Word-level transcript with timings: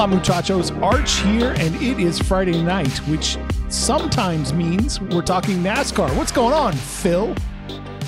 Hola, 0.00 0.16
muchachos. 0.16 0.70
Arch 0.82 1.16
here, 1.18 1.54
and 1.58 1.76
it 1.76 2.00
is 2.00 2.18
Friday 2.18 2.62
night, 2.62 2.96
which 3.06 3.36
sometimes 3.68 4.54
means 4.54 4.98
we're 4.98 5.20
talking 5.20 5.58
NASCAR. 5.58 6.16
What's 6.16 6.32
going 6.32 6.54
on, 6.54 6.72
Phil? 6.72 7.34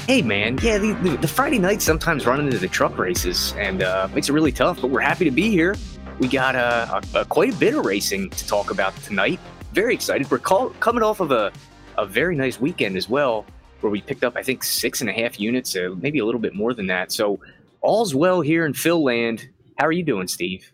Hey, 0.07 0.23
man. 0.23 0.59
Yeah, 0.63 0.79
the, 0.79 1.19
the, 1.21 1.29
Friday 1.29 1.59
nights 1.59 1.85
sometimes 1.85 2.25
run 2.25 2.41
into 2.41 2.57
the 2.57 2.67
truck 2.67 2.97
races, 2.97 3.53
and 3.59 3.83
uh, 3.83 4.09
makes 4.15 4.31
it 4.31 4.33
really 4.33 4.53
tough. 4.53 4.81
But 4.81 4.87
we're 4.89 5.03
happy 5.03 5.27
to 5.27 5.31
be 5.31 5.51
here. 5.51 5.77
We 6.19 6.29
got 6.29 6.57
uh, 6.57 7.03
a, 7.15 7.19
a, 7.19 7.25
quite 7.27 7.53
a 7.53 7.57
bit 7.59 7.75
of 7.75 7.85
racing 7.85 8.31
to 8.31 8.47
talk 8.47 8.71
about 8.71 8.97
tonight. 9.03 9.39
Very 9.75 9.93
excited. 9.93 10.31
We're 10.31 10.39
call, 10.39 10.71
coming 10.81 11.03
off 11.03 11.21
of 11.21 11.31
a, 11.31 11.53
a 11.99 12.07
very 12.07 12.35
nice 12.35 12.59
weekend 12.59 12.97
as 12.97 13.11
well, 13.11 13.45
where 13.83 13.91
we 13.91 14.01
picked 14.01 14.25
up, 14.25 14.35
I 14.35 14.43
think, 14.43 14.65
six 14.65 15.03
and 15.03 15.11
a 15.11 15.13
half 15.13 15.39
units, 15.39 15.77
uh, 15.77 15.95
maybe 15.99 16.21
a 16.21 16.25
little 16.25 16.41
bit 16.41 16.55
more 16.55 16.73
than 16.73 16.87
that. 16.87 17.13
So 17.13 17.41
all's 17.83 18.15
well 18.15 18.41
here 18.41 18.65
in 18.65 18.73
Phil 18.73 19.05
land. 19.05 19.47
How 19.77 19.85
are 19.85 19.93
you 19.93 20.05
doing, 20.05 20.27
Steve? 20.27 20.72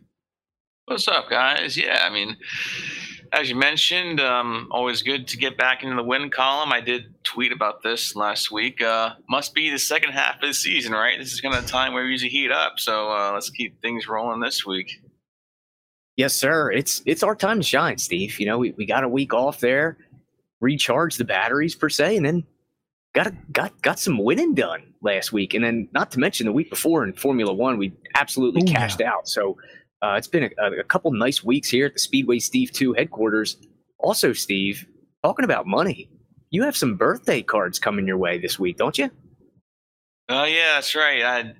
What's 0.88 1.06
up, 1.06 1.28
guys? 1.28 1.76
Yeah, 1.76 2.02
I 2.02 2.08
mean, 2.08 2.34
as 3.32 3.50
you 3.50 3.56
mentioned, 3.56 4.20
um, 4.20 4.68
always 4.70 5.02
good 5.02 5.28
to 5.28 5.36
get 5.36 5.58
back 5.58 5.82
into 5.82 5.94
the 5.94 6.02
win 6.02 6.30
column. 6.30 6.72
I 6.72 6.80
did 6.80 7.12
tweet 7.24 7.52
about 7.52 7.82
this 7.82 8.16
last 8.16 8.50
week. 8.50 8.80
Uh, 8.80 9.10
must 9.28 9.54
be 9.54 9.68
the 9.68 9.78
second 9.78 10.12
half 10.12 10.36
of 10.36 10.48
the 10.48 10.54
season, 10.54 10.92
right? 10.92 11.18
This 11.18 11.34
is 11.34 11.42
kind 11.42 11.54
of 11.54 11.62
the 11.62 11.68
time 11.68 11.92
where 11.92 12.04
we 12.04 12.10
usually 12.10 12.30
heat 12.30 12.50
up. 12.50 12.78
So 12.78 13.10
uh, 13.12 13.32
let's 13.34 13.50
keep 13.50 13.82
things 13.82 14.08
rolling 14.08 14.40
this 14.40 14.64
week. 14.64 15.02
Yes, 16.16 16.34
sir. 16.34 16.72
It's 16.72 17.02
it's 17.04 17.22
our 17.22 17.36
time 17.36 17.58
to 17.58 17.66
shine, 17.66 17.98
Steve. 17.98 18.40
You 18.40 18.46
know, 18.46 18.56
we, 18.56 18.70
we 18.70 18.86
got 18.86 19.04
a 19.04 19.08
week 19.10 19.34
off 19.34 19.60
there, 19.60 19.98
recharge 20.62 21.18
the 21.18 21.24
batteries 21.24 21.74
per 21.74 21.90
se, 21.90 22.16
and 22.16 22.24
then 22.24 22.46
got 23.14 23.26
a, 23.26 23.34
got 23.52 23.82
got 23.82 23.98
some 23.98 24.16
winning 24.16 24.54
done 24.54 24.94
last 25.02 25.34
week. 25.34 25.52
And 25.52 25.62
then 25.62 25.90
not 25.92 26.10
to 26.12 26.18
mention 26.18 26.46
the 26.46 26.52
week 26.52 26.70
before 26.70 27.04
in 27.04 27.12
Formula 27.12 27.52
One, 27.52 27.76
we 27.76 27.92
absolutely 28.14 28.62
Ooh, 28.62 28.72
cashed 28.72 29.00
yeah. 29.00 29.12
out. 29.12 29.28
So 29.28 29.58
uh, 30.02 30.14
it's 30.16 30.28
been 30.28 30.50
a, 30.58 30.80
a, 30.80 30.84
couple 30.84 31.10
nice 31.12 31.42
weeks 31.42 31.68
here 31.68 31.86
at 31.86 31.94
the 31.94 31.98
Speedway 31.98 32.38
Steve 32.38 32.72
2 32.72 32.92
headquarters. 32.92 33.56
Also, 33.98 34.32
Steve, 34.32 34.86
talking 35.24 35.44
about 35.44 35.66
money, 35.66 36.08
you 36.50 36.62
have 36.62 36.76
some 36.76 36.96
birthday 36.96 37.42
cards 37.42 37.78
coming 37.78 38.06
your 38.06 38.16
way 38.16 38.38
this 38.38 38.58
week, 38.58 38.76
don't 38.76 38.96
you? 38.96 39.10
Oh, 40.28 40.44
yeah, 40.44 40.74
that's 40.74 40.94
right. 40.94 41.22
I, 41.22 41.52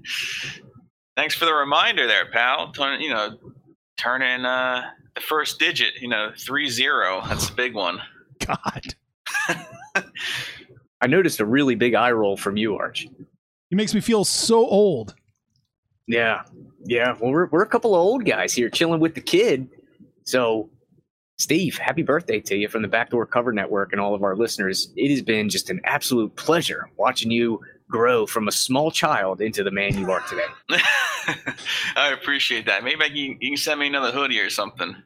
thanks 1.17 1.35
for 1.35 1.47
the 1.47 1.55
reminder 1.55 2.07
there, 2.07 2.31
pal. 2.31 2.71
Turn, 2.73 3.01
you 3.01 3.11
know, 3.11 3.37
turn 3.97 4.23
in 4.23 4.45
uh, 4.45 4.83
the 5.15 5.21
first 5.21 5.59
digit, 5.59 5.95
you 6.01 6.09
know, 6.09 6.31
3 6.39 6.69
0. 6.69 7.23
That's 7.29 7.49
a 7.49 7.55
big 7.55 7.75
one. 7.75 8.01
God. 8.47 8.95
I 11.01 11.07
noticed 11.07 11.41
a 11.41 11.45
really 11.45 11.75
big 11.75 11.95
eye 11.95 12.13
roll 12.13 12.37
from 12.37 12.57
you, 12.57 12.77
Arch. 12.77 13.07
He 13.71 13.77
makes 13.77 13.95
me 13.95 14.01
feel 14.01 14.25
so 14.25 14.67
old. 14.67 15.15
Yeah, 16.07 16.43
yeah. 16.89 17.15
Well, 17.21 17.31
we're 17.31 17.47
we're 17.47 17.63
a 17.63 17.69
couple 17.69 17.95
of 17.95 18.01
old 18.01 18.25
guys 18.25 18.55
here 18.55 18.71
chilling 18.71 19.01
with 19.01 19.15
the 19.15 19.21
kid. 19.21 19.69
So, 20.25 20.71
Steve, 21.37 21.77
happy 21.77 22.03
birthday 22.03 22.41
to 22.41 22.57
you 22.57 22.69
from 22.69 22.83
the 22.83 22.89
Backdoor 22.89 23.27
Cover 23.27 23.53
Network 23.53 23.93
and 23.93 24.01
all 24.01 24.15
of 24.15 24.23
our 24.23 24.35
listeners. 24.35 24.91
It 24.97 25.11
has 25.11 25.23
been 25.23 25.49
just 25.49 25.71
an 25.71 25.81
absolute 25.85 26.35
pleasure 26.37 26.91
watching 26.97 27.31
you 27.31 27.61
grow 27.91 28.27
from 28.27 28.49
a 28.49 28.53
small 28.53 28.91
child 28.91 29.41
into 29.41 29.63
the 29.63 29.71
man 29.71 29.99
you 29.99 30.11
are 30.11 30.21
today. 30.29 30.47
I 31.97 32.13
appreciate 32.13 32.67
that. 32.67 32.85
Maybe 32.85 33.03
I 33.03 33.09
can, 33.09 33.17
you 33.17 33.37
can 33.39 33.57
send 33.57 33.81
me 33.81 33.87
another 33.87 34.13
hoodie 34.13 34.41
or 34.41 34.51
something. 34.51 34.97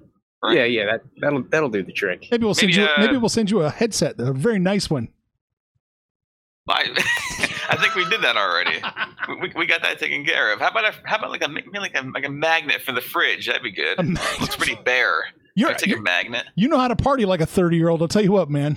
Right? 0.43 0.59
Yeah, 0.59 0.65
yeah. 0.65 0.85
That 0.87 1.03
that'll 1.21 1.43
that'll 1.43 1.69
do 1.69 1.83
the 1.83 1.93
trick. 1.93 2.29
Maybe 2.31 2.45
we'll 2.45 2.55
send 2.55 2.71
maybe, 2.71 2.83
you. 2.83 2.89
Uh, 2.89 3.01
maybe 3.01 3.17
we'll 3.17 3.29
send 3.29 3.51
you 3.51 3.63
a 3.63 3.71
headset, 3.71 4.19
a 4.19 4.33
very 4.33 4.59
nice 4.59 4.89
one. 4.89 5.09
I, 6.69 6.89
I 6.97 7.03
think 7.83 7.95
we 7.95 8.09
did 8.09 8.23
that 8.23 8.37
already. 8.37 8.83
we, 9.41 9.53
we 9.57 9.67
got 9.67 9.83
that 9.83 9.99
taken 9.99 10.25
care 10.25 10.53
of. 10.53 10.61
How 10.61 10.69
about 10.69 10.85
a, 10.85 10.95
how 11.05 11.19
about 11.19 11.31
like 11.31 11.43
a 11.43 11.49
like 11.49 11.95
a 11.95 12.03
like 12.15 12.25
a 12.25 12.31
magnet 12.31 12.81
for 12.83 12.93
the 12.93 13.01
fridge? 13.01 13.47
That'd 13.47 13.63
be 13.63 13.73
good. 13.73 13.99
It 13.99 14.41
looks 14.41 14.57
pretty 14.57 14.77
bare. 14.85 15.25
You're, 15.55 15.75
take 15.75 15.91
you're, 15.91 15.99
a 15.99 16.03
magnet. 16.03 16.47
You 16.55 16.69
know 16.69 16.79
how 16.79 16.89
to 16.89 16.97
party 16.97 17.27
like 17.27 17.41
a 17.41 17.47
thirty 17.47 17.77
year 17.77 17.89
old. 17.89 18.01
I'll 18.01 18.09
tell 18.09 18.23
you 18.23 18.33
what, 18.33 18.49
man. 18.49 18.77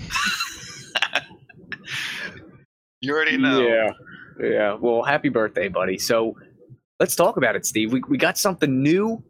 you 3.01 3.13
already 3.13 3.37
know. 3.37 3.61
Yeah, 3.61 3.91
yeah. 4.41 4.77
Well, 4.79 5.03
happy 5.03 5.29
birthday, 5.29 5.69
buddy. 5.69 5.97
So 5.97 6.35
let's 6.99 7.15
talk 7.15 7.37
about 7.37 7.55
it, 7.55 7.65
Steve. 7.65 7.93
We 7.93 8.01
we 8.09 8.17
got 8.17 8.37
something 8.37 8.81
new 8.81 9.23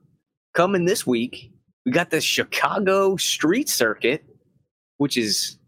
coming 0.53 0.85
this 0.85 1.05
week. 1.05 1.51
We 1.85 1.91
got 1.91 2.09
the 2.09 2.22
Chicago 2.22 3.16
Street 3.17 3.69
Circuit, 3.69 4.25
which 4.97 5.17
is 5.17 5.59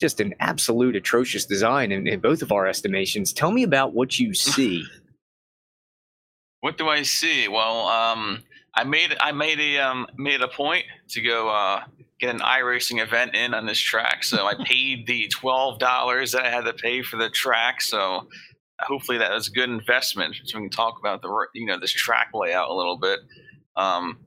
just 0.00 0.20
an 0.20 0.34
absolute 0.40 0.96
atrocious 0.96 1.46
design 1.46 1.92
in, 1.92 2.06
in 2.06 2.20
both 2.20 2.42
of 2.42 2.52
our 2.52 2.66
estimations. 2.66 3.32
Tell 3.32 3.50
me 3.50 3.62
about 3.62 3.94
what 3.94 4.18
you 4.18 4.34
see. 4.54 4.84
what 6.60 6.78
do 6.78 6.88
I 6.88 7.02
see? 7.02 7.48
Well, 7.48 7.86
um, 7.88 8.42
I 8.74 8.84
made 8.84 9.16
I 9.20 9.32
made 9.32 9.58
a 9.58 9.78
um, 9.78 10.06
made 10.16 10.42
a 10.42 10.48
point 10.48 10.84
to 11.08 11.22
go 11.22 11.48
uh, 11.48 11.82
get 12.20 12.34
an 12.34 12.40
iRacing 12.40 13.02
event 13.02 13.34
in 13.34 13.54
on 13.54 13.66
this 13.66 13.78
track. 13.78 14.22
So 14.22 14.46
I 14.46 14.54
paid 14.64 15.06
the 15.06 15.28
twelve 15.28 15.78
dollars 15.78 16.32
that 16.32 16.44
I 16.44 16.50
had 16.50 16.64
to 16.66 16.74
pay 16.74 17.02
for 17.02 17.16
the 17.16 17.30
track. 17.30 17.80
So 17.80 18.28
hopefully 18.80 19.18
that 19.18 19.32
was 19.32 19.48
a 19.48 19.52
good 19.52 19.70
investment. 19.70 20.36
So 20.44 20.58
we 20.58 20.64
can 20.64 20.70
talk 20.70 20.98
about 20.98 21.22
the 21.22 21.46
you 21.54 21.66
know 21.66 21.80
this 21.80 21.92
track 21.92 22.30
layout 22.34 22.68
a 22.68 22.74
little 22.74 22.98
bit. 22.98 23.20
Um, 23.76 24.18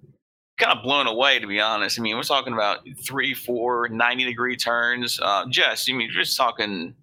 kind 0.59 0.77
of 0.77 0.83
blown 0.83 1.07
away 1.07 1.39
to 1.39 1.47
be 1.47 1.59
honest. 1.59 1.99
I 1.99 2.01
mean, 2.01 2.15
we're 2.15 2.23
talking 2.23 2.53
about 2.53 2.79
three, 3.03 3.33
four, 3.33 3.87
90 3.89 4.25
degree 4.25 4.55
turns. 4.55 5.19
Uh, 5.21 5.45
just, 5.49 5.89
I 5.89 5.93
mean, 5.93 6.09
just 6.11 6.37
talking, 6.37 6.93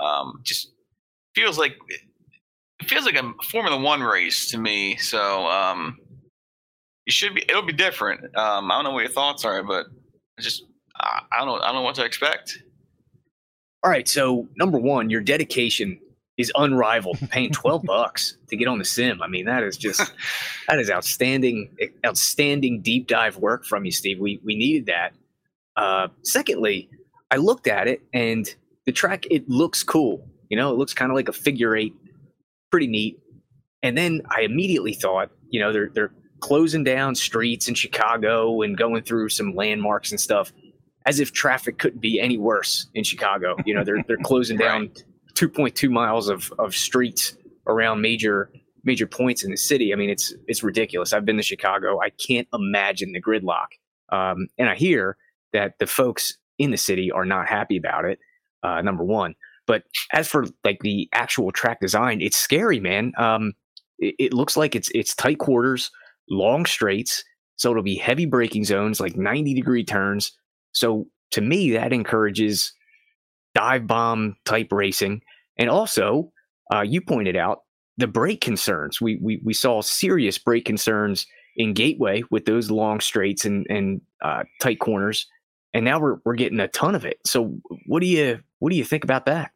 um, 0.00 0.40
just 0.42 0.72
feels 1.34 1.58
like 1.58 1.76
it 2.80 2.88
feels 2.88 3.04
like 3.04 3.16
a 3.16 3.32
Formula 3.50 3.78
One 3.78 4.02
race 4.02 4.50
to 4.50 4.58
me. 4.58 4.96
So, 4.96 5.46
um, 5.46 5.98
it 7.06 7.12
should 7.12 7.34
be, 7.34 7.42
it'll 7.48 7.62
be 7.62 7.72
different. 7.72 8.24
Um, 8.36 8.70
I 8.70 8.76
don't 8.76 8.84
know 8.84 8.90
what 8.92 9.00
your 9.00 9.12
thoughts 9.12 9.44
are, 9.44 9.62
but 9.62 9.86
just, 10.40 10.64
I, 10.96 11.22
I 11.32 11.44
don't 11.44 11.62
I 11.62 11.66
don't 11.66 11.76
know 11.76 11.82
what 11.82 11.94
to 11.96 12.04
expect. 12.04 12.62
All 13.82 13.90
right. 13.90 14.08
So, 14.08 14.48
number 14.56 14.78
one, 14.78 15.10
your 15.10 15.20
dedication 15.20 16.00
is 16.36 16.52
unrivaled. 16.56 17.18
Paying 17.30 17.52
twelve 17.52 17.82
bucks 17.84 18.36
to 18.48 18.56
get 18.56 18.68
on 18.68 18.78
the 18.78 18.84
sim, 18.84 19.22
I 19.22 19.26
mean, 19.28 19.46
that 19.46 19.62
is 19.62 19.76
just 19.76 20.00
that 20.68 20.78
is 20.78 20.90
outstanding, 20.90 21.76
outstanding 22.04 22.80
deep 22.82 23.06
dive 23.06 23.36
work 23.36 23.64
from 23.64 23.84
you, 23.84 23.92
Steve. 23.92 24.20
We 24.20 24.40
we 24.44 24.56
needed 24.56 24.86
that. 24.86 25.12
Uh, 25.76 26.08
secondly, 26.22 26.88
I 27.30 27.36
looked 27.36 27.66
at 27.66 27.88
it 27.88 28.02
and 28.12 28.52
the 28.86 28.92
track 28.92 29.26
it 29.30 29.48
looks 29.48 29.82
cool. 29.82 30.26
You 30.48 30.56
know, 30.56 30.72
it 30.72 30.78
looks 30.78 30.94
kind 30.94 31.10
of 31.10 31.16
like 31.16 31.28
a 31.28 31.32
figure 31.32 31.76
eight, 31.76 31.94
pretty 32.70 32.86
neat. 32.86 33.18
And 33.82 33.96
then 33.96 34.22
I 34.30 34.42
immediately 34.42 34.94
thought, 34.94 35.30
you 35.50 35.60
know, 35.60 35.72
they're 35.72 35.90
they're 35.92 36.12
closing 36.40 36.84
down 36.84 37.14
streets 37.14 37.68
in 37.68 37.74
Chicago 37.74 38.62
and 38.62 38.76
going 38.76 39.02
through 39.02 39.28
some 39.30 39.54
landmarks 39.54 40.10
and 40.10 40.20
stuff, 40.20 40.52
as 41.04 41.20
if 41.20 41.32
traffic 41.32 41.78
couldn't 41.78 42.00
be 42.00 42.20
any 42.20 42.38
worse 42.38 42.88
in 42.94 43.04
Chicago. 43.04 43.56
You 43.64 43.74
know, 43.74 43.84
they're 43.84 44.02
they're 44.06 44.16
closing 44.18 44.56
right. 44.58 44.64
down 44.64 44.90
2.2 45.36 45.90
miles 45.90 46.28
of, 46.28 46.52
of 46.58 46.74
streets 46.74 47.36
around 47.66 48.00
major 48.00 48.50
major 48.84 49.06
points 49.06 49.42
in 49.42 49.50
the 49.50 49.56
city. 49.56 49.92
I 49.92 49.96
mean, 49.96 50.10
it's 50.10 50.32
it's 50.46 50.62
ridiculous. 50.62 51.12
I've 51.12 51.24
been 51.24 51.36
to 51.36 51.42
Chicago. 51.42 52.00
I 52.00 52.10
can't 52.10 52.48
imagine 52.54 53.12
the 53.12 53.20
gridlock. 53.20 53.66
Um, 54.10 54.46
and 54.56 54.68
I 54.68 54.76
hear 54.76 55.16
that 55.52 55.78
the 55.78 55.86
folks 55.86 56.38
in 56.58 56.70
the 56.70 56.76
city 56.76 57.10
are 57.10 57.24
not 57.24 57.48
happy 57.48 57.76
about 57.76 58.04
it. 58.04 58.18
Uh, 58.62 58.80
number 58.80 59.04
one, 59.04 59.34
but 59.66 59.82
as 60.12 60.26
for 60.28 60.46
like 60.64 60.80
the 60.80 61.08
actual 61.12 61.52
track 61.52 61.80
design, 61.80 62.20
it's 62.20 62.38
scary, 62.38 62.80
man. 62.80 63.12
Um, 63.18 63.52
it, 63.98 64.14
it 64.18 64.32
looks 64.32 64.56
like 64.56 64.74
it's 64.74 64.90
it's 64.94 65.14
tight 65.14 65.38
quarters, 65.38 65.90
long 66.30 66.64
straights, 66.64 67.24
so 67.56 67.70
it'll 67.70 67.82
be 67.82 67.96
heavy 67.96 68.26
braking 68.26 68.64
zones, 68.64 69.00
like 69.00 69.16
90 69.16 69.54
degree 69.54 69.84
turns. 69.84 70.32
So 70.72 71.06
to 71.32 71.40
me, 71.40 71.72
that 71.72 71.92
encourages 71.92 72.72
dive 73.56 73.86
bomb 73.86 74.36
type 74.44 74.68
racing. 74.70 75.22
And 75.56 75.70
also, 75.70 76.30
uh, 76.72 76.82
you 76.82 77.00
pointed 77.00 77.36
out 77.36 77.60
the 77.96 78.06
brake 78.06 78.42
concerns. 78.42 79.00
We, 79.00 79.18
we, 79.22 79.40
we 79.42 79.54
saw 79.54 79.80
serious 79.80 80.36
brake 80.36 80.66
concerns 80.66 81.26
in 81.56 81.72
Gateway 81.72 82.22
with 82.30 82.44
those 82.44 82.70
long 82.70 83.00
straights 83.00 83.46
and, 83.46 83.66
and 83.70 84.02
uh, 84.22 84.44
tight 84.60 84.78
corners. 84.78 85.26
And 85.72 85.86
now 85.86 85.98
we're, 85.98 86.16
we're 86.26 86.34
getting 86.34 86.60
a 86.60 86.68
ton 86.68 86.94
of 86.94 87.06
it. 87.06 87.18
So 87.24 87.56
what 87.86 88.00
do 88.00 88.06
you 88.06 88.40
what 88.58 88.70
do 88.70 88.76
you 88.76 88.84
think 88.84 89.04
about 89.04 89.26
that? 89.26 89.52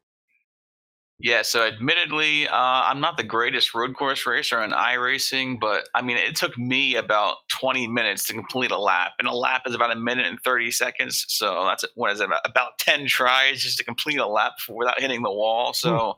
Yeah, 1.22 1.42
so 1.42 1.66
admittedly, 1.66 2.48
uh, 2.48 2.54
I'm 2.56 3.00
not 3.00 3.18
the 3.18 3.22
greatest 3.22 3.74
road 3.74 3.94
course 3.94 4.26
racer 4.26 4.62
in 4.62 4.70
iRacing, 4.70 5.60
but 5.60 5.86
I 5.94 6.00
mean, 6.00 6.16
it 6.16 6.34
took 6.34 6.56
me 6.56 6.94
about 6.96 7.36
20 7.48 7.88
minutes 7.88 8.26
to 8.28 8.32
complete 8.32 8.70
a 8.70 8.78
lap, 8.78 9.12
and 9.18 9.28
a 9.28 9.34
lap 9.34 9.62
is 9.66 9.74
about 9.74 9.92
a 9.92 9.96
minute 9.96 10.26
and 10.26 10.40
30 10.40 10.70
seconds. 10.70 11.26
So 11.28 11.66
that's 11.66 11.84
what 11.94 12.10
is 12.10 12.20
it? 12.20 12.30
About 12.44 12.78
10 12.78 13.06
tries 13.06 13.60
just 13.60 13.76
to 13.78 13.84
complete 13.84 14.16
a 14.16 14.26
lap 14.26 14.52
without 14.66 14.98
hitting 14.98 15.22
the 15.22 15.30
wall. 15.30 15.74
So, 15.74 15.90
mm. 15.90 16.14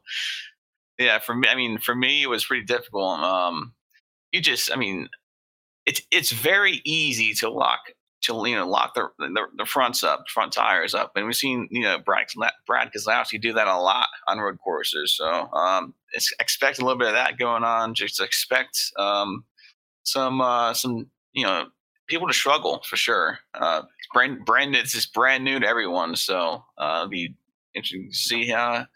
yeah, 1.00 1.18
for 1.18 1.34
me, 1.34 1.48
I 1.48 1.56
mean, 1.56 1.78
for 1.78 1.96
me, 1.96 2.22
it 2.22 2.28
was 2.28 2.44
pretty 2.44 2.64
difficult. 2.64 3.18
Um, 3.20 3.74
you 4.30 4.40
just, 4.40 4.72
I 4.72 4.76
mean, 4.76 5.08
it's 5.84 6.00
it's 6.12 6.30
very 6.30 6.80
easy 6.84 7.34
to 7.34 7.50
lock 7.50 7.80
to 8.22 8.42
you 8.46 8.56
know 8.56 8.68
lock 8.68 8.94
the, 8.94 9.08
the, 9.18 9.46
the 9.58 9.66
fronts 9.66 10.02
up, 10.02 10.24
front 10.28 10.52
tires 10.52 10.94
up, 10.94 11.12
and 11.16 11.26
we've 11.26 11.34
seen 11.34 11.68
you 11.70 11.82
know 11.82 11.98
Brad 11.98 12.26
Brad 12.66 12.90
Keselowski 12.92 13.40
do 13.40 13.52
that 13.52 13.68
a 13.68 13.78
lot 13.78 14.06
on 14.28 14.38
road 14.38 14.58
courses. 14.62 15.12
So 15.16 15.26
um, 15.52 15.94
expect 16.40 16.78
a 16.78 16.84
little 16.84 16.98
bit 16.98 17.08
of 17.08 17.14
that 17.14 17.38
going 17.38 17.64
on. 17.64 17.94
Just 17.94 18.20
expect 18.20 18.78
um, 18.98 19.44
some 20.04 20.40
uh, 20.40 20.74
some 20.74 21.10
you 21.32 21.44
know 21.44 21.66
people 22.06 22.28
to 22.28 22.34
struggle 22.34 22.82
for 22.88 22.96
sure. 22.96 23.38
Uh, 23.54 23.82
brand 24.12 24.44
brand 24.44 24.74
it's 24.74 24.92
just 24.92 25.12
brand 25.12 25.44
new 25.44 25.58
to 25.58 25.66
everyone, 25.66 26.16
so 26.16 26.64
uh, 26.78 27.02
it'll 27.02 27.08
be 27.08 27.34
interesting 27.74 28.10
to 28.10 28.16
see 28.16 28.48
how 28.48 28.86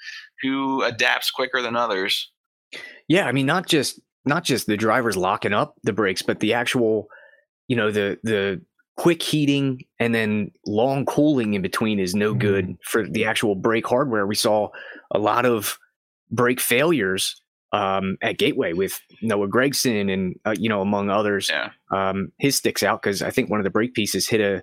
who 0.43 0.83
adapts 0.83 1.31
quicker 1.31 1.63
than 1.63 1.77
others. 1.77 2.31
Yeah, 3.09 3.27
I 3.27 3.33
mean, 3.33 3.47
not 3.47 3.67
just 3.67 4.01
not 4.25 4.45
just 4.45 4.67
the 4.67 4.77
drivers 4.77 5.17
locking 5.17 5.53
up 5.53 5.77
the 5.83 5.93
brakes, 5.93 6.23
but 6.23 6.41
the 6.41 6.53
actual, 6.53 7.09
you 7.69 7.77
know, 7.77 7.91
the 7.91 8.19
the 8.23 8.61
quick 8.97 9.23
heating 9.23 9.85
and 10.01 10.15
then 10.15 10.51
long 10.67 11.05
cooling 11.05 11.55
in 11.55 11.63
between 11.63 11.99
is 11.99 12.15
no 12.15 12.35
good 12.35 12.65
mm-hmm. 12.65 12.75
for 12.83 13.07
the 13.07 13.25
actual 13.25 13.55
brake 13.55 13.87
hardware. 13.87 14.27
We 14.27 14.35
saw 14.35 14.71
a 15.11 15.19
lot 15.19 15.45
of 15.45 15.79
brake 16.31 16.61
failures 16.61 17.41
um, 17.73 18.17
at 18.23 18.39
Gateway 18.39 18.73
with 18.73 19.01
Noah 19.23 19.49
Gragson 19.49 20.13
and 20.13 20.39
uh, 20.45 20.55
you 20.59 20.69
know 20.69 20.81
among 20.81 21.11
others. 21.11 21.51
Yeah. 21.51 21.71
Um, 21.91 22.33
his 22.39 22.57
sticks 22.57 22.83
out 22.83 23.03
because 23.03 23.23
I 23.23 23.31
think 23.31 23.51
one 23.51 23.61
of 23.61 23.65
the 23.65 23.71
brake 23.71 23.95
pieces 23.95 24.29
hit 24.29 24.41
a 24.41 24.63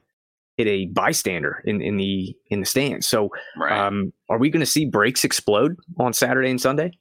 hit 0.57 0.68
a 0.68 0.85
bystander 0.88 1.62
in, 1.65 1.81
in 1.81 1.97
the 1.97 2.35
in 2.50 2.59
the 2.59 2.65
stand. 2.65 3.06
So, 3.06 3.30
right. 3.57 3.71
um, 3.71 4.13
are 4.30 4.39
we 4.39 4.50
going 4.50 4.62
to 4.62 4.65
see 4.65 4.85
brakes 4.85 5.24
explode 5.24 5.77
on 6.00 6.13
Saturday 6.13 6.50
and 6.50 6.59
Sunday? 6.59 6.91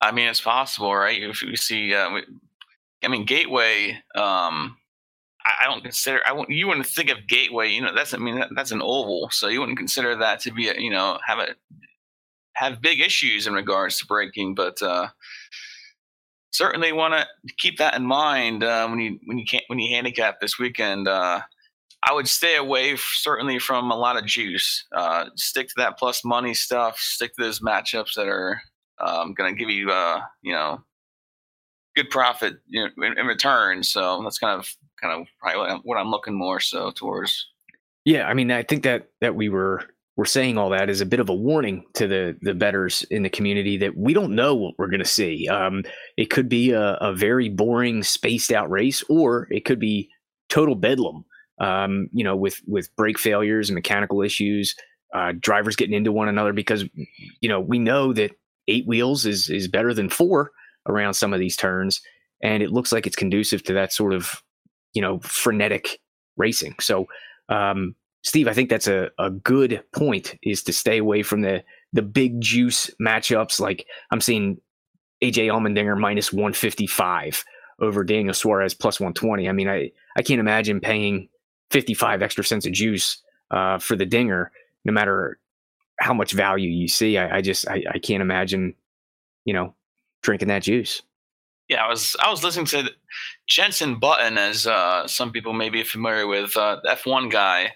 I 0.00 0.12
mean, 0.12 0.28
it's 0.28 0.40
possible, 0.40 0.94
right? 0.94 1.20
If 1.20 1.42
we 1.42 1.56
see, 1.56 1.92
uh, 1.92 2.20
I 3.02 3.08
mean, 3.08 3.24
Gateway. 3.26 4.00
Um, 4.14 4.77
I, 5.60 5.64
don't 5.64 5.82
consider. 5.82 6.20
I. 6.26 6.44
You 6.48 6.68
wouldn't 6.68 6.86
think 6.86 7.10
of 7.10 7.26
Gateway. 7.28 7.70
You 7.70 7.82
know, 7.82 7.94
that's. 7.94 8.14
I 8.14 8.18
mean, 8.18 8.36
that, 8.36 8.50
that's 8.54 8.72
an 8.72 8.82
oval, 8.82 9.30
so 9.30 9.48
you 9.48 9.60
wouldn't 9.60 9.78
consider 9.78 10.16
that 10.16 10.40
to 10.40 10.52
be 10.52 10.68
a. 10.68 10.74
You 10.78 10.90
know, 10.90 11.18
have 11.26 11.38
a 11.38 11.54
have 12.54 12.80
big 12.80 13.00
issues 13.00 13.46
in 13.46 13.54
regards 13.54 13.98
to 13.98 14.06
breaking 14.06 14.52
but 14.52 14.82
uh, 14.82 15.06
certainly 16.50 16.92
want 16.92 17.14
to 17.14 17.54
keep 17.58 17.78
that 17.78 17.94
in 17.94 18.04
mind 18.04 18.64
uh, 18.64 18.86
when 18.88 18.98
you 18.98 19.18
when 19.26 19.38
you 19.38 19.44
can't 19.44 19.64
when 19.68 19.78
you 19.78 19.94
handicap 19.94 20.40
this 20.40 20.58
weekend. 20.58 21.08
Uh, 21.08 21.40
I 22.02 22.12
would 22.12 22.28
stay 22.28 22.56
away 22.56 22.96
certainly 22.96 23.58
from 23.58 23.90
a 23.90 23.96
lot 23.96 24.16
of 24.16 24.24
juice. 24.24 24.84
Uh, 24.92 25.26
stick 25.36 25.68
to 25.68 25.74
that 25.78 25.98
plus 25.98 26.24
money 26.24 26.54
stuff. 26.54 26.98
Stick 26.98 27.34
to 27.34 27.42
those 27.42 27.60
matchups 27.60 28.14
that 28.14 28.28
are 28.28 28.60
um, 29.00 29.34
going 29.34 29.52
to 29.52 29.58
give 29.58 29.70
you, 29.70 29.90
uh, 29.90 30.20
you 30.42 30.52
know, 30.52 30.80
good 31.98 32.10
profit 32.10 32.58
you 32.66 32.82
know, 32.82 33.06
in, 33.06 33.18
in, 33.18 33.26
return. 33.26 33.82
So 33.82 34.22
that's 34.22 34.38
kind 34.38 34.58
of 34.58 34.72
kind 35.00 35.20
of 35.20 35.26
probably 35.40 35.80
what 35.82 35.98
I'm, 35.98 36.10
looking 36.10 36.34
more 36.34 36.60
so 36.60 36.90
towards. 36.90 37.46
Yeah, 38.04 38.26
I 38.26 38.34
mean, 38.34 38.50
I 38.50 38.62
think 38.62 38.84
that 38.84 39.08
that 39.20 39.34
we 39.34 39.48
were 39.48 39.82
we're 40.16 40.24
saying 40.24 40.58
all 40.58 40.70
that 40.70 40.90
is 40.90 41.00
a 41.00 41.06
bit 41.06 41.20
of 41.20 41.28
a 41.28 41.34
warning 41.34 41.84
to 41.94 42.06
the 42.06 42.36
the 42.42 42.54
betters 42.54 43.04
in 43.10 43.22
the 43.22 43.30
community 43.30 43.76
that 43.78 43.96
we 43.96 44.14
don't 44.14 44.34
know 44.34 44.54
what 44.54 44.74
we're 44.78 44.88
going 44.88 45.00
to 45.00 45.04
see. 45.04 45.48
Um, 45.48 45.84
it 46.16 46.30
could 46.30 46.48
be 46.48 46.70
a, 46.70 46.94
a, 46.94 47.14
very 47.14 47.48
boring, 47.48 48.02
spaced 48.02 48.52
out 48.52 48.70
race, 48.70 49.02
or 49.08 49.48
it 49.50 49.64
could 49.64 49.78
be 49.78 50.10
total 50.48 50.74
bedlam. 50.74 51.24
Um, 51.60 52.08
you 52.12 52.24
know, 52.24 52.36
with 52.36 52.60
with 52.66 52.94
brake 52.96 53.18
failures 53.18 53.68
and 53.68 53.74
mechanical 53.74 54.22
issues, 54.22 54.76
uh, 55.12 55.32
drivers 55.38 55.76
getting 55.76 55.94
into 55.94 56.12
one 56.12 56.28
another 56.28 56.52
because 56.52 56.84
you 57.40 57.48
know 57.48 57.60
we 57.60 57.78
know 57.78 58.12
that 58.12 58.32
eight 58.68 58.86
wheels 58.86 59.26
is 59.26 59.50
is 59.50 59.68
better 59.68 59.92
than 59.92 60.08
four 60.08 60.52
around 60.88 61.14
some 61.14 61.32
of 61.32 61.40
these 61.40 61.56
turns, 61.56 62.00
and 62.42 62.62
it 62.62 62.70
looks 62.70 62.92
like 62.92 63.06
it's 63.06 63.16
conducive 63.16 63.62
to 63.64 63.72
that 63.74 63.92
sort 63.92 64.12
of 64.14 64.42
you 64.94 65.02
know 65.02 65.18
frenetic 65.20 66.00
racing. 66.36 66.74
So 66.80 67.06
um, 67.48 67.94
Steve, 68.22 68.48
I 68.48 68.52
think 68.52 68.68
that's 68.68 68.88
a, 68.88 69.10
a 69.18 69.30
good 69.30 69.82
point 69.92 70.36
is 70.42 70.62
to 70.64 70.72
stay 70.72 70.98
away 70.98 71.22
from 71.22 71.42
the 71.42 71.62
the 71.92 72.02
big 72.02 72.40
juice 72.40 72.90
matchups. 73.00 73.60
Like 73.60 73.86
I'm 74.10 74.20
seeing 74.20 74.58
AJ 75.22 75.46
Allmendinger 75.46 75.98
minus 75.98 76.32
155 76.32 77.44
over 77.80 78.04
Daniel 78.04 78.34
Suarez 78.34 78.74
plus 78.74 79.00
120. 79.00 79.48
I 79.48 79.52
mean, 79.52 79.68
I, 79.68 79.90
I 80.16 80.22
can't 80.22 80.40
imagine 80.40 80.80
paying 80.80 81.28
55 81.70 82.22
extra 82.22 82.44
cents 82.44 82.66
of 82.66 82.72
juice 82.72 83.22
uh, 83.50 83.78
for 83.78 83.96
the 83.96 84.06
dinger, 84.06 84.50
no 84.84 84.92
matter 84.92 85.38
how 86.00 86.14
much 86.14 86.32
value 86.32 86.70
you 86.70 86.88
see. 86.88 87.18
I, 87.18 87.38
I 87.38 87.40
just 87.40 87.68
I, 87.68 87.82
I 87.94 87.98
can't 87.98 88.22
imagine, 88.22 88.74
you 89.44 89.54
know, 89.54 89.74
drinking 90.22 90.48
that 90.48 90.62
juice. 90.62 91.02
Yeah, 91.68 91.84
I 91.84 91.88
was 91.90 92.16
I 92.22 92.30
was 92.30 92.42
listening 92.42 92.64
to 92.66 92.90
Jenson 93.46 93.98
Button, 93.98 94.38
as 94.38 94.66
uh, 94.66 95.06
some 95.06 95.32
people 95.32 95.52
may 95.52 95.68
be 95.68 95.82
familiar 95.82 96.26
with, 96.26 96.56
uh, 96.56 96.80
F1 96.86 97.30
guy. 97.30 97.72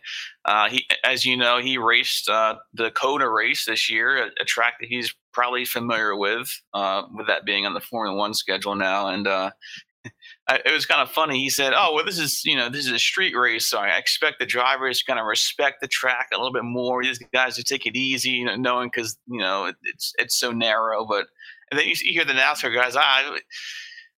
Uh, 0.46 0.70
he, 0.70 0.86
as 1.04 1.26
you 1.26 1.36
know, 1.36 1.58
he 1.58 1.76
raced 1.76 2.28
uh, 2.28 2.56
the 2.72 2.90
COTA 2.90 3.28
race 3.28 3.66
this 3.66 3.90
year, 3.90 4.16
a, 4.16 4.30
a, 4.40 4.44
track 4.44 4.74
that 4.80 4.88
he's 4.88 5.14
probably 5.32 5.64
familiar 5.64 6.16
with, 6.16 6.48
uh, 6.74 7.02
with 7.14 7.26
that 7.26 7.44
being 7.44 7.64
on 7.64 7.74
the 7.74 7.80
Formula 7.80 8.16
One 8.16 8.34
schedule 8.34 8.74
now. 8.74 9.08
And 9.08 9.26
uh, 9.26 9.50
it 10.04 10.72
was 10.72 10.86
kind 10.86 11.02
of 11.02 11.10
funny. 11.10 11.38
He 11.38 11.50
said, 11.50 11.74
"Oh, 11.76 11.92
well, 11.94 12.04
this 12.04 12.18
is 12.18 12.46
you 12.46 12.56
know 12.56 12.70
this 12.70 12.86
is 12.86 12.92
a 12.92 12.98
street 12.98 13.36
race, 13.36 13.66
so 13.66 13.78
I 13.78 13.98
expect 13.98 14.38
the 14.38 14.46
drivers 14.46 15.00
to 15.00 15.04
kind 15.04 15.20
of 15.20 15.26
respect 15.26 15.82
the 15.82 15.88
track 15.88 16.28
a 16.32 16.38
little 16.38 16.52
bit 16.52 16.64
more. 16.64 17.02
These 17.02 17.20
guys 17.32 17.56
to 17.56 17.62
take 17.62 17.84
it 17.84 17.94
easy, 17.94 18.30
you 18.30 18.46
know, 18.46 18.56
knowing 18.56 18.88
because 18.88 19.18
you 19.26 19.38
know 19.38 19.66
it, 19.66 19.76
it's 19.82 20.14
it's 20.18 20.34
so 20.34 20.50
narrow, 20.50 21.04
but." 21.04 21.26
And 21.72 21.78
then 21.78 21.88
you, 21.88 21.94
hear 21.96 22.26
the 22.26 22.34
NASCAR 22.34 22.74
guys, 22.74 22.96
ah, 22.96 23.34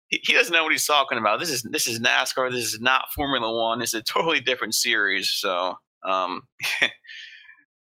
he 0.08 0.32
doesn't 0.32 0.54
know 0.54 0.62
what 0.62 0.72
he's 0.72 0.87
talking 0.87 1.19
about. 1.19 1.38
This 1.38 1.50
is 1.50 1.62
this 1.64 1.87
is 1.87 2.00
NASCAR. 2.00 2.50
This 2.50 2.72
is 2.72 2.81
not 2.81 3.12
Formula 3.14 3.54
One. 3.54 3.82
It's 3.82 3.93
a 3.93 4.02
totally 4.02 4.40
different 4.40 4.75
series. 4.75 5.28
So 5.28 5.75
um, 6.02 6.44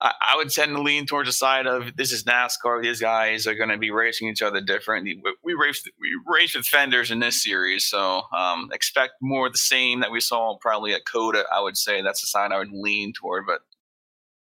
I, 0.02 0.12
I, 0.22 0.36
would 0.36 0.52
tend 0.52 0.76
to 0.76 0.84
lean 0.84 1.08
towards 1.08 1.30
the 1.30 1.34
side 1.34 1.66
of 1.66 1.98
this 1.98 2.12
is 2.12 2.26
NASCAR. 2.26 2.84
These 2.84 3.02
guys 3.02 3.48
are 3.48 3.56
going 3.56 3.70
to 3.70 3.78
be 3.80 3.90
racing 3.90 4.28
each 4.28 4.44
other 4.44 4.62
different. 4.62 5.06
We, 5.06 5.20
we 5.44 5.56
race 5.56 5.84
we 6.00 6.10
race 6.28 6.56
with 6.56 6.68
fenders 6.68 7.10
in 7.10 7.22
this 7.22 7.44
series, 7.44 7.88
so 7.88 8.22
um, 8.38 8.70
expect 8.72 9.14
more 9.20 9.48
of 9.48 9.54
the 9.54 9.58
same 9.58 10.02
that 10.02 10.12
we 10.12 10.20
saw 10.20 10.60
probably 10.62 10.94
at 10.94 11.06
COTA. 11.06 11.46
I 11.52 11.60
would 11.60 11.76
say 11.76 12.04
that's 12.04 12.22
the 12.22 12.28
side 12.28 12.52
I 12.52 12.60
would 12.60 12.72
lean 12.72 13.14
toward, 13.14 13.48
but 13.48 13.62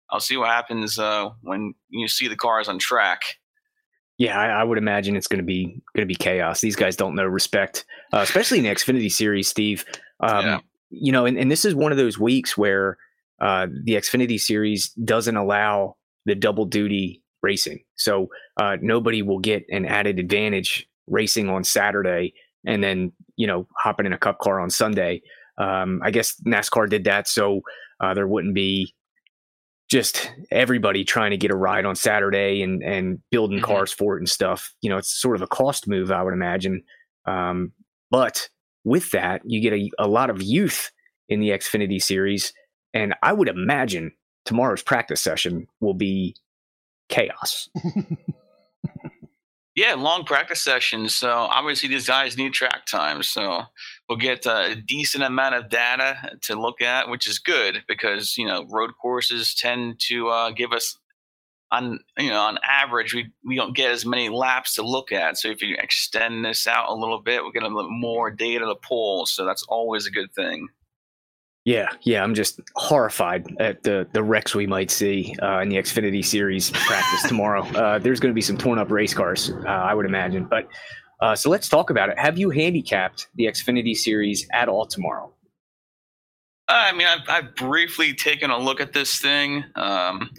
I'll 0.09 0.19
see 0.19 0.35
what 0.35 0.49
happens 0.49 0.99
uh, 0.99 1.29
when 1.41 1.73
you 1.87 2.09
see 2.09 2.27
the 2.27 2.35
cars 2.35 2.67
on 2.67 2.79
track. 2.79 3.21
Yeah, 4.17 4.39
I, 4.39 4.61
I, 4.61 4.63
would 4.63 4.77
imagine 4.77 5.17
it's 5.17 5.27
going 5.27 5.41
to 5.41 5.45
be 5.45 5.65
going 5.93 6.03
to 6.03 6.05
be 6.05 6.15
chaos. 6.15 6.61
These 6.61 6.77
guys 6.77 6.95
don't 6.95 7.15
know 7.15 7.25
respect, 7.25 7.85
uh, 8.13 8.19
especially 8.19 8.59
in 8.59 8.63
the 8.63 8.69
Xfinity 8.69 9.11
series, 9.11 9.47
Steve. 9.47 9.83
Um, 10.21 10.45
yeah. 10.45 10.59
You 10.89 11.11
know, 11.11 11.25
and, 11.25 11.37
and 11.37 11.51
this 11.51 11.65
is 11.65 11.75
one 11.75 11.91
of 11.91 11.97
those 11.97 12.17
weeks 12.17 12.57
where 12.57 12.97
uh, 13.41 13.67
the 13.83 13.93
Xfinity 13.93 14.39
series 14.39 14.89
doesn't 15.03 15.35
allow 15.35 15.97
the 16.25 16.35
double 16.35 16.65
duty 16.65 17.21
racing, 17.43 17.83
so 17.97 18.29
uh, 18.57 18.77
nobody 18.81 19.21
will 19.21 19.39
get 19.39 19.65
an 19.69 19.85
added 19.85 20.17
advantage 20.19 20.87
racing 21.07 21.49
on 21.49 21.63
Saturday 21.63 22.33
and 22.65 22.83
then 22.83 23.11
you 23.35 23.47
know 23.47 23.67
hopping 23.77 24.05
in 24.05 24.13
a 24.13 24.17
Cup 24.17 24.39
car 24.39 24.59
on 24.59 24.69
Sunday. 24.69 25.21
Um, 25.57 26.01
I 26.03 26.11
guess 26.11 26.35
NASCAR 26.41 26.89
did 26.89 27.05
that 27.05 27.29
so 27.29 27.61
uh, 28.01 28.13
there 28.13 28.27
wouldn't 28.27 28.55
be 28.55 28.93
just 29.89 30.31
everybody 30.51 31.03
trying 31.03 31.31
to 31.31 31.37
get 31.37 31.51
a 31.51 31.55
ride 31.55 31.85
on 31.85 31.95
Saturday 31.95 32.61
and 32.61 32.83
and 32.83 33.19
building 33.31 33.57
mm-hmm. 33.57 33.65
cars 33.65 33.91
for 33.91 34.15
it 34.15 34.19
and 34.19 34.29
stuff. 34.29 34.73
You 34.81 34.89
know, 34.89 34.97
it's 34.97 35.19
sort 35.19 35.35
of 35.35 35.41
a 35.41 35.47
cost 35.47 35.87
move, 35.87 36.11
I 36.11 36.23
would 36.23 36.33
imagine. 36.33 36.83
Um, 37.25 37.71
but 38.11 38.49
with 38.83 39.11
that, 39.11 39.41
you 39.45 39.61
get 39.61 39.73
a, 39.73 39.89
a 39.99 40.07
lot 40.07 40.29
of 40.29 40.41
youth 40.41 40.91
in 41.27 41.39
the 41.39 41.49
Xfinity 41.49 42.01
series, 42.01 42.53
and 42.93 43.15
I 43.23 43.33
would 43.33 43.47
imagine 43.47 44.11
tomorrow's 44.45 44.83
practice 44.83 45.21
session 45.21 45.67
will 45.79 45.95
be 45.95 46.35
chaos. 47.09 47.69
Yeah, 49.75 49.95
long 49.95 50.23
practice 50.23 50.61
sessions. 50.61 51.13
So 51.13 51.29
obviously 51.29 51.89
these 51.89 52.07
guys 52.07 52.37
need 52.37 52.53
track 52.53 52.85
time. 52.85 53.21
So 53.23 53.63
we'll 54.07 54.17
get 54.17 54.45
a 54.45 54.75
decent 54.75 55.25
amount 55.25 55.55
of 55.55 55.69
data 55.69 56.37
to 56.43 56.55
look 56.59 56.81
at, 56.81 57.09
which 57.09 57.27
is 57.27 57.39
good 57.39 57.83
because 57.85 58.37
you 58.37 58.47
know 58.47 58.65
road 58.69 58.91
courses 59.01 59.53
tend 59.53 59.99
to 60.07 60.29
uh, 60.29 60.51
give 60.51 60.71
us 60.71 60.97
on 61.71 61.99
you 62.17 62.29
know 62.29 62.39
on 62.39 62.57
average 62.63 63.13
we, 63.13 63.31
we 63.43 63.55
don't 63.57 63.75
get 63.75 63.91
as 63.91 64.05
many 64.05 64.29
laps 64.29 64.75
to 64.75 64.81
look 64.81 65.11
at. 65.11 65.37
So 65.37 65.49
if 65.49 65.61
you 65.61 65.75
extend 65.77 66.45
this 66.45 66.67
out 66.67 66.89
a 66.89 66.95
little 66.95 67.19
bit, 67.19 67.43
we 67.43 67.51
get 67.51 67.63
a 67.63 67.67
little 67.67 67.91
more 67.91 68.31
data 68.31 68.65
to 68.65 68.75
pull. 68.75 69.25
So 69.25 69.45
that's 69.45 69.63
always 69.63 70.07
a 70.07 70.11
good 70.11 70.31
thing. 70.33 70.69
Yeah, 71.65 71.87
yeah, 72.03 72.23
I'm 72.23 72.35
just 72.35 72.61
horrified 72.75 73.47
at 73.59 73.81
the 73.81 74.07
the 74.13 74.21
wrecks 74.21 74.53
we 74.53 74.67
might 74.67 74.91
see 74.91 75.35
uh, 75.41 75.61
in 75.61 75.69
the 75.69 75.77
Xfinity 75.77 76.23
Series 76.23 76.69
practice 76.69 77.23
tomorrow. 77.27 77.63
Uh, 77.69 77.97
there's 77.97 78.19
going 78.19 78.31
to 78.31 78.35
be 78.35 78.41
some 78.41 78.55
torn 78.55 78.77
up 78.77 78.91
race 78.91 79.15
cars, 79.15 79.51
uh, 79.65 79.69
I 79.69 79.95
would 79.95 80.05
imagine. 80.05 80.45
But 80.45 80.67
uh, 81.21 81.35
so 81.35 81.49
let's 81.49 81.67
talk 81.67 81.89
about 81.89 82.09
it. 82.09 82.19
Have 82.19 82.37
you 82.37 82.51
handicapped 82.51 83.29
the 83.33 83.45
Xfinity 83.45 83.95
Series 83.95 84.47
at 84.53 84.69
all 84.69 84.85
tomorrow? 84.85 85.33
I 86.67 86.91
mean, 86.91 87.07
I've, 87.07 87.27
I've 87.27 87.55
briefly 87.55 88.13
taken 88.13 88.51
a 88.51 88.59
look 88.59 88.79
at 88.79 88.93
this 88.93 89.19
thing. 89.19 89.63
Um, 89.75 90.29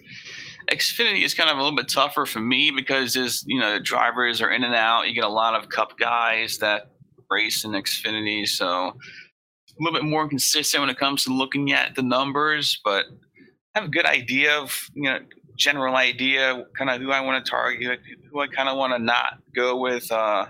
Xfinity 0.70 1.24
is 1.24 1.34
kind 1.34 1.50
of 1.50 1.56
a 1.56 1.62
little 1.62 1.76
bit 1.76 1.88
tougher 1.88 2.26
for 2.26 2.40
me 2.40 2.70
because 2.70 3.16
as 3.16 3.44
you 3.46 3.58
know 3.58 3.74
the 3.74 3.80
drivers 3.80 4.40
are 4.40 4.50
in 4.50 4.62
and 4.62 4.76
out. 4.76 5.08
You 5.08 5.14
get 5.14 5.24
a 5.24 5.28
lot 5.28 5.54
of 5.54 5.70
Cup 5.70 5.98
guys 5.98 6.58
that 6.58 6.92
race 7.28 7.64
in 7.64 7.72
Xfinity, 7.72 8.46
so 8.46 8.96
a 9.78 9.82
little 9.82 9.98
bit 9.98 10.08
more 10.08 10.28
consistent 10.28 10.80
when 10.80 10.90
it 10.90 10.98
comes 10.98 11.24
to 11.24 11.32
looking 11.32 11.72
at 11.72 11.94
the 11.94 12.02
numbers, 12.02 12.80
but 12.84 13.06
I 13.74 13.80
have 13.80 13.84
a 13.84 13.90
good 13.90 14.06
idea 14.06 14.58
of 14.58 14.88
you 14.94 15.04
know 15.04 15.18
general 15.56 15.96
idea 15.96 16.64
kind 16.76 16.90
of 16.90 17.00
who 17.00 17.10
I 17.10 17.20
want 17.20 17.44
to 17.44 17.50
target, 17.50 18.00
who 18.30 18.40
I 18.40 18.46
kind 18.46 18.68
of 18.68 18.76
want 18.76 18.92
to 18.92 18.98
not 18.98 19.38
go 19.54 19.76
with. 19.76 20.10
Uh, 20.10 20.46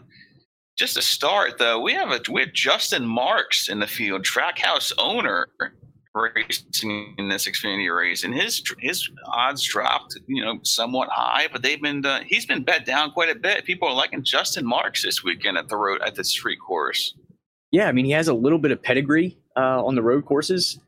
just 0.76 0.94
to 0.94 1.02
start 1.02 1.58
though, 1.58 1.80
we 1.80 1.92
have 1.94 2.10
a 2.10 2.20
we 2.30 2.42
have 2.42 2.52
Justin 2.52 3.06
Marks 3.06 3.68
in 3.68 3.78
the 3.78 3.86
field, 3.86 4.22
Trackhouse 4.22 4.92
owner, 4.98 5.48
racing 6.14 7.14
in 7.18 7.28
this 7.28 7.46
Xfinity 7.46 7.94
race, 7.94 8.24
and 8.24 8.34
his 8.34 8.62
his 8.78 9.08
odds 9.26 9.62
dropped, 9.62 10.18
you 10.26 10.44
know, 10.44 10.58
somewhat 10.62 11.08
high, 11.10 11.48
but 11.50 11.62
they've 11.62 11.80
been 11.80 12.04
uh, 12.04 12.20
he's 12.26 12.46
been 12.46 12.62
bet 12.62 12.84
down 12.84 13.10
quite 13.10 13.34
a 13.34 13.38
bit. 13.38 13.64
People 13.64 13.88
are 13.88 13.94
liking 13.94 14.22
Justin 14.22 14.66
Marks 14.66 15.02
this 15.02 15.24
weekend 15.24 15.56
at 15.56 15.68
the 15.68 15.76
road 15.76 16.00
at 16.02 16.14
the 16.14 16.24
street 16.24 16.58
course. 16.66 17.14
Yeah, 17.70 17.88
I 17.88 17.92
mean 17.92 18.04
he 18.04 18.12
has 18.12 18.28
a 18.28 18.34
little 18.34 18.58
bit 18.58 18.70
of 18.70 18.82
pedigree 18.82 19.38
uh, 19.56 19.84
on 19.84 19.94
the 19.94 20.02
road 20.02 20.24
courses, 20.24 20.78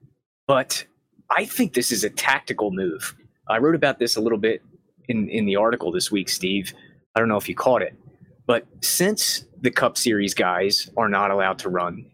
but 0.47 0.85
I 1.31 1.45
think 1.45 1.75
this 1.75 1.93
is 1.93 2.05
a 2.05 2.11
tactical 2.11 2.71
move. 2.71 3.15
I 3.49 3.59
wrote 3.59 3.75
about 3.75 3.99
this 3.99 4.17
a 4.17 4.21
little 4.21 4.39
bit 4.39 4.63
in 5.09 5.29
in 5.29 5.47
the 5.47 5.57
article 5.57 5.93
this 5.93 6.11
week, 6.11 6.29
Steve. 6.29 6.73
I 7.15 7.21
don't 7.21 7.29
know 7.29 7.37
if 7.37 7.49
you 7.49 7.55
caught 7.55 7.83
it, 7.83 7.95
but 8.47 8.67
since 8.83 9.45
the 9.61 9.71
Cup 9.71 9.99
Series 9.99 10.35
guys 10.35 10.89
are 10.97 11.09
not 11.09 11.31
allowed 11.31 11.59
to 11.61 11.69
run, 11.69 12.07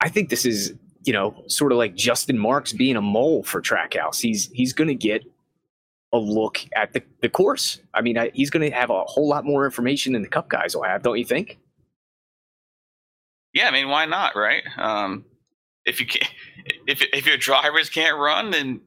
I 0.00 0.08
think 0.08 0.28
this 0.28 0.44
is 0.44 0.74
you 1.04 1.12
know, 1.12 1.42
sort 1.46 1.72
of 1.72 1.78
like 1.78 1.94
Justin 1.94 2.38
Marks 2.38 2.72
being 2.72 2.96
a 2.96 3.02
mole 3.02 3.42
for 3.42 3.60
Trackhouse. 3.60 4.20
He's 4.20 4.50
he's 4.52 4.72
going 4.72 4.88
to 4.88 4.94
get 4.94 5.24
a 6.12 6.18
look 6.18 6.60
at 6.74 6.92
the, 6.92 7.02
the 7.22 7.28
course. 7.28 7.80
I 7.94 8.02
mean, 8.02 8.18
I, 8.18 8.30
he's 8.34 8.50
going 8.50 8.68
to 8.68 8.76
have 8.76 8.90
a 8.90 9.04
whole 9.04 9.28
lot 9.28 9.44
more 9.44 9.64
information 9.64 10.12
than 10.12 10.22
the 10.22 10.28
Cup 10.28 10.48
guys 10.48 10.74
will 10.74 10.82
have, 10.82 11.02
don't 11.02 11.18
you 11.18 11.24
think? 11.24 11.58
Yeah, 13.52 13.68
I 13.68 13.70
mean, 13.72 13.88
why 13.88 14.06
not, 14.06 14.36
right? 14.36 14.62
Um, 14.78 15.24
if 15.84 16.00
you 16.00 16.06
can, 16.06 16.26
if 16.86 17.02
if 17.12 17.26
your 17.26 17.36
drivers 17.36 17.90
can't 17.90 18.16
run, 18.18 18.50
then 18.50 18.80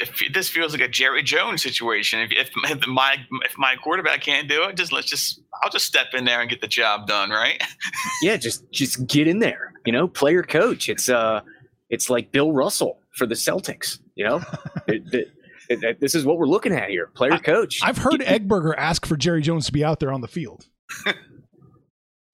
if 0.00 0.32
this 0.32 0.48
feels 0.48 0.72
like 0.72 0.80
a 0.80 0.88
Jerry 0.88 1.22
Jones 1.22 1.62
situation. 1.62 2.20
If, 2.20 2.32
if, 2.32 2.50
if 2.64 2.86
my 2.86 3.16
if 3.44 3.56
my 3.58 3.76
quarterback 3.76 4.20
can't 4.20 4.48
do 4.48 4.64
it, 4.64 4.76
just 4.76 4.92
let's 4.92 5.06
just 5.08 5.40
I'll 5.62 5.70
just 5.70 5.86
step 5.86 6.08
in 6.14 6.24
there 6.24 6.40
and 6.40 6.48
get 6.48 6.60
the 6.60 6.68
job 6.68 7.06
done, 7.06 7.30
right? 7.30 7.62
yeah, 8.22 8.36
just 8.36 8.70
just 8.72 9.06
get 9.06 9.26
in 9.28 9.38
there. 9.38 9.72
You 9.86 9.92
know, 9.92 10.08
player 10.08 10.42
coach. 10.42 10.88
It's 10.88 11.08
uh, 11.08 11.40
it's 11.88 12.10
like 12.10 12.32
Bill 12.32 12.52
Russell 12.52 12.98
for 13.12 13.26
the 13.26 13.34
Celtics. 13.34 13.98
You 14.14 14.26
know, 14.26 14.42
it, 14.86 15.02
it, 15.12 15.28
it, 15.68 16.00
this 16.00 16.14
is 16.14 16.24
what 16.24 16.38
we're 16.38 16.46
looking 16.46 16.72
at 16.72 16.90
here. 16.90 17.08
Player 17.14 17.38
coach. 17.38 17.80
I've 17.82 17.98
heard 17.98 18.20
Eggberger 18.20 18.74
ask 18.76 19.06
for 19.06 19.16
Jerry 19.16 19.42
Jones 19.42 19.66
to 19.66 19.72
be 19.72 19.84
out 19.84 20.00
there 20.00 20.12
on 20.12 20.20
the 20.20 20.28
field. 20.28 20.66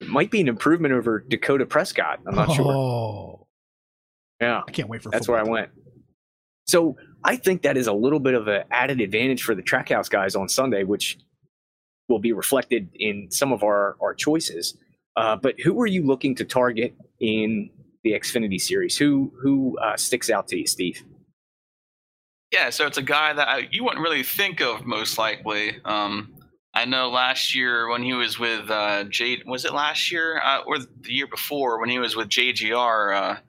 It 0.07 0.11
might 0.13 0.31
be 0.31 0.39
an 0.39 0.47
improvement 0.47 0.93
over 0.93 1.19
Dakota 1.19 1.65
Prescott. 1.65 2.21
I'm 2.25 2.35
not 2.35 2.51
sure. 2.53 2.65
oh. 2.65 2.71
sure. 2.71 3.47
Yeah, 4.39 4.61
I 4.65 4.71
can't 4.71 4.87
wait 4.87 5.03
for. 5.03 5.09
That's 5.09 5.27
where 5.27 5.39
I 5.39 5.43
went. 5.43 5.69
So 6.65 6.95
I 7.23 7.35
think 7.35 7.63
that 7.63 7.75
is 7.75 7.87
a 7.87 7.93
little 7.93 8.19
bit 8.19 8.33
of 8.33 8.47
an 8.47 8.63
added 8.71 9.01
advantage 9.01 9.43
for 9.43 9.53
the 9.53 9.61
Trackhouse 9.61 10.09
guys 10.09 10.35
on 10.35 10.47
Sunday, 10.47 10.83
which 10.83 11.17
will 12.07 12.19
be 12.19 12.31
reflected 12.31 12.89
in 12.95 13.29
some 13.31 13.51
of 13.51 13.63
our 13.63 13.97
our 13.99 14.13
choices. 14.13 14.77
Uh, 15.17 15.35
but 15.35 15.59
who 15.59 15.81
are 15.81 15.87
you 15.87 16.05
looking 16.05 16.35
to 16.35 16.45
target 16.45 16.95
in 17.19 17.69
the 18.03 18.11
Xfinity 18.11 18.61
series? 18.61 18.95
Who 18.97 19.33
who 19.41 19.77
uh, 19.79 19.97
sticks 19.97 20.29
out 20.29 20.47
to 20.49 20.57
you, 20.57 20.67
Steve? 20.67 21.03
Yeah, 22.53 22.69
so 22.69 22.85
it's 22.85 22.97
a 22.97 23.03
guy 23.03 23.33
that 23.33 23.47
I, 23.49 23.67
you 23.71 23.83
wouldn't 23.83 24.01
really 24.01 24.23
think 24.23 24.61
of 24.61 24.85
most 24.85 25.17
likely. 25.17 25.81
Um, 25.83 26.36
I 26.77 26.85
know 26.85 27.09
last 27.09 27.55
year 27.55 27.89
when 27.89 28.03
he 28.03 28.13
was 28.13 28.37
with 28.37 28.69
uh, 28.69 29.05
J, 29.05 29.41
was 29.47 29.65
it 29.65 29.73
last 29.73 30.11
year 30.11 30.39
uh, 30.43 30.59
or 30.67 30.77
the 30.77 30.87
year 31.07 31.25
before 31.25 31.79
when 31.79 31.89
he 31.89 31.97
was 31.97 32.15
with 32.15 32.29
JGR? 32.29 33.15
Uh, 33.15 33.39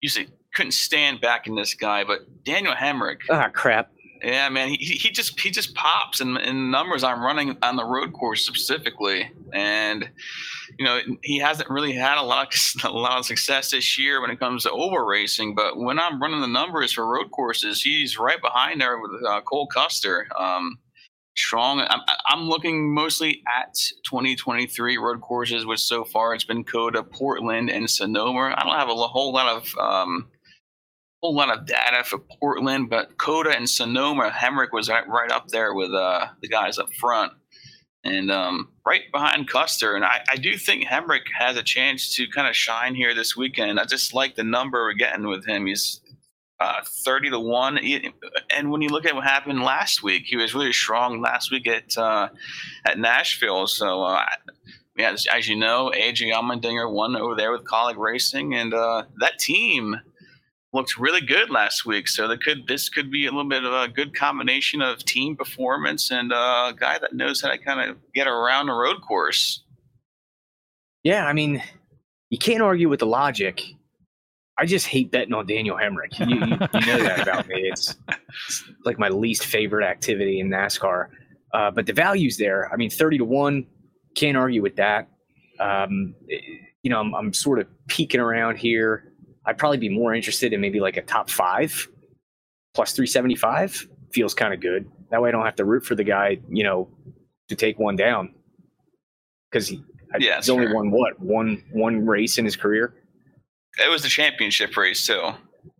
you 0.00 0.08
see, 0.08 0.26
couldn't 0.54 0.72
stand 0.72 1.20
backing 1.20 1.54
this 1.54 1.74
guy, 1.74 2.02
but 2.02 2.20
Daniel 2.42 2.72
Hemric. 2.72 3.18
Ah, 3.28 3.50
crap. 3.52 3.92
Yeah, 4.22 4.48
man, 4.48 4.70
he, 4.70 4.76
he 4.76 5.10
just 5.10 5.38
he 5.38 5.50
just 5.50 5.74
pops 5.74 6.22
in, 6.22 6.38
in 6.38 6.70
numbers 6.70 7.04
I'm 7.04 7.22
running 7.22 7.58
on 7.60 7.76
the 7.76 7.84
road 7.84 8.14
course 8.14 8.46
specifically, 8.46 9.30
and 9.52 10.08
you 10.78 10.86
know 10.86 10.98
he 11.22 11.38
hasn't 11.38 11.68
really 11.68 11.92
had 11.92 12.18
a 12.18 12.22
lot 12.22 12.54
of, 12.54 12.84
a 12.84 12.90
lot 12.90 13.18
of 13.18 13.26
success 13.26 13.70
this 13.72 13.98
year 13.98 14.22
when 14.22 14.30
it 14.30 14.40
comes 14.40 14.62
to 14.62 14.70
oval 14.70 15.00
racing. 15.00 15.54
But 15.54 15.76
when 15.76 15.98
I'm 15.98 16.22
running 16.22 16.40
the 16.40 16.46
numbers 16.46 16.92
for 16.92 17.06
road 17.06 17.30
courses, 17.32 17.82
he's 17.82 18.18
right 18.18 18.40
behind 18.40 18.80
there 18.80 18.98
with 18.98 19.10
uh, 19.28 19.42
Cole 19.42 19.66
Custer. 19.66 20.26
Um, 20.38 20.78
strong. 21.36 21.80
I'm, 21.80 22.00
I'm 22.28 22.48
looking 22.48 22.92
mostly 22.92 23.42
at 23.58 23.74
2023 24.08 24.98
road 24.98 25.20
courses, 25.20 25.66
which 25.66 25.80
so 25.80 26.04
far 26.04 26.34
it's 26.34 26.44
been 26.44 26.64
COTA, 26.64 27.02
Portland, 27.04 27.70
and 27.70 27.88
Sonoma. 27.88 28.54
I 28.56 28.64
don't 28.64 28.78
have 28.78 28.88
a 28.88 28.94
whole 28.94 29.32
lot 29.32 29.48
of 29.56 29.78
um, 29.78 30.28
whole 31.22 31.34
lot 31.34 31.56
of 31.56 31.66
data 31.66 32.02
for 32.04 32.18
Portland, 32.40 32.90
but 32.90 33.18
COTA 33.18 33.50
and 33.50 33.68
Sonoma, 33.68 34.30
Hemric 34.30 34.72
was 34.72 34.88
right 34.88 35.30
up 35.30 35.48
there 35.48 35.74
with 35.74 35.92
uh, 35.92 36.26
the 36.40 36.48
guys 36.48 36.78
up 36.78 36.92
front. 36.94 37.32
And 38.02 38.30
um, 38.30 38.70
right 38.86 39.02
behind 39.12 39.46
Custer. 39.46 39.94
And 39.94 40.06
I, 40.06 40.22
I 40.30 40.36
do 40.36 40.56
think 40.56 40.86
Hemric 40.86 41.26
has 41.38 41.58
a 41.58 41.62
chance 41.62 42.16
to 42.16 42.26
kind 42.28 42.48
of 42.48 42.56
shine 42.56 42.94
here 42.94 43.14
this 43.14 43.36
weekend. 43.36 43.78
I 43.78 43.84
just 43.84 44.14
like 44.14 44.36
the 44.36 44.42
number 44.42 44.82
we're 44.82 44.94
getting 44.94 45.26
with 45.26 45.46
him. 45.46 45.66
He's 45.66 45.99
uh, 46.60 46.82
30 46.84 47.30
to 47.30 47.40
1. 47.40 47.78
And 48.50 48.70
when 48.70 48.82
you 48.82 48.88
look 48.88 49.06
at 49.06 49.14
what 49.14 49.24
happened 49.24 49.62
last 49.62 50.02
week, 50.02 50.24
he 50.26 50.36
was 50.36 50.54
really 50.54 50.72
strong 50.72 51.20
last 51.20 51.50
week 51.50 51.66
at 51.66 51.96
uh, 51.96 52.28
at 52.84 52.98
Nashville. 52.98 53.66
So, 53.66 54.02
uh, 54.02 54.24
yeah, 54.96 55.12
as, 55.12 55.26
as, 55.32 55.48
you 55.48 55.56
know, 55.56 55.92
AJ 55.94 56.32
Allmendinger 56.32 56.92
won 56.92 57.16
over 57.16 57.34
there 57.34 57.52
with 57.52 57.64
Kaulig 57.64 57.96
Racing. 57.96 58.54
And 58.54 58.74
uh, 58.74 59.04
that 59.20 59.38
team– 59.38 59.96
looked 60.72 60.98
really 60.98 61.20
good 61.20 61.50
last 61.50 61.84
week. 61.84 62.08
So 62.08 62.34
could 62.36 62.66
this 62.66 62.88
could 62.88 63.10
be 63.10 63.26
a 63.26 63.30
little 63.30 63.48
bit 63.48 63.64
of 63.64 63.72
a 63.72 63.88
good 63.88 64.14
combination 64.14 64.82
of 64.82 64.98
team 65.04 65.36
performance 65.36 66.10
and 66.10 66.32
a 66.32 66.74
guy 66.76 66.98
that 66.98 67.12
knows 67.12 67.40
how 67.40 67.50
to 67.50 67.58
kind 67.58 67.90
of 67.90 67.96
get 68.14 68.26
around 68.26 68.66
the 68.66 68.72
road 68.72 69.00
course. 69.02 69.62
Yeah, 71.02 71.26
I 71.26 71.32
mean, 71.32 71.62
you 72.28 72.38
can't 72.38 72.62
argue 72.62 72.88
with 72.88 73.00
the 73.00 73.06
logic. 73.06 73.62
I 74.60 74.66
just 74.66 74.86
hate 74.86 75.10
betting 75.10 75.32
on 75.32 75.46
Daniel 75.46 75.76
Hemric. 75.76 76.18
You, 76.18 76.36
you, 76.36 76.80
you 76.80 76.86
know 76.86 77.02
that 77.02 77.20
about 77.20 77.48
me. 77.48 77.62
It's, 77.62 77.96
it's, 78.46 78.64
like 78.84 78.98
my 78.98 79.08
least 79.08 79.46
favorite 79.46 79.84
activity 79.84 80.40
in 80.40 80.50
NASCAR. 80.50 81.08
Uh, 81.52 81.70
but 81.70 81.86
the 81.86 81.92
value's 81.92 82.36
there. 82.36 82.72
I 82.72 82.76
mean, 82.76 82.90
thirty 82.90 83.18
to 83.18 83.24
one, 83.24 83.66
can't 84.14 84.36
argue 84.36 84.62
with 84.62 84.76
that. 84.76 85.08
Um, 85.58 86.14
you 86.82 86.90
know, 86.90 87.00
I'm, 87.00 87.14
I'm 87.14 87.32
sort 87.32 87.58
of 87.58 87.66
peeking 87.88 88.20
around 88.20 88.56
here 88.56 89.10
I'd 89.46 89.58
probably 89.58 89.78
be 89.78 89.88
more 89.88 90.14
interested 90.14 90.52
in 90.52 90.60
maybe 90.60 90.80
like 90.80 90.96
a 90.96 91.02
top 91.02 91.30
five 91.30 91.88
plus 92.74 92.92
375 92.92 93.88
feels 94.12 94.34
kind 94.34 94.52
of 94.52 94.60
good. 94.60 94.88
That 95.10 95.22
way 95.22 95.30
I 95.30 95.32
don't 95.32 95.44
have 95.44 95.56
to 95.56 95.64
root 95.64 95.84
for 95.84 95.94
the 95.94 96.04
guy, 96.04 96.38
you 96.48 96.62
know, 96.62 96.88
to 97.48 97.56
take 97.56 97.78
one 97.78 97.96
down 97.96 98.34
because 99.50 99.66
he, 99.66 99.82
yeah, 100.18 100.36
he's 100.36 100.50
only 100.50 100.72
won 100.72 100.90
what 100.90 101.18
one 101.20 101.64
one 101.72 102.06
race 102.06 102.38
in 102.38 102.44
his 102.44 102.56
career. 102.56 102.94
It 103.78 103.90
was 103.90 104.02
the 104.02 104.08
championship 104.08 104.76
race 104.76 105.06
too. 105.06 105.32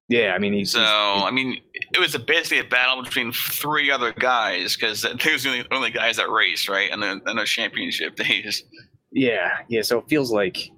Yeah, 0.08 0.32
I 0.34 0.38
mean 0.38 0.52
he's 0.52 0.72
so. 0.72 0.80
He's, 0.80 0.88
he's, 0.88 1.24
I 1.24 1.30
mean, 1.30 1.60
it 1.94 2.00
was 2.00 2.14
a, 2.16 2.18
basically 2.18 2.58
a 2.58 2.64
battle 2.64 3.02
between 3.02 3.32
three 3.32 3.90
other 3.92 4.12
guys 4.12 4.74
because 4.74 5.02
those 5.24 5.46
are 5.46 5.50
the 5.50 5.64
only 5.70 5.90
guys 5.90 6.16
that 6.16 6.30
race, 6.30 6.68
right? 6.68 6.90
And 6.90 7.02
then 7.02 7.20
the 7.24 7.44
championship 7.44 8.16
days. 8.16 8.64
Yeah, 9.12 9.58
yeah. 9.68 9.82
So 9.82 9.98
it 9.98 10.08
feels 10.08 10.32
like 10.32 10.68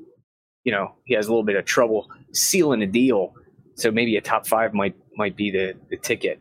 you 0.65 0.73
know 0.73 0.95
he 1.05 1.15
has 1.15 1.27
a 1.27 1.31
little 1.31 1.45
bit 1.45 1.57
of 1.57 1.65
trouble 1.65 2.11
sealing 2.33 2.83
a 2.83 2.87
deal. 2.87 3.35
So 3.75 3.91
maybe 3.91 4.17
a 4.17 4.21
top 4.21 4.47
five 4.47 4.75
might 4.75 4.95
might 5.17 5.35
be 5.35 5.51
the, 5.51 5.75
the 5.89 5.97
ticket. 5.97 6.39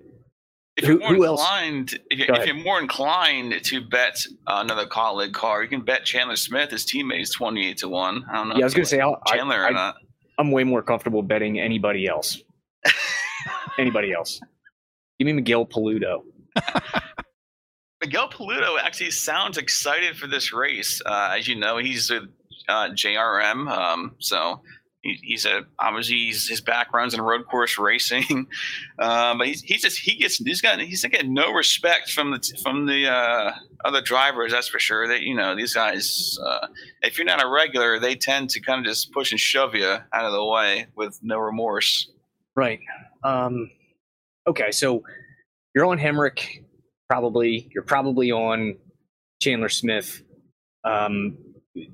If 0.78 0.86
you're, 0.88 1.00
who, 1.00 1.16
who 1.16 1.32
inclined, 1.32 2.00
if, 2.10 2.20
you're, 2.20 2.36
if 2.36 2.46
you're 2.46 2.56
more 2.56 2.80
inclined 2.80 3.54
to 3.64 3.82
bet 3.82 4.26
uh, 4.48 4.62
another 4.64 4.86
Kaulig 4.86 5.34
car, 5.34 5.64
you 5.64 5.70
can 5.70 5.82
bet 5.82 6.06
Chandler 6.06 6.38
Smith. 6.38 6.72
His 6.72 6.86
teammate 6.86 7.22
is 7.22 7.30
twenty 7.30 7.70
eight 7.70 7.78
to 7.78 7.88
one. 7.90 8.26
I 8.30 8.36
don't 8.36 8.50
know. 8.50 8.56
Yeah, 8.56 8.64
I 8.64 8.66
was 8.66 8.74
going 8.74 8.84
to 8.84 8.90
say 8.90 9.00
I'll, 9.00 9.22
Chandler 9.28 9.64
I, 9.64 9.70
or 9.70 9.72
not. 9.72 9.96
I'm 10.38 10.52
way 10.52 10.64
more 10.64 10.82
comfortable 10.82 11.22
betting 11.22 11.60
anybody 11.60 12.08
else. 12.08 12.42
anybody 13.78 14.14
else. 14.14 14.40
Give 15.20 15.26
me 15.26 15.34
Miguel 15.34 15.66
Paludo. 15.66 16.24
Miguel 18.02 18.30
Paludo 18.30 18.80
actually 18.82 19.12
sounds 19.12 19.58
excited 19.58 20.18
for 20.18 20.28
this 20.28 20.52
race. 20.52 21.02
Uh, 21.06 21.36
as 21.38 21.48
you 21.48 21.56
know, 21.56 21.78
he's 21.78 22.10
a 22.10 22.22
uh, 22.68 22.90
JRM, 22.90 23.70
um, 23.70 24.16
so 24.20 24.62
he's 25.04 25.46
a 25.46 25.62
obviously 25.80 26.16
he's, 26.16 26.48
his 26.48 26.62
background's 26.62 27.14
in 27.14 27.22
road 27.22 27.46
course 27.48 27.78
racing, 27.78 28.48
uh, 29.00 29.36
but 29.38 29.48
he's, 29.48 29.62
he's 29.62 29.82
just 29.82 30.00
he 30.00 30.16
gets 30.16 30.38
he's 30.38 30.62
got 30.62 30.80
he's 30.80 31.04
getting 31.06 31.34
no 31.34 31.52
respect 31.52 32.12
from 32.12 32.32
the 32.32 32.60
from 32.62 32.86
the 32.86 33.08
uh, 33.08 33.52
other 33.84 34.02
drivers. 34.02 34.52
That's 34.52 34.68
for 34.68 34.80
sure. 34.80 35.08
That 35.08 35.22
you 35.22 35.36
know 35.36 35.56
these 35.56 35.74
guys, 35.74 36.38
uh, 36.46 36.68
if 37.02 37.18
you're 37.18 37.26
not 37.26 37.44
a 37.44 37.48
regular, 37.48 38.00
they 38.00 38.16
tend 38.16 38.50
to 38.52 38.62
kind 38.62 38.80
of 38.80 38.86
just 38.86 39.12
push 39.12 39.32
and 39.32 39.40
shove 39.40 39.76
you 39.76 39.86
out 39.88 40.26
of 40.26 40.32
the 40.32 40.46
way 40.46 40.88
with 40.96 41.20
no 41.22 41.40
remorse. 41.40 42.10
Right. 42.56 42.80
Um, 43.24 43.72
okay, 44.48 44.72
so 44.72 45.04
you're 45.74 45.86
on 45.86 45.98
Hemric, 45.98 46.64
probably. 47.10 47.70
You're 47.74 47.84
probably 47.84 48.32
on 48.32 48.78
Chandler 49.42 49.70
Smith. 49.70 50.22
Um, 50.84 51.38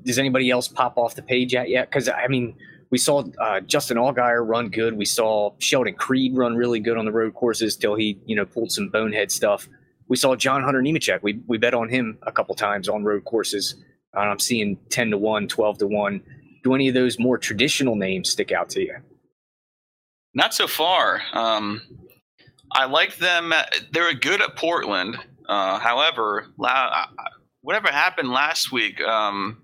does 0.03 0.17
anybody 0.17 0.49
else 0.49 0.67
pop 0.67 0.97
off 0.97 1.15
the 1.15 1.21
page 1.21 1.53
yet? 1.53 1.69
Yet? 1.69 1.89
Because 1.89 2.09
I 2.09 2.27
mean 2.27 2.55
we 2.89 2.97
saw 2.97 3.23
uh, 3.41 3.59
Justin 3.61 3.97
Allgaier 3.97 4.47
run 4.47 4.69
good. 4.69 4.97
We 4.97 5.05
saw 5.05 5.51
Sheldon 5.59 5.95
Creed 5.95 6.37
run 6.37 6.55
really 6.55 6.79
good 6.79 6.97
on 6.97 7.05
the 7.05 7.11
road 7.11 7.33
courses 7.33 7.75
till 7.75 7.95
he, 7.95 8.19
you 8.25 8.35
know, 8.35 8.45
pulled 8.45 8.71
some 8.71 8.89
bonehead 8.89 9.31
stuff. 9.31 9.67
We 10.07 10.15
saw 10.15 10.35
John 10.35 10.63
Hunter 10.63 10.81
Nemechek. 10.81 11.21
We 11.21 11.41
we 11.47 11.57
bet 11.57 11.73
on 11.73 11.89
him 11.89 12.17
a 12.23 12.31
couple 12.31 12.55
times 12.55 12.87
on 12.87 13.03
road 13.03 13.25
courses. 13.25 13.75
Uh, 14.15 14.21
I'm 14.21 14.39
seeing 14.39 14.77
10 14.89 15.11
to 15.11 15.17
1, 15.17 15.47
12 15.47 15.77
to 15.79 15.87
1. 15.87 16.23
Do 16.63 16.73
any 16.73 16.87
of 16.87 16.93
those 16.93 17.19
more 17.19 17.37
traditional 17.37 17.95
names 17.95 18.29
stick 18.31 18.51
out 18.51 18.69
to 18.69 18.81
you? 18.81 18.95
Not 20.33 20.53
so 20.53 20.67
far. 20.67 21.21
Um, 21.33 21.81
I 22.71 22.85
like 22.85 23.17
them. 23.17 23.53
They're 23.91 24.13
good 24.13 24.41
at 24.41 24.55
Portland. 24.55 25.17
Uh, 25.47 25.79
however, 25.79 26.47
la- 26.57 27.07
whatever 27.61 27.89
happened 27.89 28.29
last 28.29 28.71
week, 28.71 29.01
um, 29.01 29.57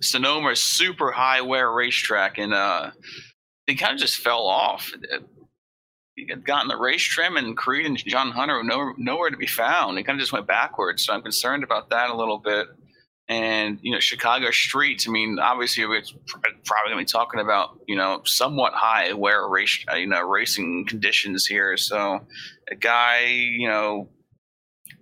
Sonoma 0.00 0.50
is 0.50 0.60
super 0.60 1.10
high 1.10 1.40
wear 1.40 1.70
racetrack, 1.70 2.38
and 2.38 2.54
uh, 2.54 2.90
they 3.66 3.74
kind 3.74 3.94
of 3.94 3.98
just 3.98 4.18
fell 4.18 4.46
off. 4.46 4.92
He 6.14 6.26
had 6.28 6.46
gotten 6.46 6.68
the 6.68 6.76
race 6.76 7.02
trim, 7.02 7.36
and 7.36 7.56
Creed 7.56 7.86
and 7.86 7.98
John 7.98 8.30
Hunter 8.30 8.56
were 8.56 8.64
nowhere, 8.64 8.94
nowhere 8.96 9.30
to 9.30 9.36
be 9.36 9.46
found. 9.46 9.96
They 9.96 10.02
kind 10.02 10.16
of 10.16 10.20
just 10.20 10.32
went 10.32 10.46
backwards. 10.46 11.04
So 11.04 11.12
I'm 11.12 11.22
concerned 11.22 11.62
about 11.62 11.90
that 11.90 12.10
a 12.10 12.16
little 12.16 12.38
bit. 12.38 12.68
And 13.28 13.78
you 13.82 13.92
know, 13.92 13.98
Chicago 13.98 14.50
streets. 14.52 15.08
I 15.08 15.10
mean, 15.10 15.38
obviously, 15.40 15.84
we're 15.84 16.02
probably 16.64 16.92
going 16.92 16.98
to 16.98 16.98
be 16.98 17.04
talking 17.04 17.40
about 17.40 17.80
you 17.88 17.96
know 17.96 18.22
somewhat 18.24 18.72
high 18.72 19.12
wear 19.12 19.46
race, 19.48 19.84
you 19.96 20.06
know, 20.06 20.22
racing 20.22 20.86
conditions 20.86 21.44
here. 21.44 21.76
So 21.76 22.20
a 22.70 22.74
guy, 22.76 23.24
you 23.24 23.68
know, 23.68 24.08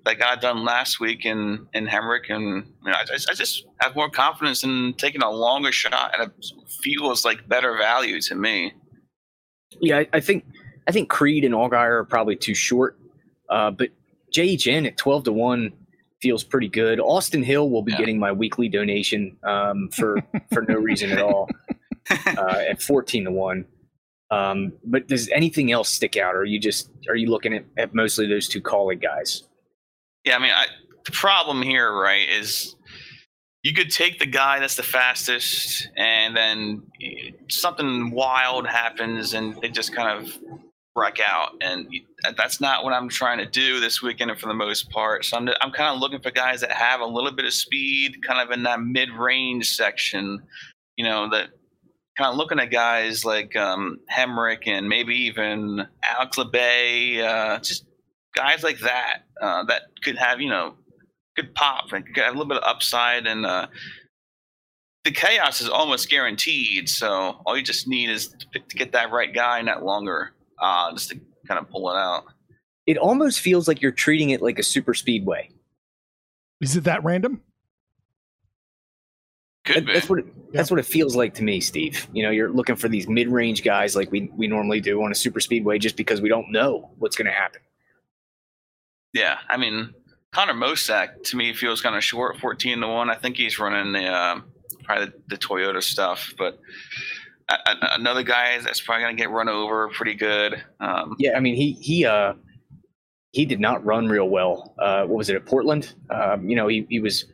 that 0.04 0.18
got 0.18 0.40
done 0.40 0.64
last 0.64 1.00
week 1.00 1.24
in 1.24 1.66
in 1.72 1.86
Hemric, 1.86 2.30
and 2.30 2.66
you 2.84 2.90
know, 2.90 2.92
I, 2.92 3.02
I, 3.30 3.34
just 3.34 3.64
have 3.80 3.96
more 3.96 4.10
confidence 4.10 4.62
in 4.62 4.94
taking 4.98 5.22
a 5.22 5.30
longer 5.30 5.72
shot, 5.72 6.14
and 6.18 6.30
it 6.30 6.46
feels 6.82 7.24
like 7.24 7.48
better 7.48 7.76
value 7.76 8.20
to 8.22 8.34
me. 8.34 8.72
Yeah, 9.80 9.98
I, 10.00 10.08
I 10.14 10.20
think 10.20 10.44
I 10.86 10.92
think 10.92 11.08
Creed 11.08 11.44
and 11.44 11.54
Allgaier 11.54 12.00
are 12.00 12.04
probably 12.04 12.36
too 12.36 12.54
short, 12.54 12.98
uh, 13.48 13.70
but 13.70 13.88
JHN 14.34 14.86
at 14.86 14.96
twelve 14.96 15.24
to 15.24 15.32
one 15.32 15.72
feels 16.20 16.44
pretty 16.44 16.68
good. 16.68 17.00
Austin 17.00 17.42
Hill 17.42 17.70
will 17.70 17.82
be 17.82 17.92
yeah. 17.92 17.98
getting 17.98 18.18
my 18.18 18.32
weekly 18.32 18.68
donation 18.68 19.36
um, 19.44 19.88
for 19.90 20.18
for 20.52 20.62
no 20.68 20.74
reason 20.74 21.12
at 21.12 21.20
all 21.20 21.48
uh, 22.10 22.62
at 22.68 22.82
fourteen 22.82 23.24
to 23.24 23.30
one. 23.30 23.64
Um, 24.30 24.72
but 24.84 25.06
does 25.06 25.28
anything 25.30 25.72
else 25.72 25.88
stick 25.88 26.16
out, 26.16 26.34
or 26.34 26.40
are 26.40 26.44
you 26.44 26.58
just 26.58 26.90
are 27.08 27.16
you 27.16 27.30
looking 27.30 27.54
at, 27.54 27.64
at 27.78 27.94
mostly 27.94 28.26
those 28.26 28.48
two 28.48 28.60
Kaulig 28.60 29.00
guys? 29.00 29.44
Yeah, 30.24 30.36
I 30.36 30.38
mean, 30.38 30.52
I, 30.52 30.66
the 31.04 31.12
problem 31.12 31.62
here, 31.62 31.92
right, 31.92 32.28
is 32.28 32.76
you 33.62 33.72
could 33.74 33.90
take 33.90 34.18
the 34.18 34.26
guy 34.26 34.58
that's 34.60 34.76
the 34.76 34.82
fastest, 34.82 35.88
and 35.96 36.36
then 36.36 36.82
something 37.48 38.10
wild 38.10 38.66
happens, 38.66 39.34
and 39.34 39.56
they 39.60 39.68
just 39.68 39.94
kind 39.94 40.18
of 40.18 40.38
wreck 40.96 41.18
out. 41.20 41.52
And 41.60 41.88
that's 42.36 42.60
not 42.60 42.84
what 42.84 42.92
I'm 42.92 43.08
trying 43.08 43.38
to 43.38 43.46
do 43.46 43.80
this 43.80 44.02
weekend 44.02 44.38
for 44.38 44.46
the 44.46 44.54
most 44.54 44.90
part. 44.90 45.24
So 45.24 45.36
I'm, 45.36 45.48
I'm 45.60 45.72
kind 45.72 45.94
of 45.94 46.00
looking 46.00 46.20
for 46.20 46.30
guys 46.30 46.60
that 46.60 46.70
have 46.72 47.00
a 47.00 47.06
little 47.06 47.32
bit 47.32 47.44
of 47.44 47.52
speed, 47.52 48.16
kind 48.26 48.40
of 48.40 48.50
in 48.56 48.62
that 48.64 48.80
mid 48.80 49.10
range 49.10 49.70
section, 49.70 50.42
you 50.96 51.04
know, 51.04 51.28
that 51.30 51.48
kind 52.16 52.30
of 52.30 52.36
looking 52.36 52.60
at 52.60 52.70
guys 52.70 53.24
like 53.24 53.56
um, 53.56 53.98
Hemric 54.14 54.68
and 54.68 54.88
maybe 54.88 55.14
even 55.14 55.86
Alex 56.02 56.36
Labbe, 56.38 57.20
uh, 57.22 57.58
just 57.58 57.84
guys 58.34 58.62
like 58.62 58.78
that 58.80 59.22
uh, 59.40 59.64
that 59.64 59.82
could 60.02 60.16
have, 60.16 60.40
you 60.40 60.48
know, 60.48 60.74
could 61.36 61.54
pop 61.54 61.92
and 61.92 62.06
could 62.06 62.22
have 62.22 62.34
a 62.34 62.38
little 62.38 62.48
bit 62.48 62.58
of 62.58 62.64
upside 62.64 63.26
and 63.26 63.44
uh, 63.44 63.66
the 65.04 65.10
chaos 65.10 65.60
is 65.60 65.68
almost 65.68 66.08
guaranteed. 66.08 66.88
So 66.88 67.40
all 67.44 67.56
you 67.56 67.62
just 67.62 67.86
need 67.86 68.08
is 68.08 68.28
to, 68.28 68.60
to 68.60 68.76
get 68.76 68.92
that 68.92 69.10
right 69.10 69.32
guy 69.32 69.60
not 69.62 69.84
longer 69.84 70.32
uh, 70.58 70.92
just 70.92 71.10
to 71.10 71.20
kind 71.46 71.58
of 71.58 71.68
pull 71.70 71.90
it 71.90 71.96
out. 71.96 72.24
It 72.86 72.98
almost 72.98 73.40
feels 73.40 73.66
like 73.68 73.80
you're 73.80 73.92
treating 73.92 74.30
it 74.30 74.42
like 74.42 74.58
a 74.58 74.62
super 74.62 74.94
speedway. 74.94 75.50
Is 76.60 76.76
it 76.76 76.84
that 76.84 77.02
random? 77.04 77.42
Could 79.64 79.86
that, 79.86 79.92
that's 79.92 80.08
what 80.08 80.18
it, 80.18 80.26
yeah. 80.26 80.50
that's 80.52 80.70
what 80.70 80.78
it 80.78 80.86
feels 80.86 81.16
like 81.16 81.34
to 81.34 81.42
me, 81.42 81.60
Steve. 81.60 82.06
You 82.12 82.22
know, 82.22 82.30
you're 82.30 82.50
looking 82.50 82.76
for 82.76 82.88
these 82.88 83.08
mid-range 83.08 83.64
guys 83.64 83.96
like 83.96 84.10
we 84.12 84.30
we 84.36 84.46
normally 84.46 84.80
do 84.80 85.02
on 85.02 85.10
a 85.10 85.14
super 85.14 85.40
speedway, 85.40 85.78
just 85.78 85.96
because 85.96 86.20
we 86.20 86.28
don't 86.28 86.52
know 86.52 86.90
what's 86.98 87.16
going 87.16 87.26
to 87.26 87.32
happen. 87.32 87.62
Yeah, 89.14 89.38
I 89.48 89.56
mean, 89.56 89.94
Connor 90.32 90.52
Mosack 90.52 91.22
to 91.24 91.36
me 91.36 91.54
feels 91.54 91.80
kind 91.80 91.96
of 91.96 92.04
short, 92.04 92.38
fourteen 92.38 92.80
to 92.80 92.88
one. 92.88 93.08
I 93.08 93.14
think 93.14 93.36
he's 93.36 93.58
running 93.58 93.92
the 93.92 94.06
uh, 94.06 94.40
probably 94.82 95.06
the, 95.06 95.12
the 95.28 95.36
Toyota 95.38 95.82
stuff, 95.82 96.34
but 96.36 96.58
another 97.48 98.22
guy 98.22 98.58
that's 98.58 98.80
probably 98.80 99.04
going 99.04 99.16
to 99.16 99.22
get 99.22 99.30
run 99.30 99.48
over 99.48 99.88
pretty 99.88 100.14
good. 100.14 100.62
Um, 100.80 101.14
yeah, 101.18 101.36
I 101.36 101.40
mean 101.40 101.54
he 101.54 101.72
he 101.72 102.04
uh 102.04 102.34
he 103.32 103.44
did 103.44 103.60
not 103.60 103.84
run 103.84 104.08
real 104.08 104.28
well. 104.28 104.74
Uh, 104.78 105.04
what 105.06 105.16
was 105.16 105.28
it 105.28 105.36
at 105.36 105.44
Portland? 105.46 105.94
Um, 106.10 106.48
you 106.48 106.56
know, 106.56 106.68
he 106.68 106.86
he 106.88 107.00
was 107.00 107.24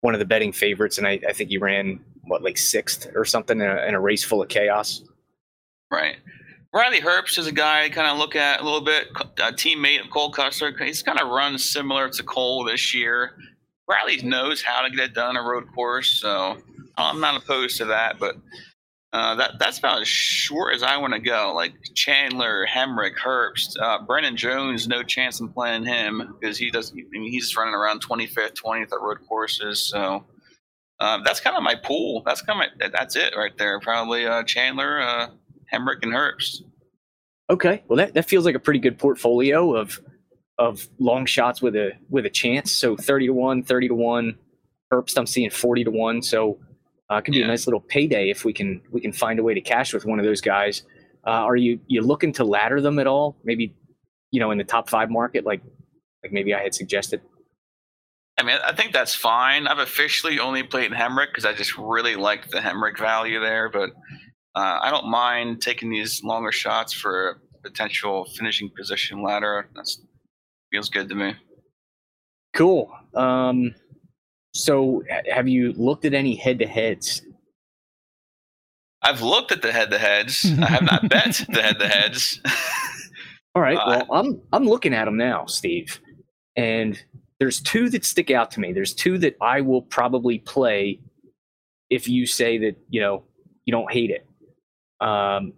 one 0.00 0.14
of 0.14 0.20
the 0.20 0.26
betting 0.26 0.52
favorites, 0.52 0.98
and 0.98 1.06
I, 1.06 1.20
I 1.28 1.32
think 1.32 1.50
he 1.50 1.58
ran 1.58 2.00
what 2.24 2.42
like 2.42 2.58
sixth 2.58 3.08
or 3.14 3.24
something 3.24 3.60
in 3.60 3.66
a, 3.66 3.86
in 3.86 3.94
a 3.94 4.00
race 4.00 4.24
full 4.24 4.42
of 4.42 4.48
chaos. 4.48 5.02
Right. 5.90 6.16
Riley 6.72 7.00
Herbst 7.00 7.36
is 7.38 7.48
a 7.48 7.52
guy 7.52 7.88
to 7.88 7.94
kind 7.94 8.06
of 8.06 8.18
look 8.18 8.36
at 8.36 8.60
a 8.60 8.64
little 8.64 8.80
bit. 8.80 9.08
A 9.10 9.52
teammate 9.52 10.04
of 10.04 10.10
Cole 10.10 10.30
Custer. 10.30 10.72
He's 10.84 11.02
kind 11.02 11.18
of 11.18 11.28
run 11.28 11.58
similar 11.58 12.08
to 12.10 12.22
Cole 12.22 12.64
this 12.64 12.94
year. 12.94 13.32
Riley 13.88 14.22
knows 14.22 14.62
how 14.62 14.82
to 14.82 14.90
get 14.90 15.00
it 15.00 15.14
done 15.14 15.36
a 15.36 15.42
road 15.42 15.64
course, 15.74 16.12
so 16.20 16.58
I'm 16.96 17.20
not 17.20 17.42
opposed 17.42 17.76
to 17.78 17.86
that. 17.86 18.20
But 18.20 18.36
uh, 19.12 19.34
that 19.34 19.58
that's 19.58 19.78
about 19.80 20.00
as 20.00 20.06
short 20.06 20.72
as 20.72 20.84
I 20.84 20.96
want 20.96 21.12
to 21.12 21.18
go. 21.18 21.52
Like 21.52 21.72
Chandler, 21.94 22.64
Hemric, 22.72 23.16
Herbst, 23.16 23.70
uh, 23.80 24.02
Brandon 24.02 24.36
Jones, 24.36 24.86
no 24.86 25.02
chance 25.02 25.40
in 25.40 25.48
playing 25.48 25.84
him 25.86 26.36
because 26.38 26.56
he 26.56 26.70
doesn't. 26.70 26.96
I 26.96 27.18
mean, 27.18 27.32
he's 27.32 27.56
running 27.56 27.74
around 27.74 28.00
25th, 28.06 28.54
20th 28.54 28.92
at 28.92 29.00
road 29.00 29.18
courses. 29.28 29.82
So 29.82 30.24
um, 31.00 31.22
that's 31.24 31.40
kind 31.40 31.56
of 31.56 31.64
my 31.64 31.74
pool. 31.74 32.22
That's 32.24 32.42
kind 32.42 32.70
of 32.80 32.92
that's 32.92 33.16
it 33.16 33.34
right 33.36 33.58
there. 33.58 33.80
Probably 33.80 34.24
uh, 34.24 34.44
Chandler, 34.44 35.30
uh, 35.72 35.76
Hemric, 35.76 36.02
and 36.02 36.12
Herbst. 36.12 36.62
Okay, 37.48 37.82
well 37.88 37.96
that, 37.96 38.14
that 38.14 38.28
feels 38.28 38.44
like 38.44 38.54
a 38.54 38.60
pretty 38.60 38.80
good 38.80 38.98
portfolio 38.98 39.74
of 39.74 40.00
of 40.58 40.88
long 40.98 41.26
shots 41.26 41.62
with 41.62 41.74
a 41.74 41.92
with 42.10 42.26
a 42.26 42.30
chance. 42.30 42.70
So 42.70 42.96
30 42.96 43.28
to 43.28 43.32
one, 43.32 43.62
30 43.62 43.88
to 43.88 43.94
one. 43.94 44.36
Herbst, 44.92 45.16
I'm 45.16 45.26
seeing 45.26 45.50
40 45.50 45.84
to 45.84 45.90
one. 45.90 46.22
So 46.22 46.58
uh, 47.10 47.16
it 47.16 47.24
could 47.24 47.32
be 47.32 47.38
yeah. 47.38 47.46
a 47.46 47.48
nice 47.48 47.66
little 47.66 47.80
payday 47.80 48.30
if 48.30 48.44
we 48.44 48.52
can 48.52 48.80
we 48.92 49.00
can 49.00 49.12
find 49.12 49.38
a 49.38 49.42
way 49.42 49.54
to 49.54 49.60
cash 49.60 49.92
with 49.92 50.04
one 50.04 50.18
of 50.20 50.24
those 50.24 50.40
guys. 50.40 50.82
Uh, 51.26 51.30
are 51.30 51.56
you 51.56 51.80
you 51.86 52.02
looking 52.02 52.32
to 52.34 52.44
ladder 52.44 52.80
them 52.80 52.98
at 52.98 53.06
all? 53.06 53.36
Maybe 53.42 53.74
you 54.30 54.38
know 54.38 54.50
in 54.50 54.58
the 54.58 54.64
top 54.64 54.88
five 54.88 55.10
market, 55.10 55.44
like 55.44 55.62
like 56.22 56.32
maybe 56.32 56.54
I 56.54 56.62
had 56.62 56.74
suggested. 56.74 57.20
I 58.38 58.42
mean, 58.42 58.58
I 58.64 58.72
think 58.72 58.92
that's 58.92 59.14
fine. 59.14 59.66
I've 59.66 59.80
officially 59.80 60.38
only 60.38 60.62
played 60.62 60.92
Hemric 60.92 61.28
because 61.28 61.44
I 61.44 61.52
just 61.52 61.76
really 61.76 62.16
like 62.16 62.48
the 62.48 62.58
Hemric 62.58 62.98
value 62.98 63.38
there, 63.38 63.68
but 63.68 63.90
uh, 64.54 64.78
I 64.82 64.90
don't 64.90 65.08
mind 65.08 65.62
taking 65.62 65.90
these 65.90 66.22
longer 66.24 66.52
shots 66.52 66.92
for 66.92 67.40
potential 67.62 68.24
finishing 68.36 68.70
position 68.76 69.22
ladder. 69.22 69.68
That 69.74 69.88
feels 70.72 70.88
good 70.88 71.08
to 71.08 71.14
me. 71.14 71.34
Cool. 72.54 72.90
Um, 73.14 73.74
so, 74.52 75.02
have 75.30 75.46
you 75.46 75.72
looked 75.74 76.04
at 76.04 76.14
any 76.14 76.34
head 76.34 76.58
to 76.58 76.66
heads? 76.66 77.22
I've 79.02 79.22
looked 79.22 79.52
at 79.52 79.62
the 79.62 79.72
head 79.72 79.90
to 79.90 79.98
heads. 79.98 80.44
I 80.60 80.66
have 80.66 80.82
not 80.82 81.08
bet 81.08 81.44
the 81.48 81.62
head 81.62 81.78
to 81.78 81.88
heads. 81.88 82.40
All 83.54 83.62
right. 83.62 83.76
Uh, 83.76 84.04
well, 84.08 84.20
I'm 84.20 84.42
I'm 84.52 84.64
looking 84.64 84.94
at 84.94 85.04
them 85.04 85.16
now, 85.16 85.46
Steve, 85.46 86.00
and 86.56 87.02
there's 87.38 87.60
two 87.60 87.88
that 87.90 88.04
stick 88.04 88.30
out 88.30 88.50
to 88.52 88.60
me. 88.60 88.72
There's 88.72 88.94
two 88.94 89.18
that 89.18 89.36
I 89.40 89.60
will 89.60 89.82
probably 89.82 90.38
play 90.40 91.00
if 91.88 92.08
you 92.08 92.26
say 92.26 92.58
that 92.58 92.76
you 92.88 93.00
know 93.00 93.24
you 93.64 93.72
don't 93.72 93.90
hate 93.90 94.10
it. 94.10 94.26
Um, 95.00 95.54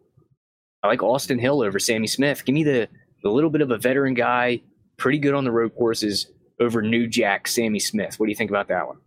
I 0.83 0.88
like 0.88 1.02
Austin 1.02 1.38
Hill 1.38 1.62
over 1.62 1.78
Sammy 1.78 2.07
Smith. 2.07 2.44
Give 2.44 2.55
me 2.55 2.64
the 2.64 2.88
the 3.22 3.31
little 3.31 3.50
bit 3.50 3.61
of 3.61 3.70
a 3.70 3.78
veteran 3.78 4.14
guy, 4.14 4.61
pretty 4.96 5.18
good 5.18 5.35
on 5.35 5.44
the 5.44 5.52
road 5.52 5.74
courses 5.76 6.26
over 6.61 6.83
New 6.83 7.07
Jack 7.07 7.46
Sammy 7.46 7.78
Smith. 7.78 8.18
What 8.18 8.26
do 8.26 8.31
you 8.31 8.37
think 8.37 8.50
about 8.50 8.68
that 8.68 8.87
one? 8.87 8.98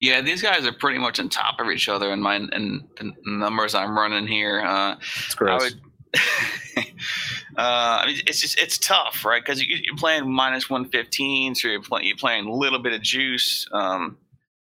Yeah, 0.00 0.20
these 0.20 0.42
guys 0.42 0.66
are 0.66 0.72
pretty 0.72 0.98
much 0.98 1.18
on 1.18 1.30
top 1.30 1.60
of 1.60 1.70
each 1.70 1.88
other 1.88 2.12
in 2.12 2.20
my 2.20 2.36
in 2.36 2.86
the 2.98 3.12
numbers 3.24 3.74
I'm 3.74 3.96
running 3.96 4.26
here. 4.26 4.60
Uh, 4.60 4.96
it's 5.24 5.34
gross. 5.34 5.62
I 5.62 5.64
would, 5.64 5.80
uh, 7.56 8.02
I 8.02 8.06
mean, 8.06 8.20
it's 8.26 8.40
just 8.40 8.58
it's 8.58 8.76
tough, 8.76 9.24
right? 9.24 9.42
Because 9.42 9.62
you, 9.62 9.76
are 9.76 9.96
playing 9.96 10.30
minus 10.30 10.68
one 10.68 10.88
fifteen, 10.90 11.54
so 11.54 11.68
you're 11.68 11.82
playing 11.82 12.06
you're 12.06 12.16
playing 12.16 12.46
a 12.46 12.52
little 12.52 12.78
bit 12.80 12.92
of 12.92 13.00
juice. 13.00 13.66
Um, 13.72 14.18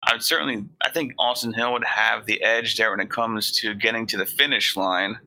I 0.05 0.13
would 0.13 0.23
certainly, 0.23 0.65
I 0.83 0.91
think 0.91 1.13
Austin 1.17 1.53
Hill 1.53 1.73
would 1.73 1.83
have 1.83 2.25
the 2.25 2.41
edge 2.43 2.77
there 2.77 2.91
when 2.91 2.99
it 2.99 3.09
comes 3.09 3.51
to 3.59 3.73
getting 3.73 4.05
to 4.07 4.17
the 4.17 4.25
finish 4.25 4.75
line. 4.77 5.17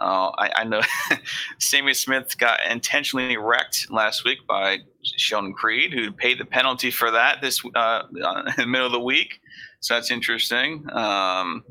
Uh, 0.00 0.30
I, 0.38 0.50
I, 0.56 0.64
know 0.64 0.80
Sammy 1.58 1.92
Smith 1.92 2.38
got 2.38 2.60
intentionally 2.70 3.36
wrecked 3.36 3.90
last 3.90 4.24
week 4.24 4.38
by 4.46 4.78
Sheldon 5.02 5.52
Creed, 5.52 5.92
who 5.92 6.12
paid 6.12 6.38
the 6.38 6.44
penalty 6.44 6.92
for 6.92 7.10
that 7.10 7.40
this 7.42 7.60
uh, 7.74 8.02
in 8.14 8.54
the 8.56 8.66
middle 8.66 8.86
of 8.86 8.92
the 8.92 9.00
week. 9.00 9.40
So 9.80 9.94
that's 9.94 10.12
interesting. 10.12 10.86
Um, 10.92 11.64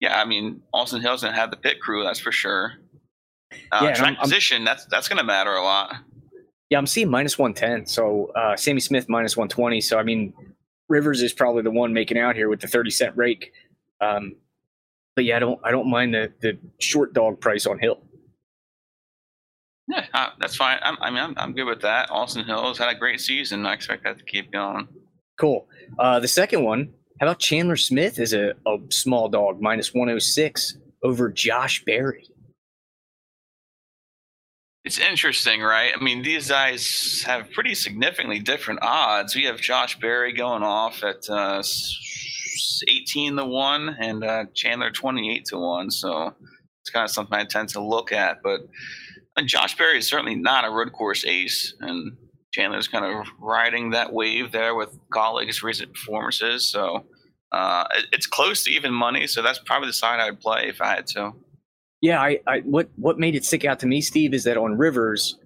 yeah, 0.00 0.20
I 0.20 0.26
mean, 0.26 0.60
Austin 0.74 1.00
Hill's 1.00 1.22
gonna 1.22 1.34
have 1.34 1.50
the 1.50 1.56
pit 1.56 1.80
crew, 1.80 2.02
that's 2.04 2.20
for 2.20 2.32
sure. 2.32 2.74
Uh, 3.72 3.80
yeah, 3.82 3.94
track 3.94 4.16
I'm, 4.18 4.22
position, 4.22 4.58
I'm, 4.58 4.64
that's 4.66 4.84
that's 4.86 5.08
gonna 5.08 5.24
matter 5.24 5.54
a 5.54 5.62
lot. 5.62 5.96
Yeah, 6.68 6.76
I'm 6.76 6.86
seeing 6.86 7.08
minus 7.08 7.38
one 7.38 7.54
ten. 7.54 7.86
So 7.86 8.30
uh, 8.36 8.56
Sammy 8.56 8.80
Smith 8.80 9.08
minus 9.08 9.38
one 9.38 9.48
twenty. 9.48 9.80
So 9.80 9.98
I 9.98 10.02
mean, 10.02 10.34
Rivers 10.90 11.22
is 11.22 11.32
probably 11.32 11.62
the 11.62 11.70
one 11.70 11.94
making 11.94 12.18
out 12.18 12.36
here 12.36 12.50
with 12.50 12.60
the 12.60 12.66
30 12.66 12.90
cent 12.90 13.16
rake. 13.16 13.52
Um, 14.00 14.34
but 15.16 15.24
yeah, 15.24 15.36
I 15.36 15.38
don't 15.38 15.60
I 15.64 15.70
don't 15.70 15.88
mind 15.88 16.14
the 16.14 16.32
the 16.40 16.58
short 16.80 17.14
dog 17.14 17.40
price 17.40 17.66
on 17.66 17.78
Hill. 17.78 18.00
Yeah, 19.88 20.06
uh, 20.14 20.28
that's 20.38 20.56
fine. 20.56 20.78
I'm, 20.82 20.96
I 21.00 21.10
mean, 21.10 21.18
I'm, 21.18 21.34
I'm 21.36 21.52
good 21.52 21.64
with 21.64 21.80
that. 21.82 22.10
Austin 22.10 22.44
Hills 22.44 22.78
had 22.78 22.94
a 22.94 22.98
great 22.98 23.20
season. 23.20 23.66
I 23.66 23.74
expect 23.74 24.04
that 24.04 24.18
to 24.18 24.24
keep 24.24 24.52
going. 24.52 24.86
Cool. 25.38 25.66
Uh, 25.98 26.20
the 26.20 26.28
second 26.28 26.62
one, 26.62 26.92
how 27.18 27.26
about 27.26 27.40
Chandler 27.40 27.76
Smith 27.76 28.20
is 28.20 28.32
a, 28.32 28.52
a 28.66 28.76
small 28.90 29.28
dog, 29.28 29.60
minus 29.60 29.92
106 29.92 30.76
over 31.02 31.28
Josh 31.28 31.84
Berry? 31.84 32.28
It's 34.82 34.98
interesting, 34.98 35.60
right? 35.60 35.92
I 35.94 36.02
mean, 36.02 36.22
these 36.22 36.48
guys 36.48 37.22
have 37.26 37.50
pretty 37.52 37.74
significantly 37.74 38.38
different 38.38 38.80
odds. 38.82 39.36
We 39.36 39.44
have 39.44 39.60
Josh 39.60 39.98
Berry 40.00 40.32
going 40.32 40.62
off 40.62 41.04
at 41.04 41.28
uh, 41.28 41.62
18 42.88 43.36
to 43.36 43.44
1 43.44 43.96
and 44.00 44.24
uh, 44.24 44.44
Chandler 44.54 44.90
28 44.90 45.44
to 45.46 45.58
1. 45.58 45.90
So 45.90 46.34
it's 46.80 46.90
kind 46.90 47.04
of 47.04 47.10
something 47.10 47.38
I 47.38 47.44
tend 47.44 47.68
to 47.70 47.80
look 47.80 48.10
at. 48.10 48.42
But 48.42 48.60
and 49.36 49.46
Josh 49.46 49.76
Berry 49.76 49.98
is 49.98 50.08
certainly 50.08 50.34
not 50.34 50.64
a 50.64 50.70
road 50.70 50.92
course 50.92 51.26
ace. 51.26 51.74
And 51.80 52.16
Chandler's 52.50 52.88
kind 52.88 53.04
of 53.04 53.26
riding 53.38 53.90
that 53.90 54.12
wave 54.12 54.50
there 54.50 54.74
with 54.74 54.98
Kaulig's 55.10 55.62
recent 55.62 55.92
performances. 55.92 56.64
So 56.64 57.04
uh, 57.52 57.84
it, 57.96 58.06
it's 58.12 58.26
close 58.26 58.64
to 58.64 58.70
even 58.70 58.94
money. 58.94 59.26
So 59.26 59.42
that's 59.42 59.58
probably 59.58 59.88
the 59.88 59.92
side 59.92 60.20
I'd 60.20 60.40
play 60.40 60.68
if 60.68 60.80
I 60.80 60.94
had 60.94 61.06
to. 61.08 61.32
Yeah, 62.00 62.20
I, 62.20 62.40
I 62.46 62.60
what 62.60 62.88
what 62.96 63.18
made 63.18 63.34
it 63.34 63.44
stick 63.44 63.64
out 63.64 63.80
to 63.80 63.86
me, 63.86 64.00
Steve, 64.00 64.32
is 64.32 64.44
that 64.44 64.56
on 64.56 64.78
Rivers, 64.78 65.38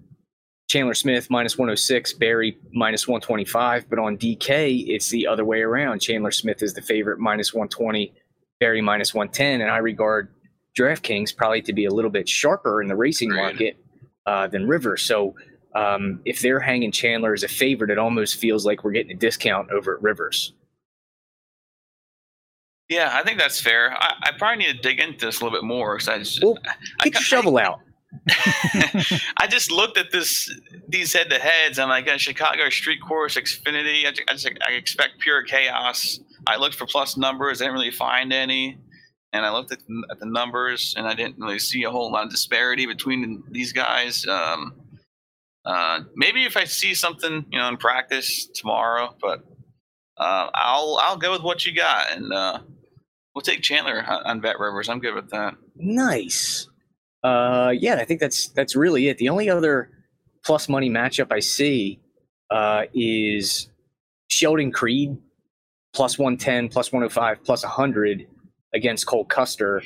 Chandler 0.67 0.93
Smith 0.93 1.29
minus 1.29 1.57
106, 1.57 2.13
Berry 2.13 2.57
minus 2.71 3.07
125, 3.07 3.89
but 3.89 3.99
on 3.99 4.17
DK 4.17 4.85
it's 4.87 5.09
the 5.09 5.27
other 5.27 5.43
way 5.45 5.61
around. 5.61 5.99
Chandler 5.99 6.31
Smith 6.31 6.63
is 6.63 6.73
the 6.73 6.81
favorite 6.81 7.19
minus 7.19 7.53
120, 7.53 8.13
Berry 8.59 8.81
minus 8.81 9.13
110, 9.13 9.61
and 9.61 9.69
I 9.69 9.77
regard 9.77 10.29
DraftKings 10.77 11.35
probably 11.35 11.61
to 11.63 11.73
be 11.73 11.85
a 11.85 11.91
little 11.91 12.11
bit 12.11 12.27
sharper 12.27 12.81
in 12.81 12.87
the 12.87 12.95
racing 12.95 13.31
Agreed. 13.31 13.41
market 13.41 13.77
uh, 14.25 14.47
than 14.47 14.67
Rivers. 14.67 15.01
So 15.03 15.35
um, 15.75 16.21
if 16.25 16.41
they're 16.41 16.59
hanging 16.59 16.91
Chandler 16.91 17.33
as 17.33 17.43
a 17.43 17.47
favorite, 17.47 17.91
it 17.91 17.97
almost 17.97 18.37
feels 18.37 18.65
like 18.65 18.83
we're 18.83 18.91
getting 18.91 19.11
a 19.11 19.19
discount 19.19 19.71
over 19.71 19.95
at 19.95 20.01
Rivers. 20.01 20.53
Yeah, 22.89 23.09
I 23.13 23.23
think 23.23 23.39
that's 23.39 23.59
fair. 23.59 23.91
I, 23.97 24.13
I 24.23 24.31
probably 24.37 24.65
need 24.65 24.73
to 24.75 24.81
dig 24.81 24.99
into 24.99 25.25
this 25.25 25.41
a 25.41 25.43
little 25.43 25.57
bit 25.57 25.65
more 25.65 25.95
because 25.95 26.07
I 26.07 26.19
just 26.19 26.43
Well, 26.43 26.57
I, 26.99 27.05
Get 27.05 27.13
your 27.13 27.19
I- 27.19 27.23
shovel 27.23 27.57
out. 27.57 27.79
I 28.29 29.47
just 29.49 29.71
looked 29.71 29.97
at 29.97 30.11
this 30.11 30.49
these 30.87 31.11
head 31.11 31.29
to 31.31 31.37
heads. 31.39 31.79
I'm 31.79 31.89
like, 31.89 32.07
Chicago 32.17 32.69
Street 32.69 33.01
Course, 33.01 33.35
Xfinity. 33.35 34.05
I, 34.05 34.09
I 34.29 34.33
just 34.33 34.49
I 34.67 34.71
expect 34.73 35.19
pure 35.19 35.43
chaos. 35.43 36.19
I 36.47 36.55
looked 36.57 36.75
for 36.75 36.85
plus 36.85 37.17
numbers. 37.17 37.61
I 37.61 37.65
didn't 37.65 37.73
really 37.75 37.91
find 37.91 38.31
any, 38.31 38.77
and 39.33 39.45
I 39.45 39.51
looked 39.51 39.71
at, 39.73 39.79
the- 39.85 40.03
at 40.11 40.19
the 40.19 40.27
numbers, 40.27 40.93
and 40.97 41.05
I 41.07 41.13
didn't 41.13 41.37
really 41.39 41.59
see 41.59 41.83
a 41.83 41.91
whole 41.91 42.11
lot 42.11 42.23
of 42.25 42.31
disparity 42.31 42.85
between 42.85 43.43
these 43.51 43.73
guys. 43.73 44.25
Um, 44.27 44.73
uh, 45.65 46.01
maybe 46.15 46.45
if 46.45 46.55
I 46.55 46.63
see 46.65 46.93
something, 46.93 47.45
you 47.51 47.59
know, 47.59 47.67
in 47.67 47.77
practice 47.77 48.47
tomorrow, 48.55 49.13
but 49.21 49.39
uh, 50.17 50.49
I'll 50.53 50.97
I'll 51.01 51.17
go 51.17 51.31
with 51.33 51.41
what 51.41 51.65
you 51.65 51.73
got, 51.75 52.11
and 52.11 52.31
uh, 52.31 52.59
we'll 53.35 53.41
take 53.41 53.61
Chandler 53.61 54.03
on, 54.25 54.39
Bet 54.39 54.59
Rivers. 54.59 54.89
I'm 54.89 54.99
good 54.99 55.13
with 55.13 55.29
that. 55.29 55.55
Nice. 55.75 56.67
Uh, 57.23 57.73
yeah, 57.77 57.95
I 57.95 58.05
think 58.05 58.19
that's 58.19 58.47
that's 58.49 58.75
really 58.75 59.09
it. 59.09 59.17
The 59.17 59.29
only 59.29 59.49
other 59.49 59.89
plus 60.43 60.69
money 60.69 60.89
matchup 60.89 61.31
I 61.31 61.39
see 61.39 61.99
uh, 62.49 62.83
is 62.93 63.69
Sheldon 64.29 64.71
Creed 64.71 65.17
plus 65.93 66.17
one 66.17 66.37
ten, 66.37 66.69
plus 66.69 66.91
one 66.91 67.01
hundred 67.01 67.13
five, 67.13 67.43
plus 67.43 67.63
hundred 67.63 68.27
against 68.73 69.05
Cole 69.07 69.25
Custer. 69.25 69.83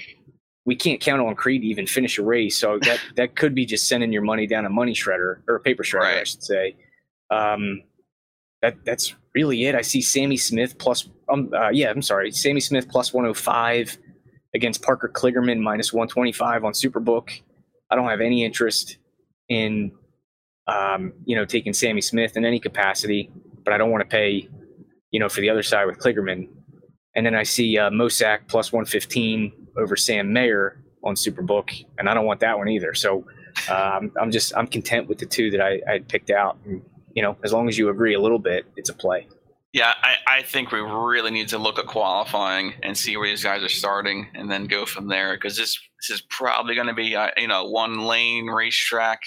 We 0.66 0.76
can't 0.76 1.00
count 1.00 1.22
on 1.22 1.34
Creed 1.36 1.62
to 1.62 1.68
even 1.68 1.88
finish 1.88 2.18
a 2.20 2.24
race, 2.24 2.58
so 2.58 2.78
that 2.80 3.00
that 3.16 3.36
could 3.36 3.56
be 3.56 3.66
just 3.66 3.88
sending 3.88 4.12
your 4.12 4.22
money 4.22 4.46
down 4.46 4.66
a 4.66 4.70
money 4.70 4.94
shredder 4.94 5.38
or 5.48 5.56
a 5.56 5.60
paper 5.60 5.84
shredder, 5.84 6.20
I 6.20 6.24
should 6.26 6.44
say. 6.44 6.76
Um, 7.32 7.84
that 8.62 8.84
that's 8.84 9.16
really 9.36 9.66
it. 9.66 9.76
I 9.76 9.82
see 9.82 10.02
Sammy 10.02 10.38
Smith 10.38 10.78
plus 10.78 11.10
um 11.32 11.52
uh, 11.54 11.70
yeah, 11.70 11.90
I'm 11.90 12.02
sorry, 12.02 12.32
Sammy 12.32 12.60
Smith 12.60 12.90
plus 12.90 13.14
105 13.14 13.98
against 14.56 14.82
Parker 14.82 15.12
Kligerman 15.14 15.60
minus 15.60 15.94
125 15.94 16.66
on 16.66 16.74
Superbook. 16.74 17.42
I 17.92 17.96
don't 17.96 18.08
have 18.08 18.22
any 18.22 18.44
interest 18.44 18.98
in 19.48 19.92
um, 20.68 21.14
you 21.26 21.36
know 21.36 21.46
taking 21.46 21.74
Sammy 21.74 22.02
Smith 22.02 22.38
in 22.38 22.46
any 22.46 22.60
capacity, 22.60 23.32
but 23.64 23.74
I 23.74 23.78
don't 23.78 23.92
want 23.92 24.02
to 24.02 24.10
pay 24.10 24.48
you 25.12 25.20
know 25.20 25.30
for 25.30 25.42
the 25.42 25.50
other 25.50 25.64
side 25.64 25.86
with 25.86 26.00
Kligerman. 26.00 26.48
And 27.16 27.26
then 27.26 27.36
I 27.36 27.44
see 27.44 27.78
uh, 27.78 27.90
Mosack 27.90 28.48
plus 28.48 28.72
115 28.72 29.52
over 29.78 29.96
Sam 29.96 30.32
Mayer 30.32 30.84
on 31.04 31.16
Superbook, 31.16 31.86
and 31.98 32.08
I 32.08 32.14
don't 32.14 32.26
want 32.26 32.40
that 32.42 32.58
one 32.58 32.70
either. 32.70 32.94
So 32.94 33.26
um, 33.70 34.12
I'm 34.20 34.32
just 34.32 34.56
I'm 34.56 34.68
content 34.68 35.08
with 35.08 35.18
the 35.18 35.26
two 35.26 35.52
that 35.52 35.62
I, 35.62 35.82
I 35.92 36.00
picked 36.00 36.30
out. 36.30 36.58
And, 36.66 36.82
you 37.14 37.22
know, 37.22 37.38
as 37.44 37.54
long 37.54 37.68
as 37.68 37.78
you 37.78 37.90
agree 37.90 38.14
a 38.14 38.20
little 38.20 38.40
bit, 38.40 38.66
it's 38.76 38.90
a 38.90 38.94
play. 38.94 39.28
Yeah, 39.72 39.94
I, 40.02 40.16
I 40.40 40.42
think 40.42 40.72
we 40.72 40.80
really 40.80 41.30
need 41.30 41.50
to 41.50 41.60
look 41.60 41.78
at 41.78 41.86
qualifying 41.86 42.74
and 42.82 42.98
see 42.98 43.16
where 43.18 43.28
these 43.28 43.44
guys 43.44 43.64
are 43.64 43.70
starting, 43.70 44.28
and 44.34 44.50
then 44.50 44.66
go 44.66 44.86
from 44.86 45.08
there. 45.08 45.36
Because 45.36 45.58
this 45.58 45.80
this 46.02 46.10
is 46.16 46.22
probably 46.22 46.74
going 46.74 46.88
to 46.88 46.94
be 46.94 47.14
a, 47.14 47.32
you 47.38 47.48
know 47.48 47.70
one 47.70 48.00
lane 48.00 48.48
racetrack, 48.48 49.22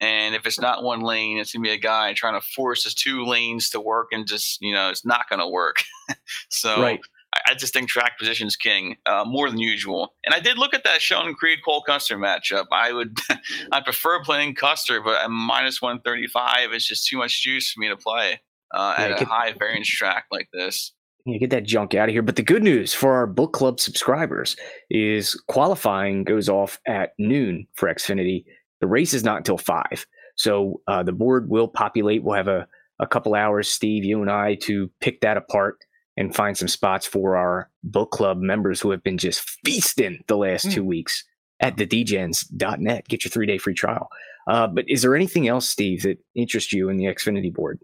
and 0.00 0.34
if 0.34 0.46
it's 0.46 0.60
not 0.60 0.82
one 0.82 1.00
lane, 1.00 1.38
it's 1.38 1.52
going 1.52 1.62
to 1.62 1.68
be 1.68 1.74
a 1.74 1.78
guy 1.78 2.12
trying 2.12 2.40
to 2.40 2.44
force 2.44 2.82
his 2.82 2.94
two 2.94 3.24
lanes 3.24 3.70
to 3.70 3.80
work, 3.80 4.08
and 4.10 4.26
just 4.26 4.60
you 4.60 4.74
know 4.74 4.90
it's 4.90 5.06
not 5.06 5.28
going 5.28 5.40
to 5.40 5.48
work. 5.48 5.76
so 6.50 6.82
Right. 6.82 7.00
I, 7.34 7.50
I 7.50 7.54
just 7.54 7.72
think 7.72 7.88
track 7.88 8.18
position's 8.18 8.56
king 8.56 8.96
uh, 9.06 9.24
more 9.26 9.50
than 9.50 9.58
usual. 9.58 10.14
And 10.24 10.34
I 10.34 10.40
did 10.40 10.58
look 10.58 10.74
at 10.74 10.84
that 10.84 11.02
Sheldon 11.02 11.34
Creed 11.34 11.60
Cole 11.64 11.82
Custer 11.82 12.16
matchup. 12.18 12.66
I 12.72 12.92
would 12.92 13.16
I 13.72 13.80
prefer 13.80 14.22
playing 14.22 14.54
Custer, 14.54 15.00
but 15.00 15.22
at 15.22 15.30
minus 15.30 15.82
one 15.82 16.00
thirty 16.00 16.26
five 16.26 16.72
is 16.72 16.86
just 16.86 17.06
too 17.06 17.18
much 17.18 17.42
juice 17.42 17.70
for 17.72 17.80
me 17.80 17.88
to 17.88 17.96
play 17.96 18.40
uh, 18.74 18.94
Yeah, 18.98 19.04
at 19.04 19.22
a 19.22 19.24
high 19.24 19.52
variance 19.52 19.88
track 19.88 20.26
like 20.30 20.48
this. 20.52 20.92
you 21.26 21.38
get 21.38 21.50
that 21.50 21.64
junk 21.64 21.94
out 21.94 22.08
of 22.08 22.12
here. 22.12 22.22
But 22.22 22.36
the 22.36 22.42
good 22.42 22.62
news 22.62 22.92
for 22.92 23.14
our 23.14 23.26
book 23.26 23.52
club 23.52 23.80
subscribers 23.80 24.56
is 24.90 25.40
qualifying 25.48 26.24
goes 26.24 26.48
off 26.48 26.78
at 26.86 27.10
noon 27.18 27.66
for 27.74 27.88
Xfinity. 27.92 28.44
The 28.80 28.86
race 28.86 29.14
is 29.14 29.24
not 29.24 29.38
until 29.38 29.56
five. 29.58 30.06
So 30.36 30.80
uh, 30.88 31.02
the 31.02 31.12
board 31.12 31.48
will 31.48 31.68
populate. 31.68 32.22
We'll 32.22 32.34
have 32.34 32.48
a, 32.48 32.66
a 32.98 33.06
couple 33.06 33.34
hours, 33.34 33.70
Steve, 33.70 34.04
you 34.04 34.20
and 34.20 34.30
I, 34.30 34.56
to 34.62 34.90
pick 35.00 35.20
that 35.20 35.36
apart 35.36 35.78
and 36.16 36.34
find 36.34 36.56
some 36.56 36.68
spots 36.68 37.06
for 37.06 37.36
our 37.36 37.70
book 37.82 38.10
club 38.10 38.38
members 38.38 38.80
who 38.80 38.90
have 38.90 39.02
been 39.02 39.18
just 39.18 39.58
feasting 39.64 40.22
the 40.28 40.36
last 40.36 40.66
Mm. 40.66 40.72
two 40.74 40.84
weeks 40.84 41.24
at 41.60 41.76
thedegens.net. 41.76 43.08
Get 43.08 43.24
your 43.24 43.30
three 43.30 43.46
day 43.46 43.58
free 43.58 43.74
trial. 43.74 44.08
Uh, 44.46 44.66
but 44.66 44.84
is 44.88 45.02
there 45.02 45.16
anything 45.16 45.48
else, 45.48 45.68
Steve, 45.68 46.02
that 46.02 46.18
interests 46.34 46.72
you 46.72 46.88
in 46.88 46.96
the 46.96 47.04
Xfinity 47.06 47.52
board? 47.52 47.80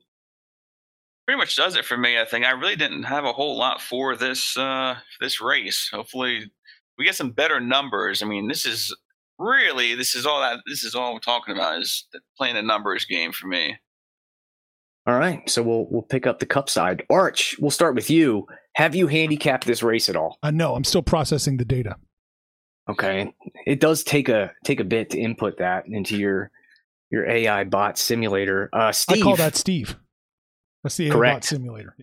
pretty 1.27 1.39
much 1.39 1.55
does 1.55 1.77
it 1.77 1.85
for 1.85 1.97
me. 1.97 2.19
I 2.19 2.25
think 2.25 2.45
I 2.45 2.51
really 2.51 2.75
didn't 2.75 3.05
have 3.05 3.25
a 3.25 3.33
whole 3.33 3.57
lot 3.57 3.81
for 3.81 4.17
this 4.17 4.57
uh, 4.57 4.97
this 5.21 5.41
race. 5.41 5.89
Hopefully, 5.93 6.51
we 6.99 7.05
get 7.05 7.15
some 7.15 7.31
better 7.31 7.61
numbers. 7.61 8.21
I 8.21 8.27
mean, 8.27 8.49
this 8.49 8.67
is 8.67 8.93
really 9.39 9.95
this 9.95 10.17
is 10.17 10.27
all 10.27 10.41
that 10.41 10.59
this 10.67 10.83
is 10.83 10.97
all 10.97 11.15
we're 11.15 11.21
talking 11.21 11.55
about 11.55 11.81
is 11.81 12.07
playing 12.37 12.57
a 12.57 12.63
numbers 12.63 13.05
game 13.05 13.31
for 13.31 13.47
me. 13.47 13.77
All 15.07 15.19
right, 15.19 15.49
so 15.49 15.63
we'll 15.63 15.87
we'll 15.91 16.03
pick 16.03 16.27
up 16.27 16.39
the 16.39 16.47
cup 16.47 16.69
side. 16.69 17.03
Arch, 17.11 17.57
we'll 17.59 17.71
start 17.71 17.95
with 17.95 18.11
you. 18.11 18.47
Have 18.75 18.95
you 18.95 19.07
handicapped 19.07 19.67
this 19.67 19.83
race 19.83 20.09
at 20.09 20.17
all? 20.17 20.39
Uh, 20.43 20.51
no, 20.51 20.75
I'm 20.75 20.85
still 20.85 21.03
processing 21.03 21.57
the 21.57 21.65
data. 21.65 21.97
Okay, 22.89 23.33
it 23.67 23.81
does 23.81 24.05
take 24.05 24.29
a 24.29 24.53
take 24.65 24.79
a 24.81 24.85
bit 24.85 25.11
to 25.11 25.19
input 25.19 25.59
that 25.59 25.85
into 25.87 26.17
your 26.17 26.51
your 27.11 27.29
AI 27.29 27.65
bot 27.65 27.99
simulator. 27.99 28.69
Uh, 28.73 28.93
Steve, 28.93 29.23
I 29.23 29.23
call 29.23 29.37
that 29.37 29.57
Steve. 29.57 29.97
That's 30.83 30.97
the 30.97 31.11
Correct. 31.11 31.33
Correct. 31.33 31.45
simulator. 31.45 31.97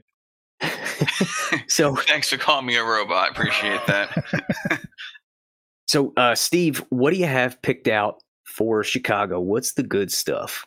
so 1.67 1.95
Thanks 2.07 2.29
for 2.29 2.38
calling 2.38 2.65
me 2.65 2.75
a 2.77 2.83
robot. 2.83 3.29
I 3.29 3.31
appreciate 3.31 3.86
that. 3.88 4.81
so 5.88 6.13
uh, 6.17 6.36
Steve, 6.36 6.83
what 6.89 7.13
do 7.13 7.19
you 7.19 7.25
have 7.25 7.62
picked 7.62 7.88
out 7.88 8.21
for 8.45 8.83
Chicago? 8.83 9.39
What's 9.39 9.73
the 9.73 9.83
good 9.83 10.12
stuff? 10.12 10.65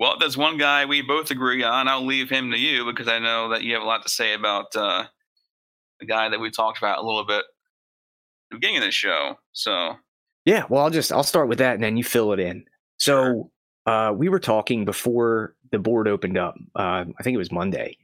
Well, 0.00 0.16
there's 0.18 0.36
one 0.36 0.56
guy 0.56 0.86
we 0.86 1.02
both 1.02 1.30
agree 1.30 1.62
on. 1.62 1.86
I'll 1.86 2.04
leave 2.04 2.30
him 2.30 2.50
to 2.52 2.58
you 2.58 2.86
because 2.86 3.06
I 3.06 3.18
know 3.18 3.50
that 3.50 3.62
you 3.62 3.74
have 3.74 3.82
a 3.82 3.86
lot 3.86 4.02
to 4.02 4.08
say 4.08 4.32
about 4.32 4.74
uh, 4.74 5.04
the 6.00 6.06
guy 6.06 6.30
that 6.30 6.40
we 6.40 6.50
talked 6.50 6.78
about 6.78 6.98
a 6.98 7.06
little 7.06 7.26
bit 7.26 7.40
at 7.40 7.44
the 8.50 8.56
beginning 8.56 8.78
of 8.78 8.84
the 8.84 8.90
show. 8.90 9.36
So 9.52 9.96
Yeah, 10.46 10.64
well, 10.70 10.82
I'll 10.82 10.90
just 10.90 11.12
I'll 11.12 11.22
start 11.22 11.48
with 11.48 11.58
that, 11.58 11.74
and 11.74 11.84
then 11.84 11.98
you 11.98 12.02
fill 12.02 12.32
it 12.32 12.40
in. 12.40 12.64
So 12.98 13.50
uh, 13.84 14.14
we 14.16 14.30
were 14.30 14.40
talking 14.40 14.86
before 14.86 15.54
the 15.70 15.78
board 15.78 16.08
opened 16.08 16.38
up. 16.38 16.54
Uh, 16.74 17.04
I 17.18 17.22
think 17.22 17.34
it 17.34 17.38
was 17.38 17.52
Monday, 17.52 17.98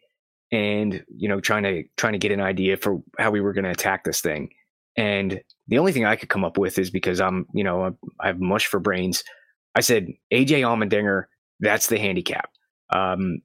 and 0.53 1.03
you 1.09 1.31
know, 1.31 1.41
trying 1.41 1.63
to 1.63 1.85
trying 1.97 2.13
to 2.13 2.19
get 2.19 2.31
an 2.31 2.43
idea 2.43 2.77
for 2.77 3.03
how 3.19 3.31
we 3.31 3.41
were 3.41 3.55
going 3.55 3.65
to 3.65 3.71
attack 3.71 4.05
this 4.05 4.21
thing. 4.21 4.51
And 4.99 5.41
the 5.69 5.79
only 5.79 5.93
thing 5.93 6.05
I 6.05 6.17
could 6.17 6.29
come 6.29 6.45
up 6.45 6.59
with 6.59 6.79
is 6.79 6.91
because 6.91 7.21
I'm, 7.21 7.47
you 7.55 7.65
know, 7.65 7.97
I 8.21 8.27
have 8.27 8.41
mush 8.41 8.67
for 8.67 8.81
brains. 8.81 9.25
I 9.75 9.81
said 9.81 10.09
AJ 10.31 10.61
Allmendinger. 10.61 11.25
That's 11.61 11.89
the 11.89 11.99
handicap. 11.99 12.51
Um, 12.91 13.41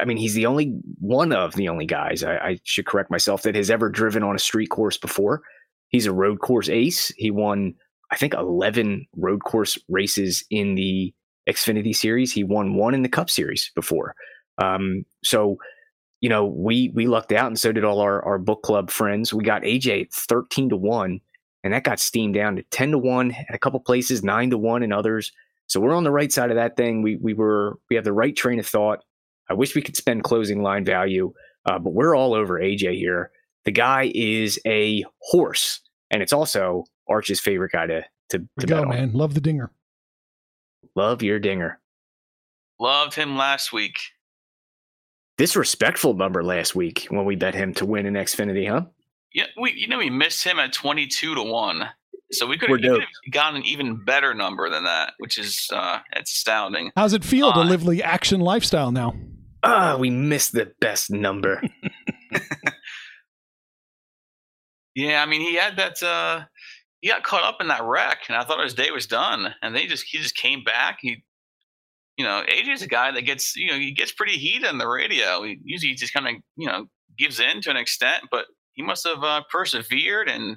I 0.00 0.04
mean, 0.04 0.16
he's 0.16 0.34
the 0.34 0.46
only 0.46 0.76
one 0.98 1.32
of 1.32 1.54
the 1.54 1.68
only 1.68 1.86
guys, 1.86 2.24
I, 2.24 2.36
I, 2.36 2.60
should 2.64 2.86
correct 2.86 3.10
myself, 3.10 3.42
that 3.42 3.54
has 3.54 3.70
ever 3.70 3.88
driven 3.88 4.22
on 4.22 4.34
a 4.34 4.40
street 4.40 4.70
course 4.70 4.96
before. 4.96 5.42
He's 5.88 6.06
a 6.06 6.12
road 6.12 6.40
course 6.40 6.68
ace. 6.68 7.12
He 7.16 7.30
won, 7.30 7.74
I 8.10 8.16
think, 8.16 8.34
11 8.34 9.06
road 9.16 9.44
course 9.44 9.78
races 9.88 10.44
in 10.50 10.74
the 10.74 11.14
Xfinity 11.48 11.94
series. 11.94 12.32
He 12.32 12.42
won 12.42 12.74
one 12.74 12.94
in 12.94 13.02
the 13.02 13.08
Cup 13.08 13.30
series 13.30 13.70
before. 13.74 14.14
Um, 14.58 15.04
so, 15.22 15.58
you 16.20 16.28
know, 16.28 16.46
we 16.46 16.90
we 16.94 17.06
lucked 17.06 17.32
out, 17.32 17.48
and 17.48 17.58
so 17.58 17.70
did 17.70 17.84
all 17.84 18.00
our, 18.00 18.22
our 18.24 18.38
book 18.38 18.62
club 18.62 18.90
friends. 18.90 19.32
We 19.32 19.44
got 19.44 19.62
AJ 19.62 20.12
13 20.12 20.70
to 20.70 20.76
1, 20.76 21.20
and 21.62 21.72
that 21.72 21.84
got 21.84 22.00
steamed 22.00 22.34
down 22.34 22.56
to 22.56 22.62
10 22.70 22.92
to 22.92 22.98
1 22.98 23.32
at 23.32 23.54
a 23.54 23.58
couple 23.58 23.78
places, 23.80 24.24
9 24.24 24.50
to 24.50 24.58
1 24.58 24.82
in 24.82 24.92
others. 24.92 25.32
So 25.66 25.80
we're 25.80 25.94
on 25.94 26.04
the 26.04 26.12
right 26.12 26.32
side 26.32 26.50
of 26.50 26.56
that 26.56 26.76
thing. 26.76 27.02
We 27.02 27.16
we 27.16 27.34
were 27.34 27.78
we 27.90 27.96
have 27.96 28.04
the 28.04 28.12
right 28.12 28.34
train 28.34 28.58
of 28.58 28.66
thought. 28.66 29.00
I 29.48 29.54
wish 29.54 29.74
we 29.74 29.82
could 29.82 29.96
spend 29.96 30.24
closing 30.24 30.62
line 30.62 30.84
value, 30.84 31.32
uh, 31.66 31.78
but 31.78 31.92
we're 31.92 32.16
all 32.16 32.34
over 32.34 32.58
AJ 32.58 32.96
here. 32.96 33.30
The 33.64 33.72
guy 33.72 34.10
is 34.14 34.58
a 34.66 35.04
horse, 35.20 35.80
and 36.10 36.22
it's 36.22 36.32
also 36.32 36.84
Arch's 37.08 37.40
favorite 37.40 37.72
guy 37.72 37.86
to 37.86 38.04
to, 38.30 38.48
to 38.60 38.66
go, 38.66 38.84
man. 38.84 39.12
Love 39.12 39.34
the 39.34 39.40
dinger. 39.40 39.70
Love 40.94 41.22
your 41.22 41.38
dinger. 41.38 41.80
Loved 42.78 43.14
him 43.14 43.36
last 43.36 43.72
week. 43.72 43.96
Disrespectful 45.36 46.14
number 46.14 46.44
last 46.44 46.74
week 46.74 47.06
when 47.08 47.24
we 47.24 47.36
bet 47.36 47.54
him 47.54 47.74
to 47.74 47.86
win 47.86 48.06
in 48.06 48.14
Xfinity, 48.14 48.68
huh? 48.68 48.82
Yeah, 49.32 49.46
we 49.60 49.72
you 49.72 49.88
know 49.88 49.98
we 49.98 50.10
missed 50.10 50.44
him 50.44 50.58
at 50.58 50.72
twenty 50.72 51.06
two 51.06 51.34
to 51.34 51.42
one. 51.42 51.88
So 52.34 52.46
we 52.46 52.58
could 52.58 52.84
have 52.84 53.00
gotten 53.30 53.56
an 53.56 53.66
even 53.66 54.04
better 54.04 54.34
number 54.34 54.68
than 54.68 54.84
that, 54.84 55.14
which 55.18 55.38
is 55.38 55.68
uh, 55.72 56.00
it's 56.14 56.32
astounding. 56.32 56.90
How's 56.96 57.12
it 57.12 57.24
feel 57.24 57.48
uh, 57.48 57.54
to 57.54 57.60
live 57.60 57.84
the 57.84 58.02
action 58.02 58.40
lifestyle 58.40 58.92
now? 58.92 59.14
Ah, 59.62 59.96
we 59.98 60.10
missed 60.10 60.52
the 60.52 60.72
best 60.80 61.10
number. 61.10 61.62
yeah, 64.94 65.22
I 65.22 65.26
mean, 65.26 65.40
he 65.40 65.54
had 65.54 65.76
that. 65.78 66.02
Uh, 66.02 66.44
he 67.00 67.08
got 67.08 67.22
caught 67.22 67.44
up 67.44 67.58
in 67.60 67.68
that 67.68 67.82
wreck, 67.82 68.18
and 68.28 68.36
I 68.36 68.44
thought 68.44 68.62
his 68.62 68.74
day 68.74 68.90
was 68.90 69.06
done. 69.06 69.54
And 69.62 69.74
they 69.74 69.86
just 69.86 70.04
he 70.06 70.18
just 70.18 70.36
came 70.36 70.64
back. 70.64 70.98
He, 71.00 71.24
you 72.16 72.24
know, 72.24 72.44
AJ's 72.48 72.82
a 72.82 72.88
guy 72.88 73.10
that 73.10 73.22
gets 73.22 73.56
you 73.56 73.68
know 73.68 73.78
he 73.78 73.92
gets 73.92 74.12
pretty 74.12 74.36
heated 74.36 74.68
on 74.68 74.78
the 74.78 74.88
radio. 74.88 75.42
He 75.42 75.58
usually 75.64 75.94
just 75.94 76.12
kind 76.12 76.28
of 76.28 76.34
you 76.56 76.66
know 76.66 76.86
gives 77.16 77.40
in 77.40 77.62
to 77.62 77.70
an 77.70 77.76
extent, 77.76 78.24
but 78.30 78.46
he 78.74 78.82
must 78.82 79.06
have 79.06 79.22
uh, 79.22 79.42
persevered 79.50 80.28
and 80.28 80.56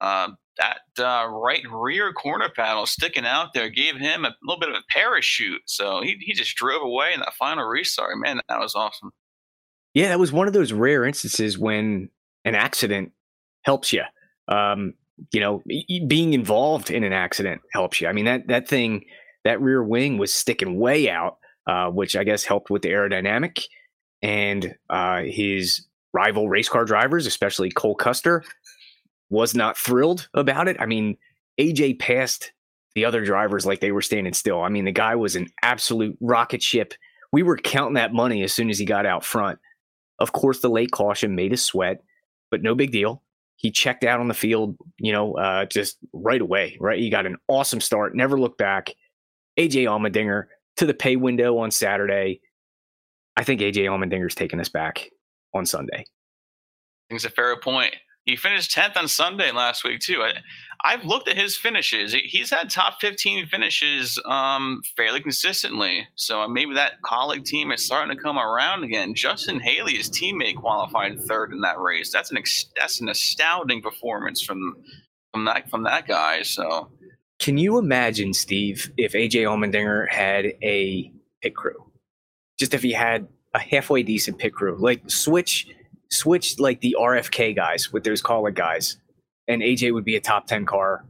uh, 0.00 0.28
that 0.58 0.80
uh, 0.98 1.26
right 1.28 1.62
rear 1.70 2.12
corner 2.12 2.48
panel 2.54 2.86
sticking 2.86 3.24
out 3.24 3.54
there 3.54 3.68
gave 3.70 3.96
him 3.96 4.24
a 4.24 4.34
little 4.42 4.60
bit 4.60 4.68
of 4.68 4.74
a 4.74 4.82
parachute. 4.90 5.62
So 5.66 6.02
he, 6.02 6.16
he 6.20 6.32
just 6.34 6.56
drove 6.56 6.82
away 6.82 7.12
in 7.14 7.20
that 7.20 7.34
final 7.34 7.64
restart. 7.64 8.16
Man, 8.18 8.40
that 8.48 8.58
was 8.58 8.74
awesome. 8.74 9.12
Yeah, 9.94 10.08
that 10.08 10.18
was 10.18 10.32
one 10.32 10.46
of 10.46 10.52
those 10.52 10.72
rare 10.72 11.04
instances 11.04 11.58
when 11.58 12.10
an 12.44 12.54
accident 12.54 13.12
helps 13.62 13.92
you. 13.92 14.02
Um, 14.48 14.94
you 15.32 15.40
know, 15.40 15.62
being 16.06 16.32
involved 16.32 16.90
in 16.90 17.04
an 17.04 17.12
accident 17.12 17.60
helps 17.72 18.00
you. 18.00 18.06
I 18.08 18.12
mean, 18.12 18.24
that 18.26 18.46
that 18.48 18.68
thing, 18.68 19.04
that 19.44 19.60
rear 19.60 19.82
wing 19.82 20.18
was 20.18 20.32
sticking 20.32 20.78
way 20.78 21.10
out, 21.10 21.38
uh, 21.66 21.88
which 21.88 22.16
I 22.16 22.24
guess 22.24 22.44
helped 22.44 22.70
with 22.70 22.82
the 22.82 22.90
aerodynamic. 22.90 23.64
And 24.22 24.74
uh, 24.90 25.22
his 25.22 25.86
rival 26.12 26.48
race 26.48 26.68
car 26.68 26.84
drivers, 26.84 27.26
especially 27.26 27.70
Cole 27.70 27.94
Custer, 27.94 28.44
was 29.30 29.54
not 29.54 29.76
thrilled 29.76 30.28
about 30.34 30.68
it. 30.68 30.76
I 30.80 30.86
mean, 30.86 31.16
AJ 31.60 31.98
passed 31.98 32.52
the 32.94 33.04
other 33.04 33.24
drivers 33.24 33.66
like 33.66 33.80
they 33.80 33.92
were 33.92 34.02
standing 34.02 34.32
still. 34.32 34.62
I 34.62 34.68
mean, 34.68 34.84
the 34.84 34.92
guy 34.92 35.14
was 35.14 35.36
an 35.36 35.48
absolute 35.62 36.16
rocket 36.20 36.62
ship. 36.62 36.94
We 37.32 37.42
were 37.42 37.56
counting 37.56 37.94
that 37.94 38.12
money 38.12 38.42
as 38.42 38.52
soon 38.52 38.70
as 38.70 38.78
he 38.78 38.84
got 38.84 39.06
out 39.06 39.24
front. 39.24 39.58
Of 40.18 40.32
course, 40.32 40.60
the 40.60 40.70
late 40.70 40.90
caution 40.90 41.34
made 41.34 41.52
us 41.52 41.62
sweat, 41.62 42.00
but 42.50 42.62
no 42.62 42.74
big 42.74 42.90
deal. 42.90 43.22
He 43.56 43.70
checked 43.70 44.04
out 44.04 44.20
on 44.20 44.28
the 44.28 44.34
field, 44.34 44.76
you 44.98 45.12
know, 45.12 45.34
uh, 45.34 45.66
just 45.66 45.98
right 46.12 46.40
away, 46.40 46.76
right? 46.80 46.98
He 46.98 47.10
got 47.10 47.26
an 47.26 47.36
awesome 47.48 47.80
start, 47.80 48.14
never 48.14 48.38
looked 48.38 48.58
back. 48.58 48.94
AJ 49.58 49.84
Allmendinger 49.84 50.44
to 50.76 50.86
the 50.86 50.94
pay 50.94 51.16
window 51.16 51.58
on 51.58 51.70
Saturday. 51.70 52.40
I 53.36 53.44
think 53.44 53.60
AJ 53.60 53.84
Allmendinger's 53.84 54.34
taking 54.34 54.60
us 54.60 54.68
back 54.68 55.10
on 55.54 55.66
Sunday. 55.66 55.98
I 55.98 57.08
think 57.08 57.18
it's 57.18 57.24
a 57.24 57.30
fair 57.30 57.58
point. 57.60 57.94
He 58.28 58.36
finished 58.36 58.70
10th 58.72 58.98
on 58.98 59.08
Sunday 59.08 59.52
last 59.52 59.84
week, 59.84 60.00
too. 60.00 60.22
I, 60.84 60.90
have 60.90 61.06
looked 61.06 61.28
at 61.28 61.36
his 61.38 61.56
finishes. 61.56 62.12
He's 62.12 62.50
had 62.50 62.68
top 62.68 63.00
15 63.00 63.46
finishes 63.46 64.20
um, 64.26 64.82
fairly 64.98 65.22
consistently. 65.22 66.06
So 66.14 66.46
maybe 66.46 66.74
that 66.74 67.00
Kaulig 67.02 67.46
team 67.46 67.72
is 67.72 67.86
starting 67.86 68.14
to 68.14 68.22
come 68.22 68.38
around 68.38 68.84
again. 68.84 69.14
Justin 69.14 69.60
Haley, 69.60 69.94
his 69.94 70.10
teammate, 70.10 70.56
qualified 70.56 71.18
third 71.22 71.52
in 71.52 71.62
that 71.62 71.80
race. 71.80 72.12
That's 72.12 72.30
an 72.30 72.36
that's 72.78 73.00
an 73.00 73.08
astounding 73.08 73.80
performance 73.80 74.42
from 74.42 74.76
from 75.32 75.46
that 75.46 75.70
from 75.70 75.84
that 75.84 76.06
guy. 76.06 76.42
So, 76.42 76.90
can 77.38 77.56
you 77.56 77.78
imagine, 77.78 78.34
Steve, 78.34 78.92
if 78.98 79.14
AJ 79.14 79.44
Allmendinger 79.44 80.06
had 80.10 80.52
a 80.62 81.10
pit 81.40 81.56
crew? 81.56 81.90
Just 82.58 82.74
if 82.74 82.82
he 82.82 82.92
had 82.92 83.26
a 83.54 83.58
halfway 83.58 84.02
decent 84.02 84.36
pit 84.36 84.52
crew, 84.52 84.76
like 84.78 85.00
switch 85.10 85.66
switch 86.10 86.58
like 86.58 86.80
the 86.80 86.96
RFK 86.98 87.54
guys 87.54 87.92
with 87.92 88.04
those 88.04 88.22
Kaulig 88.22 88.54
guys, 88.54 88.98
and 89.46 89.62
AJ 89.62 89.92
would 89.92 90.04
be 90.04 90.16
a 90.16 90.20
top 90.20 90.46
10 90.46 90.66
car 90.66 91.04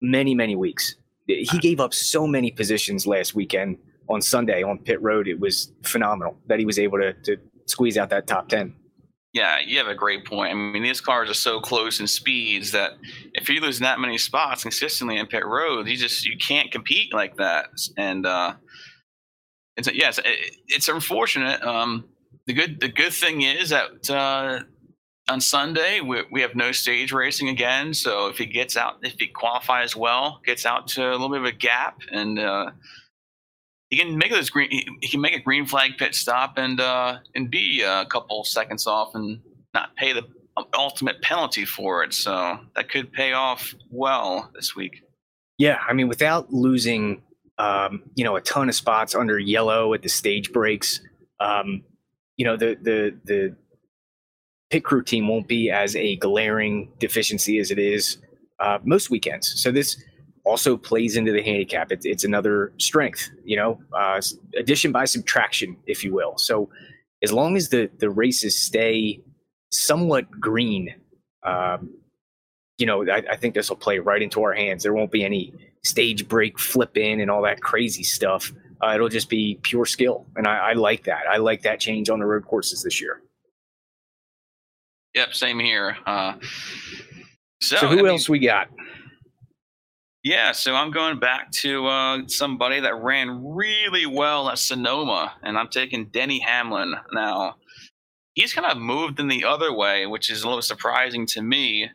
many, 0.00 0.34
many 0.34 0.56
weeks. 0.56 0.94
He 1.26 1.58
gave 1.58 1.80
up 1.80 1.92
so 1.92 2.26
many 2.26 2.52
positions 2.52 3.06
last 3.06 3.34
weekend 3.34 3.78
on 4.08 4.22
Sunday 4.22 4.62
on 4.62 4.78
pit 4.78 5.02
road. 5.02 5.26
It 5.26 5.40
was 5.40 5.72
phenomenal 5.82 6.36
that 6.46 6.58
he 6.58 6.64
was 6.64 6.78
able 6.78 6.98
to, 6.98 7.12
to 7.24 7.36
squeeze 7.66 7.98
out 7.98 8.10
that 8.10 8.26
top 8.26 8.48
10. 8.48 8.74
Yeah, 9.32 9.58
you 9.58 9.76
have 9.78 9.88
a 9.88 9.94
great 9.94 10.24
point. 10.24 10.50
I 10.50 10.54
mean, 10.54 10.82
these 10.82 11.00
cars 11.00 11.28
are 11.28 11.34
so 11.34 11.60
close 11.60 12.00
in 12.00 12.06
speeds 12.06 12.72
that 12.72 12.92
if 13.34 13.50
you're 13.50 13.60
losing 13.60 13.84
that 13.84 14.00
many 14.00 14.16
spots 14.16 14.62
consistently 14.62 15.18
in 15.18 15.26
pit 15.26 15.44
road, 15.44 15.88
you 15.88 15.96
just 15.96 16.24
you 16.24 16.38
can't 16.38 16.72
compete 16.72 17.12
like 17.12 17.36
that. 17.36 17.66
And 17.98 18.24
uh, 18.24 18.54
it's 19.76 19.92
yes, 19.92 20.18
it, 20.18 20.56
it's 20.68 20.88
unfortunate. 20.88 21.62
Um, 21.62 22.04
the 22.46 22.52
good 22.52 22.80
the 22.80 22.88
good 22.88 23.12
thing 23.12 23.42
is 23.42 23.70
that 23.70 24.08
uh, 24.10 24.60
on 25.28 25.40
Sunday 25.40 26.00
we, 26.00 26.22
we 26.30 26.40
have 26.40 26.54
no 26.54 26.72
stage 26.72 27.12
racing 27.12 27.48
again. 27.48 27.92
So 27.92 28.28
if 28.28 28.38
he 28.38 28.46
gets 28.46 28.76
out, 28.76 28.98
if 29.02 29.14
he 29.18 29.26
qualifies 29.26 29.96
well, 29.96 30.40
gets 30.44 30.64
out 30.64 30.86
to 30.88 31.10
a 31.10 31.12
little 31.12 31.30
bit 31.30 31.40
of 31.40 31.44
a 31.46 31.52
gap, 31.52 32.00
and 32.12 32.38
uh, 32.38 32.70
he 33.90 33.96
can 33.96 34.16
make 34.16 34.30
those 34.30 34.50
green, 34.50 34.70
he, 34.70 35.08
can 35.08 35.20
make 35.20 35.34
a 35.34 35.40
green 35.40 35.66
flag 35.66 35.98
pit 35.98 36.14
stop 36.14 36.58
and 36.58 36.80
uh, 36.80 37.18
and 37.34 37.50
be 37.50 37.82
a 37.82 38.06
couple 38.06 38.44
seconds 38.44 38.86
off 38.86 39.14
and 39.14 39.40
not 39.74 39.94
pay 39.96 40.12
the 40.12 40.24
ultimate 40.78 41.20
penalty 41.22 41.64
for 41.64 42.02
it. 42.04 42.14
So 42.14 42.58
that 42.76 42.90
could 42.90 43.12
pay 43.12 43.32
off 43.32 43.74
well 43.90 44.50
this 44.54 44.74
week. 44.74 45.02
Yeah, 45.58 45.78
I 45.88 45.94
mean, 45.94 46.08
without 46.08 46.52
losing, 46.52 47.22
um, 47.58 48.02
you 48.14 48.24
know, 48.24 48.36
a 48.36 48.40
ton 48.40 48.68
of 48.68 48.74
spots 48.74 49.14
under 49.14 49.38
yellow 49.38 49.94
at 49.94 50.02
the 50.02 50.08
stage 50.08 50.52
breaks. 50.52 51.00
Um, 51.40 51.82
you 52.36 52.44
know 52.44 52.56
the 52.56 52.76
the 52.82 53.16
the 53.24 53.56
pit 54.70 54.84
crew 54.84 55.02
team 55.02 55.28
won't 55.28 55.48
be 55.48 55.70
as 55.70 55.94
a 55.96 56.16
glaring 56.16 56.90
deficiency 56.98 57.58
as 57.58 57.70
it 57.70 57.78
is 57.78 58.18
uh, 58.60 58.78
most 58.84 59.10
weekends. 59.10 59.62
So 59.62 59.70
this 59.70 59.96
also 60.44 60.76
plays 60.76 61.16
into 61.16 61.32
the 61.32 61.42
handicap. 61.42 61.92
It's, 61.92 62.06
it's 62.06 62.24
another 62.24 62.72
strength, 62.78 63.30
you 63.44 63.56
know, 63.56 63.80
uh, 63.96 64.20
addition 64.56 64.92
by 64.92 65.04
subtraction, 65.04 65.76
if 65.86 66.04
you 66.04 66.14
will. 66.14 66.38
So 66.38 66.68
as 67.22 67.32
long 67.32 67.56
as 67.56 67.68
the 67.68 67.90
the 67.98 68.10
races 68.10 68.58
stay 68.58 69.20
somewhat 69.70 70.30
green, 70.30 70.94
um, 71.42 71.90
you 72.78 72.86
know, 72.86 73.08
I, 73.08 73.22
I 73.30 73.36
think 73.36 73.54
this 73.54 73.68
will 73.68 73.76
play 73.76 73.98
right 73.98 74.22
into 74.22 74.42
our 74.42 74.52
hands. 74.54 74.82
There 74.82 74.92
won't 74.92 75.10
be 75.10 75.24
any 75.24 75.52
stage 75.82 76.28
break 76.28 76.58
flip 76.58 76.96
in 76.96 77.20
and 77.20 77.30
all 77.30 77.42
that 77.42 77.60
crazy 77.60 78.02
stuff. 78.02 78.52
Uh, 78.82 78.92
it'll 78.94 79.08
just 79.08 79.28
be 79.28 79.58
pure 79.62 79.86
skill, 79.86 80.26
and 80.36 80.46
I, 80.46 80.70
I, 80.70 80.72
like 80.74 81.04
that. 81.04 81.22
I 81.30 81.38
like 81.38 81.62
that 81.62 81.80
change 81.80 82.10
on 82.10 82.18
the 82.18 82.26
road 82.26 82.44
courses 82.44 82.82
this 82.82 83.00
year. 83.00 83.22
Yep, 85.14 85.34
same 85.34 85.58
here. 85.58 85.96
Uh, 86.06 86.34
so, 87.62 87.76
so, 87.76 87.86
who 87.88 88.00
I 88.00 88.02
mean, 88.02 88.06
else 88.06 88.28
we 88.28 88.38
got? 88.38 88.68
Yeah, 90.22 90.52
so 90.52 90.74
I'm 90.74 90.90
going 90.90 91.18
back 91.18 91.52
to 91.52 91.86
uh, 91.86 92.18
somebody 92.26 92.80
that 92.80 92.96
ran 92.96 93.54
really 93.54 94.06
well 94.06 94.50
at 94.50 94.58
Sonoma, 94.58 95.32
and 95.42 95.56
I'm 95.56 95.68
taking 95.68 96.06
Denny 96.06 96.40
Hamlin. 96.40 96.94
Now, 97.12 97.54
he's 98.34 98.52
kind 98.52 98.66
of 98.66 98.76
moved 98.76 99.20
in 99.20 99.28
the 99.28 99.44
other 99.44 99.72
way, 99.72 100.06
which 100.06 100.30
is 100.30 100.42
a 100.42 100.48
little 100.48 100.62
surprising 100.62 101.26
to 101.28 101.42
me 101.42 101.88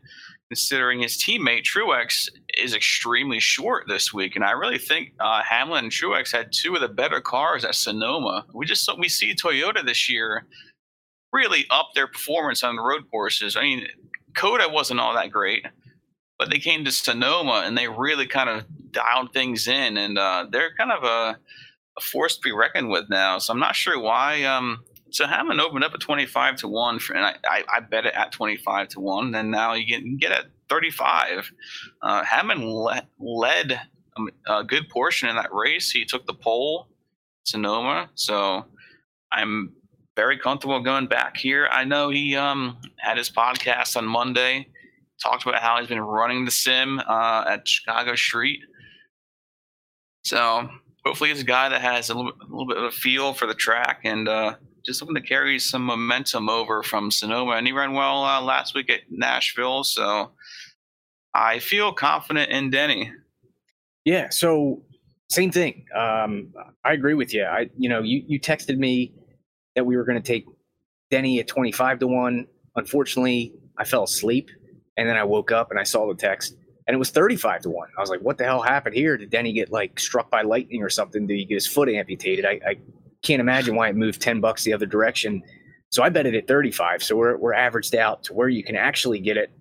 considering 0.52 1.00
his 1.00 1.16
teammate 1.16 1.64
Truex 1.64 2.28
is 2.62 2.76
extremely 2.76 3.40
short 3.40 3.86
this 3.88 4.14
week, 4.14 4.36
and 4.36 4.44
I 4.44 4.52
really 4.52 4.78
think 4.78 5.14
uh, 5.22 5.42
Hamlin 5.44 5.86
and 5.86 5.94
Truex 5.94 6.30
had 6.30 6.52
two 6.52 6.76
of 6.76 6.82
the 6.82 6.90
better 6.90 7.22
cars 7.22 7.64
at 7.64 7.74
Sonoma. 7.74 8.46
We 8.54 8.66
just 8.66 8.90
we 9.00 9.08
see 9.08 9.34
Toyota 9.34 9.86
this 9.86 10.10
year 10.10 10.46
really 11.32 11.66
up 11.70 11.92
their 11.96 12.08
performance 12.08 12.66
on 12.66 12.76
the 12.76 12.82
road 12.82 13.04
courses. 13.10 13.56
I 13.56 13.62
mean, 13.62 13.88
COTA 14.36 14.68
wasn't 14.68 15.00
all 15.00 15.14
that 15.14 15.32
great, 15.32 15.66
but 16.38 16.50
they 16.50 16.60
came 16.60 16.84
to 16.84 16.92
Sonoma 16.92 17.64
and 17.66 17.78
they 17.78 17.88
really 17.88 18.28
kind 18.28 18.50
of 18.50 18.66
dialed 18.92 19.32
things 19.32 19.70
in, 19.70 19.96
and 19.96 20.18
uh, 20.18 20.48
they're 20.52 20.76
kind 20.76 20.92
of 20.92 21.06
a, 21.06 21.40
a, 21.98 22.02
force 22.02 22.36
to 22.36 22.42
be 22.42 22.52
reckoned 22.52 22.90
with 22.90 23.10
now. 23.10 23.38
So 23.38 23.54
I'm 23.54 23.60
not 23.60 23.78
sure 23.78 23.98
why 23.98 24.44
um, 24.44 24.84
so 25.12 25.28
Hamlin 25.28 25.60
opened 25.60 25.84
up 25.84 25.94
at 25.94 26.00
25 26.00 26.58
to 26.58 26.68
1, 26.68 27.00
for, 27.00 27.16
and 27.16 27.26
I, 27.26 27.36
I, 27.46 27.64
I, 27.76 27.80
bet 27.82 28.06
it 28.06 28.14
at 28.16 28.32
25 28.32 28.90
to 28.90 29.00
1. 29.00 29.32
Then 29.32 29.52
now 29.52 29.74
you 29.74 29.86
get, 29.86 30.04
you 30.04 30.18
get 30.18 30.32
at 30.32 30.46
35. 30.70 31.52
Uh, 32.02 32.24
Hamlin 32.24 32.66
le- 32.66 33.08
led 33.20 33.82
a, 34.18 34.54
a, 34.60 34.64
good 34.64 34.90
portion 34.90 35.30
in 35.30 35.36
that 35.36 35.54
race. 35.54 35.92
He 35.92 36.06
took 36.06 36.26
the 36.26 36.34
pole, 36.34 36.88
Sonoma. 37.44 38.10
So 38.16 38.66
I'm 39.32 39.74
very 40.16 40.38
comfortable 40.38 40.82
going 40.82 41.08
back 41.08 41.38
here. 41.38 41.68
I 41.72 41.84
know 41.84 42.10
he 42.10 42.36
um, 42.36 42.78
had 42.98 43.18
his 43.18 43.30
podcast 43.30 43.98
on 43.98 44.06
Monday, 44.06 44.68
talked 45.22 45.44
about 45.44 45.62
how 45.62 45.80
he's 45.80 45.88
been 45.88 46.02
running 46.02 46.46
the 46.46 46.52
sim 46.52 47.00
uh, 47.00 47.46
at 47.48 47.68
Chicago 47.68 48.16
Street. 48.16 48.62
So 50.24 50.70
hopefully 51.06 51.30
he's 51.30 51.42
a 51.42 51.46
guy 51.46 51.70
that 51.70 51.82
has 51.82 52.10
a 52.10 52.14
little, 52.14 52.32
a 52.32 52.44
little 52.44 52.68
bit 52.68 52.78
of 52.78 52.84
a 52.84 52.92
feel 52.92 53.34
for 53.34 53.48
the 53.48 53.54
track 53.54 54.02
and 54.04 54.28
uh, 54.28 54.56
just 54.86 55.02
looking 55.02 55.16
to 55.16 55.22
carry 55.22 55.60
some 55.60 55.84
momentum 55.84 56.50
over 56.50 56.84
from 56.84 57.12
Sonoma. 57.12 57.52
And 57.54 57.68
he 57.68 57.74
ran 57.74 57.94
well 57.94 58.24
uh, 58.24 58.42
last 58.42 58.76
week 58.76 58.90
at 58.90 59.02
Nashville, 59.10 59.84
so 59.84 60.32
I 61.34 61.60
feel 61.60 61.94
confident 61.94 62.52
in 62.52 62.70
Denny. 62.70 63.12
Yeah. 64.06 64.30
So 64.30 64.84
same 65.30 65.52
thing. 65.52 65.86
Um, 65.96 66.54
I 66.84 66.94
agree 66.94 67.14
with 67.14 67.34
you. 67.34 67.44
I, 67.44 67.70
you 67.78 67.90
know, 67.90 68.02
you 68.02 68.24
you 68.28 68.40
texted 68.40 68.78
me 68.78 69.14
that 69.76 69.86
we 69.86 69.96
were 69.96 70.04
going 70.04 70.22
to 70.22 70.28
take 70.28 70.46
Denny 71.10 71.40
at 71.40 71.48
twenty 71.48 71.72
five 71.72 72.00
to 72.00 72.08
one. 72.08 72.48
Unfortunately, 72.76 73.54
I 73.78 73.86
fell 73.86 74.04
asleep, 74.04 74.50
and 74.98 75.08
then 75.08 75.18
I 75.18 75.24
woke 75.24 75.52
up 75.52 75.72
and 75.72 75.80
I 75.80 75.84
saw 75.84 76.08
the 76.08 76.16
text, 76.16 76.56
and 76.88 76.96
it 76.96 76.98
was 76.98 77.10
35 77.10 77.62
to 77.62 77.70
1. 77.70 77.90
I 77.98 78.02
was 78.02 78.10
like, 78.10 78.22
what 78.22 78.38
the 78.38 78.44
hell 78.44 78.62
happened 78.62 78.96
here? 78.96 79.18
Did 79.18 79.30
Denny 79.30 79.54
get 79.54 79.72
like 79.72 80.00
struck 80.00 80.30
by 80.30 80.42
lightning 80.42 80.82
or 80.82 80.90
something? 80.90 81.28
Did 81.28 81.38
he 81.38 81.46
get 81.46 81.56
his 81.56 81.68
foot 81.68 81.90
amputated? 81.90 82.46
I, 82.46 82.60
I 82.66 82.78
can't 83.24 83.40
imagine 83.40 83.76
why 83.76 83.90
it 83.90 83.96
moved 83.96 84.22
10 84.22 84.42
bucks 84.42 84.64
the 84.64 84.74
other 84.74 84.86
direction. 84.86 85.44
So 85.90 86.04
I 86.04 86.10
bet 86.10 86.26
it 86.26 86.36
at 86.36 86.48
35. 86.48 87.04
So 87.04 87.16
we're, 87.16 87.38
we're 87.38 87.54
averaged 87.54 87.96
out 87.96 88.24
to 88.24 88.34
where 88.34 88.50
you 88.50 88.64
can 88.64 88.76
actually 88.76 89.20
get 89.20 89.38
it. 89.38 89.52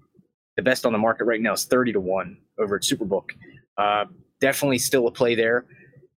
The 0.57 0.63
best 0.63 0.87
on 0.87 0.93
the 0.93 0.99
market 0.99 1.25
right 1.25 1.41
now 1.41 1.53
is 1.53 1.65
30 1.65 1.93
to 1.95 2.01
1 2.01 2.37
over 2.59 2.77
at 2.77 2.83
Superbook. 2.83 3.31
Uh, 3.77 4.05
definitely 4.41 4.79
still 4.79 5.07
a 5.07 5.11
play 5.11 5.35
there. 5.35 5.67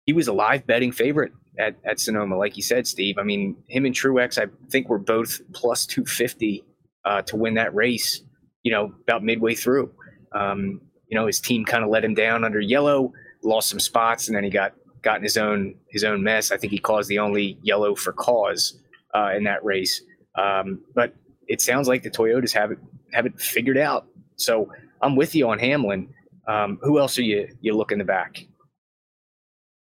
He 0.07 0.13
was 0.13 0.29
a 0.29 0.33
live 0.33 0.67
betting 0.67 0.93
favorite 0.93 1.33
at, 1.59 1.77
at 1.85 2.01
Sonoma, 2.01 2.37
like 2.37 2.57
you 2.57 2.63
said, 2.63 2.87
Steve. 2.87 3.19
I 3.19 3.23
mean, 3.23 3.57
him 3.69 3.85
and 3.85 3.95
Truex, 3.95 4.39
I 4.43 4.51
think 4.71 4.89
were 4.89 4.99
both 4.99 5.41
plus 5.53 5.87
250 5.87 6.65
uh, 7.05 7.23
to 7.23 7.37
win 7.37 7.55
that 7.55 7.75
race, 7.75 8.23
you 8.63 8.73
know, 8.73 8.93
about 9.03 9.23
midway 9.23 9.55
through. 9.55 9.93
Um, 10.33 10.81
you 11.09 11.19
know, 11.19 11.27
his 11.27 11.41
team 11.41 11.65
kind 11.65 11.85
of 11.85 11.91
let 11.91 12.05
him 12.05 12.15
down 12.15 12.45
under 12.45 12.61
yellow, 12.61 13.13
lost 13.43 13.69
some 13.69 13.81
spots, 13.81 14.29
and 14.29 14.37
then 14.37 14.45
he 14.45 14.51
got 14.51 14.75
got 15.03 15.17
in 15.17 15.23
his 15.23 15.37
own 15.37 15.75
his 15.89 16.05
own 16.05 16.23
mess. 16.23 16.51
I 16.51 16.57
think 16.57 16.73
he 16.73 16.79
caused 16.79 17.09
the 17.09 17.19
only 17.19 17.59
yellow 17.63 17.95
for 17.95 18.13
cause 18.13 18.79
uh, 19.15 19.33
in 19.37 19.45
that 19.45 19.65
race. 19.65 20.03
Um, 20.37 20.81
but 20.95 21.15
it 21.49 21.61
sounds 21.61 21.89
like 21.89 22.03
the 22.03 22.11
Toyotas 22.11 22.53
have 22.53 22.73
it 22.73 22.79
have 23.13 23.27
it 23.27 23.39
figured 23.41 23.79
out. 23.79 24.07
So 24.37 24.71
I'm 25.03 25.17
with 25.17 25.35
you 25.35 25.49
on 25.49 25.59
Hamlin. 25.59 26.13
Um, 26.47 26.79
who 26.83 26.99
else 26.99 27.19
are 27.19 27.23
you 27.23 27.49
you 27.61 27.75
looking 27.75 27.97
in 27.97 27.99
the 28.01 28.05
back? 28.05 28.45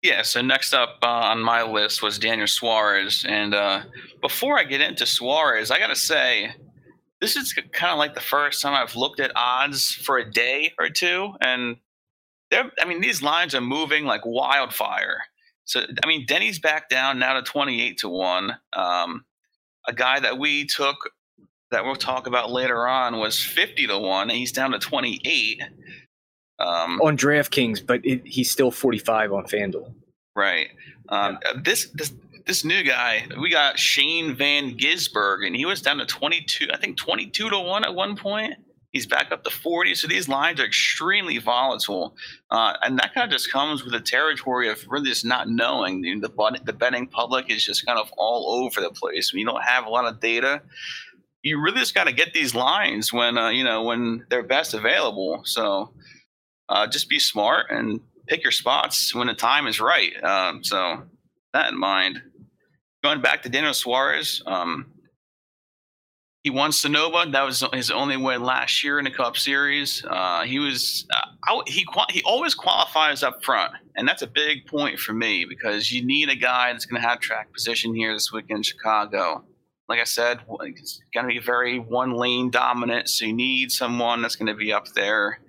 Yeah, 0.06 0.22
so 0.22 0.40
next 0.40 0.74
up 0.74 1.00
uh, 1.02 1.08
on 1.08 1.40
my 1.40 1.64
list 1.64 2.04
was 2.04 2.20
Daniel 2.20 2.46
Suarez. 2.46 3.26
And 3.28 3.56
uh, 3.56 3.82
before 4.22 4.60
I 4.60 4.64
get 4.64 4.80
into 4.80 5.04
Suarez, 5.08 5.72
I 5.72 5.80
got 5.80 5.88
to 5.88 5.96
say, 5.96 6.54
this 7.22 7.36
is 7.36 7.54
kind 7.72 7.92
of 7.92 7.98
like 7.98 8.14
the 8.14 8.22
first 8.22 8.62
time 8.62 8.76
I've 8.76 8.96
looked 8.96 9.20
at 9.20 9.32
odds 9.36 9.92
for 9.92 10.20
a 10.20 10.32
day 10.32 10.74
or 10.78 10.90
two, 10.90 11.34
and 11.42 11.78
they're, 12.56 12.72
I 12.80 12.86
mean, 12.86 13.02
these 13.02 13.22
lines 13.22 13.54
are 13.54 13.62
moving 13.62 14.06
like 14.06 14.22
wildfire. 14.26 15.22
So, 15.66 15.82
I 16.04 16.08
mean, 16.08 16.26
Denny's 16.26 16.60
back 16.60 16.90
down 16.90 17.20
now 17.20 17.34
to 17.34 17.42
28 17.42 17.98
to 18.00 18.10
1. 18.10 18.56
Um, 18.74 19.26
a 19.88 19.94
guy 19.94 20.20
that 20.20 20.38
we 20.38 20.66
took 20.66 20.96
that 21.72 21.84
we'll 21.84 21.96
talk 21.96 22.28
about 22.28 22.52
later 22.52 22.88
on 22.88 23.18
was 23.18 23.42
50 23.42 23.88
to 23.88 23.98
1, 23.98 24.30
and 24.30 24.38
he's 24.38 24.52
down 24.52 24.72
to 24.72 24.80
28. 24.80 25.62
Um, 26.60 27.02
on 27.02 27.18
DraftKings, 27.18 27.86
but 27.86 28.00
it, 28.06 28.22
he's 28.26 28.50
still 28.50 28.72
45 28.72 29.34
on 29.34 29.46
FanDuel. 29.46 29.94
Right. 30.36 30.70
Um, 31.10 31.40
yeah. 31.44 31.62
this, 31.64 31.90
this 31.94 32.14
this 32.46 32.64
new 32.64 32.84
guy, 32.84 33.28
we 33.42 33.50
got 33.50 33.80
Shane 33.80 34.36
Van 34.36 34.78
Gisbergen, 34.78 35.48
and 35.48 35.56
he 35.56 35.66
was 35.66 35.82
down 35.82 35.98
to 35.98 36.06
22, 36.06 36.68
I 36.72 36.78
think 36.78 36.96
22 36.96 37.50
to 37.50 37.60
1 37.60 37.84
at 37.84 37.96
one 37.96 38.16
point. 38.16 38.54
He's 38.96 39.06
back 39.06 39.34
up 39.34 39.44
to 39.44 39.50
40. 39.50 39.94
So 39.96 40.08
these 40.08 40.30
lines 40.30 40.62
are 40.62 40.66
extremely 40.66 41.38
volatile. 41.38 42.16
Uh, 42.50 42.78
and 42.82 42.98
that 42.98 43.14
kind 43.14 43.26
of 43.26 43.30
just 43.30 43.52
comes 43.52 43.84
with 43.84 43.92
the 43.92 44.00
territory 44.00 44.70
of 44.70 44.88
really 44.88 45.10
just 45.10 45.26
not 45.26 45.50
knowing. 45.50 46.00
The, 46.00 46.62
the 46.64 46.72
betting 46.72 47.06
public 47.06 47.52
is 47.52 47.66
just 47.66 47.86
kind 47.86 48.00
of 48.00 48.10
all 48.18 48.64
over 48.64 48.80
the 48.80 48.92
place. 48.92 49.34
When 49.34 49.42
you 49.42 49.46
don't 49.46 49.62
have 49.66 49.86
a 49.86 49.90
lot 49.90 50.06
of 50.06 50.22
data, 50.22 50.62
you 51.44 51.62
really 51.62 51.80
just 51.80 51.94
got 51.94 52.06
to 52.06 52.14
get 52.14 52.34
these 52.34 52.56
lines 52.56 53.12
when, 53.12 53.38
uh, 53.38 53.50
you 53.50 53.66
know, 53.66 53.84
when 53.84 54.26
they're 54.30 54.44
best 54.44 54.74
available. 54.74 55.42
So 55.44 55.92
uh, 56.70 56.88
just 56.88 57.10
be 57.10 57.20
smart 57.20 57.72
and 57.72 58.00
pick 58.28 58.44
your 58.44 58.54
spots 58.54 59.14
when 59.14 59.28
the 59.28 59.34
time 59.34 59.68
is 59.68 59.82
right. 59.82 60.24
Um, 60.24 60.64
so 60.64 61.04
that 61.52 61.70
in 61.70 61.78
mind 61.78 62.22
going 63.04 63.20
back 63.20 63.42
to 63.42 63.50
Daniel 63.50 63.74
Suarez, 63.74 64.42
um, 64.46 64.86
he 66.46 66.52
won 66.52 66.72
Sonoma. 66.72 67.26
That 67.32 67.42
was 67.42 67.64
his 67.74 67.90
only 67.90 68.18
win 68.18 68.44
last 68.44 68.84
year 68.84 69.00
in 69.00 69.06
the 69.06 69.10
Cup 69.10 69.36
Series. 69.36 70.06
Uh, 70.08 70.44
he 70.44 70.60
was 70.60 71.08
uh, 71.12 71.64
he 71.66 71.84
he 72.12 72.22
always 72.22 72.54
qualifies 72.54 73.24
up 73.24 73.44
front, 73.44 73.74
and 73.96 74.08
that's 74.08 74.22
a 74.22 74.28
big 74.28 74.68
point 74.68 75.00
for 75.00 75.12
me 75.12 75.46
because 75.50 75.92
you 75.92 76.06
need 76.06 76.30
a 76.30 76.36
guy 76.36 76.72
that's 76.72 76.86
going 76.86 77.02
to 77.02 77.08
have 77.08 77.20
track 77.20 77.52
position 77.52 77.96
here 77.96 78.14
this 78.14 78.32
week 78.32 78.46
in 78.50 78.62
Chicago. 78.62 79.44
Like 79.90 80.00
I 80.00 80.04
said, 80.04 80.42
it's 80.62 81.02
going 81.16 81.28
to 81.28 81.34
be 81.34 81.40
very 81.40 81.80
one 81.80 82.14
lane 82.14 82.52
dominant, 82.52 83.10
so 83.10 83.26
you 83.26 83.34
need 83.34 83.72
someone 83.72 84.22
that's 84.22 84.36
going 84.36 84.46
to 84.46 84.54
be 84.54 84.72
up 84.72 84.90
there 84.90 85.40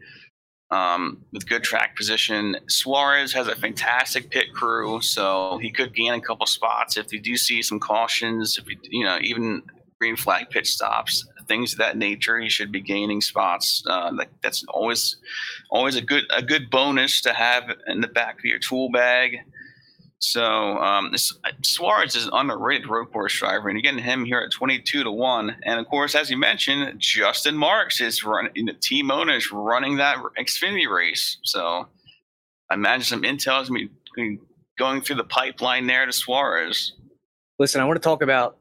um, 0.70 1.22
with 1.30 1.46
good 1.46 1.62
track 1.62 1.94
position. 1.94 2.56
Suarez 2.70 3.34
has 3.34 3.48
a 3.48 3.54
fantastic 3.54 4.30
pit 4.30 4.46
crew, 4.54 5.02
so 5.02 5.58
he 5.60 5.70
could 5.70 5.94
gain 5.94 6.14
a 6.14 6.22
couple 6.22 6.46
spots 6.46 6.96
if 6.96 7.12
you 7.12 7.20
do 7.20 7.36
see 7.36 7.60
some 7.60 7.80
cautions. 7.80 8.56
If 8.56 8.66
you, 8.70 8.78
you 8.84 9.04
know, 9.04 9.18
even 9.20 9.62
green 9.98 10.16
flag 10.16 10.50
pit 10.50 10.66
stops, 10.66 11.26
things 11.46 11.72
of 11.72 11.78
that 11.78 11.96
nature, 11.96 12.38
he 12.38 12.48
should 12.48 12.72
be 12.72 12.80
gaining 12.80 13.20
spots. 13.20 13.82
Uh, 13.86 14.12
that, 14.16 14.28
that's 14.42 14.64
always 14.68 15.16
always 15.70 15.96
a 15.96 16.02
good 16.02 16.24
a 16.34 16.42
good 16.42 16.70
bonus 16.70 17.20
to 17.22 17.32
have 17.32 17.64
in 17.86 18.00
the 18.00 18.08
back 18.08 18.38
of 18.38 18.44
your 18.44 18.58
tool 18.58 18.90
bag. 18.90 19.38
So 20.18 20.78
um, 20.78 21.14
Suarez 21.62 22.16
is 22.16 22.24
an 22.24 22.30
underrated 22.32 22.88
road 22.88 23.12
course 23.12 23.38
driver, 23.38 23.68
and 23.68 23.76
you're 23.76 23.82
getting 23.82 24.02
him 24.02 24.24
here 24.24 24.38
at 24.38 24.50
22 24.50 25.04
to 25.04 25.10
one. 25.10 25.54
And 25.64 25.78
of 25.78 25.86
course, 25.88 26.14
as 26.14 26.30
you 26.30 26.38
mentioned, 26.38 26.98
Justin 26.98 27.56
Marks 27.56 28.00
is 28.00 28.24
running. 28.24 28.66
The 28.66 28.72
team 28.72 29.10
owner 29.10 29.36
is 29.36 29.52
running 29.52 29.96
that 29.96 30.16
Xfinity 30.38 30.88
race. 30.88 31.36
So 31.42 31.86
I 32.70 32.74
imagine 32.74 33.04
some 33.04 33.22
intel 33.22 33.62
is 33.62 34.38
going 34.78 35.02
through 35.02 35.16
the 35.16 35.24
pipeline 35.24 35.86
there 35.86 36.06
to 36.06 36.12
Suarez. 36.12 36.94
Listen, 37.58 37.80
I 37.80 37.84
want 37.84 37.96
to 37.96 38.02
talk 38.02 38.22
about 38.22 38.56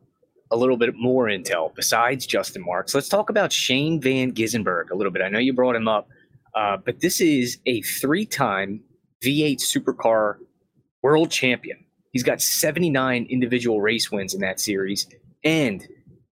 a 0.51 0.55
little 0.55 0.77
bit 0.77 0.95
more 0.95 1.25
intel 1.25 1.73
besides 1.75 2.25
Justin 2.25 2.63
Marks. 2.63 2.93
Let's 2.93 3.10
talk 3.10 3.29
about 3.29 3.51
Shane 3.51 4.01
Van 4.01 4.31
Gisbergen 4.31 4.91
a 4.91 4.95
little 4.95 5.12
bit. 5.12 5.21
I 5.21 5.29
know 5.29 5.39
you 5.39 5.53
brought 5.53 5.75
him 5.75 5.88
up, 5.88 6.08
uh, 6.53 6.77
but 6.77 6.99
this 6.99 7.19
is 7.19 7.58
a 7.65 7.81
three-time 7.81 8.81
V8 9.23 9.60
supercar 9.60 10.36
world 11.01 11.31
champion. 11.31 11.86
He's 12.12 12.23
got 12.23 12.41
79 12.41 13.27
individual 13.29 13.81
race 13.81 14.12
wins 14.12 14.34
in 14.34 14.41
that 14.41 14.60
series, 14.60 15.08
and 15.43 15.86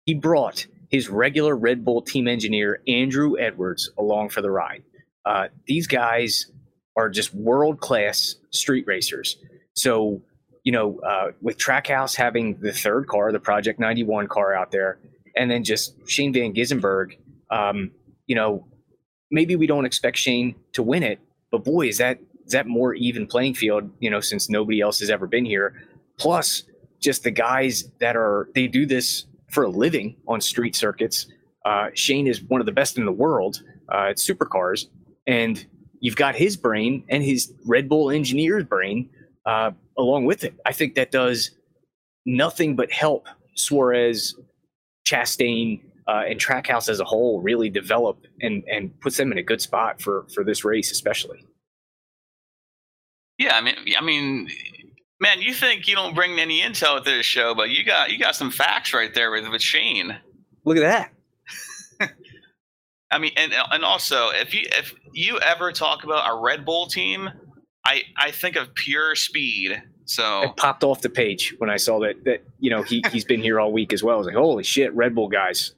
he 0.04 0.14
brought 0.14 0.66
his 0.90 1.08
regular 1.08 1.56
Red 1.56 1.84
Bull 1.84 2.02
team 2.02 2.26
engineer, 2.28 2.82
Andrew 2.86 3.38
Edwards, 3.38 3.90
along 3.96 4.30
for 4.30 4.42
the 4.42 4.50
ride. 4.50 4.82
Uh, 5.24 5.48
these 5.66 5.86
guys 5.86 6.50
are 6.96 7.08
just 7.08 7.32
world 7.32 7.80
class 7.80 8.34
street 8.50 8.86
racers. 8.86 9.36
So, 9.74 10.20
you 10.64 10.72
know, 10.72 11.00
uh, 11.00 11.32
with 11.40 11.58
Trackhouse 11.58 12.14
having 12.14 12.58
the 12.60 12.72
third 12.72 13.06
car, 13.06 13.32
the 13.32 13.40
Project 13.40 13.80
91 13.80 14.28
car 14.28 14.54
out 14.54 14.70
there, 14.70 14.98
and 15.36 15.50
then 15.50 15.64
just 15.64 15.94
Shane 16.08 16.32
Van 16.32 16.52
Gisbergen, 16.52 17.16
um, 17.50 17.90
you 18.26 18.34
know, 18.34 18.66
maybe 19.30 19.56
we 19.56 19.66
don't 19.66 19.84
expect 19.84 20.18
Shane 20.18 20.54
to 20.72 20.82
win 20.82 21.02
it, 21.02 21.18
but 21.50 21.64
boy, 21.64 21.88
is 21.88 21.98
that 21.98 22.18
is 22.44 22.52
that 22.52 22.66
more 22.66 22.94
even 22.94 23.26
playing 23.26 23.54
field, 23.54 23.90
you 24.00 24.10
know, 24.10 24.20
since 24.20 24.50
nobody 24.50 24.80
else 24.80 24.98
has 25.00 25.10
ever 25.10 25.26
been 25.26 25.44
here. 25.44 25.74
Plus, 26.18 26.64
just 27.00 27.22
the 27.22 27.30
guys 27.30 27.84
that 28.00 28.16
are 28.16 28.48
they 28.54 28.66
do 28.66 28.86
this 28.86 29.24
for 29.50 29.64
a 29.64 29.68
living 29.68 30.16
on 30.28 30.40
street 30.40 30.76
circuits. 30.76 31.26
Uh, 31.64 31.88
Shane 31.94 32.26
is 32.26 32.42
one 32.42 32.60
of 32.60 32.66
the 32.66 32.72
best 32.72 32.98
in 32.98 33.04
the 33.04 33.12
world 33.12 33.62
uh, 33.92 34.08
at 34.10 34.16
supercars, 34.16 34.86
and 35.26 35.64
you've 36.00 36.16
got 36.16 36.34
his 36.34 36.56
brain 36.56 37.04
and 37.08 37.22
his 37.22 37.52
Red 37.66 37.88
Bull 37.88 38.10
engineer's 38.10 38.64
brain 38.64 39.10
uh, 39.46 39.70
along 39.98 40.24
with 40.26 40.44
it. 40.44 40.54
I 40.66 40.72
think 40.72 40.94
that 40.94 41.10
does 41.10 41.50
nothing 42.26 42.76
but 42.76 42.90
help 42.92 43.26
Suarez, 43.54 44.34
Chastain, 45.06 45.80
uh, 46.06 46.24
and 46.26 46.40
Trackhouse 46.40 46.88
as 46.88 47.00
a 47.00 47.04
whole 47.04 47.40
really 47.40 47.70
develop 47.70 48.26
and 48.40 48.64
and 48.70 48.98
puts 49.00 49.16
them 49.16 49.32
in 49.32 49.38
a 49.38 49.42
good 49.42 49.60
spot 49.60 50.00
for 50.00 50.26
for 50.34 50.44
this 50.44 50.64
race, 50.64 50.90
especially. 50.90 51.44
Yeah, 53.38 53.56
I 53.56 53.62
mean, 53.62 53.76
I 53.96 54.02
mean, 54.02 54.48
Man, 55.20 55.42
you 55.42 55.52
think 55.52 55.86
you 55.86 55.94
don't 55.94 56.14
bring 56.14 56.40
any 56.40 56.62
intel 56.62 56.96
to 56.96 57.10
this 57.10 57.26
show, 57.26 57.54
but 57.54 57.68
you 57.68 57.84
got 57.84 58.10
you 58.10 58.18
got 58.18 58.34
some 58.34 58.50
facts 58.50 58.94
right 58.94 59.12
there 59.12 59.30
with, 59.30 59.46
with 59.50 59.60
Shane. 59.60 60.16
Look 60.64 60.78
at 60.78 61.10
that. 62.00 62.10
I 63.10 63.18
mean, 63.18 63.32
and 63.36 63.52
and 63.70 63.84
also 63.84 64.30
if 64.30 64.54
you 64.54 64.62
if 64.72 64.94
you 65.12 65.38
ever 65.40 65.72
talk 65.72 66.04
about 66.04 66.30
a 66.30 66.40
Red 66.40 66.64
Bull 66.64 66.86
team, 66.86 67.28
I 67.84 68.02
I 68.16 68.30
think 68.30 68.56
of 68.56 68.74
pure 68.74 69.14
speed. 69.14 69.82
So 70.04 70.42
It 70.42 70.56
popped 70.56 70.82
off 70.84 71.02
the 71.02 71.08
page 71.10 71.54
when 71.58 71.70
I 71.70 71.76
saw 71.76 72.00
that 72.00 72.24
that 72.24 72.42
you 72.58 72.70
know 72.70 72.82
he 72.82 73.02
he's 73.12 73.24
been 73.24 73.40
here 73.40 73.60
all 73.60 73.72
week 73.72 73.92
as 73.92 74.02
well. 74.02 74.14
I 74.16 74.18
was 74.18 74.26
like, 74.26 74.36
holy 74.36 74.64
shit, 74.64 74.92
Red 74.94 75.14
Bull 75.14 75.28
guys. 75.28 75.74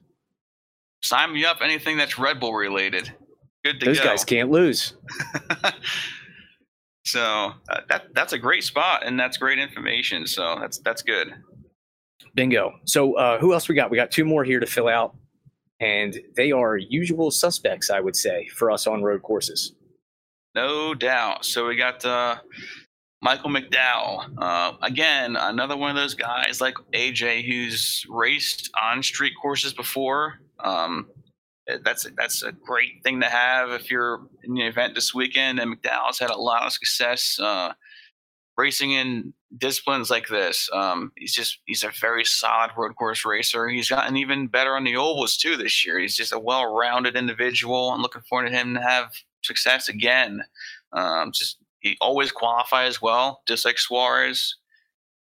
sign 1.03 1.33
me 1.33 1.45
up 1.45 1.57
anything 1.61 1.97
that's 1.97 2.17
Red 2.17 2.39
Bull 2.39 2.53
related. 2.53 3.13
Good 3.63 3.79
to 3.79 3.85
Those 3.85 3.99
go. 3.99 4.05
guys 4.05 4.25
can't 4.25 4.49
lose. 4.51 4.93
so 7.05 7.53
uh, 7.69 7.81
that 7.89 8.13
that's 8.13 8.33
a 8.33 8.37
great 8.37 8.63
spot 8.63 9.03
and 9.05 9.19
that's 9.19 9.37
great 9.37 9.59
information. 9.59 10.25
So 10.27 10.57
that's 10.59 10.79
that's 10.79 11.01
good. 11.01 11.33
Bingo. 12.35 12.73
So 12.85 13.13
uh, 13.15 13.39
who 13.39 13.53
else 13.53 13.67
we 13.69 13.75
got? 13.75 13.91
We 13.91 13.97
got 13.97 14.09
two 14.11 14.25
more 14.25 14.43
here 14.43 14.59
to 14.59 14.65
fill 14.65 14.87
out, 14.87 15.15
and 15.79 16.17
they 16.35 16.51
are 16.51 16.77
usual 16.77 17.29
suspects, 17.29 17.89
I 17.91 17.99
would 17.99 18.15
say, 18.15 18.47
for 18.47 18.71
us 18.71 18.87
on 18.87 19.03
road 19.03 19.21
courses. 19.21 19.73
No 20.55 20.93
doubt. 20.93 21.45
So 21.45 21.67
we 21.67 21.75
got 21.75 22.05
uh, 22.05 22.37
Michael 23.21 23.49
McDowell. 23.49 24.33
Uh, 24.37 24.73
again, 24.81 25.35
another 25.35 25.75
one 25.75 25.89
of 25.89 25.95
those 25.95 26.13
guys 26.13 26.61
like 26.61 26.75
AJ 26.93 27.45
who's 27.47 28.05
raced 28.09 28.69
on 28.79 29.01
street 29.01 29.33
courses 29.41 29.73
before. 29.73 30.39
Um, 30.59 31.07
that's 31.83 32.05
that's 32.17 32.43
a 32.43 32.51
great 32.51 33.01
thing 33.03 33.21
to 33.21 33.27
have 33.27 33.71
if 33.71 33.89
you're 33.89 34.27
in 34.43 34.53
the 34.53 34.67
event 34.67 34.95
this 34.95 35.13
weekend. 35.13 35.59
And 35.59 35.75
McDowell's 35.75 36.19
had 36.19 36.29
a 36.29 36.37
lot 36.37 36.63
of 36.63 36.73
success 36.73 37.39
uh, 37.41 37.73
racing 38.57 38.91
in 38.91 39.33
disciplines 39.57 40.09
like 40.09 40.27
this. 40.27 40.69
Um, 40.73 41.11
he's 41.17 41.33
just 41.33 41.59
he's 41.65 41.83
a 41.83 41.91
very 41.99 42.25
solid 42.25 42.71
road 42.77 42.95
course 42.95 43.25
racer. 43.25 43.69
He's 43.69 43.89
gotten 43.89 44.17
even 44.17 44.47
better 44.47 44.75
on 44.75 44.83
the 44.83 44.97
ovals 44.97 45.37
too 45.37 45.55
this 45.57 45.85
year. 45.85 45.99
He's 45.99 46.15
just 46.15 46.33
a 46.33 46.39
well-rounded 46.39 47.15
individual. 47.15 47.91
I'm 47.91 48.01
looking 48.01 48.23
forward 48.23 48.49
to 48.49 48.55
him 48.55 48.73
to 48.73 48.81
have 48.81 49.11
success 49.43 49.89
again. 49.89 50.43
Um, 50.91 51.31
just 51.31 51.57
he 51.79 51.97
always 52.01 52.31
qualifies 52.31 53.01
well, 53.01 53.41
just 53.47 53.65
like 53.65 53.77
Suarez. 53.77 54.55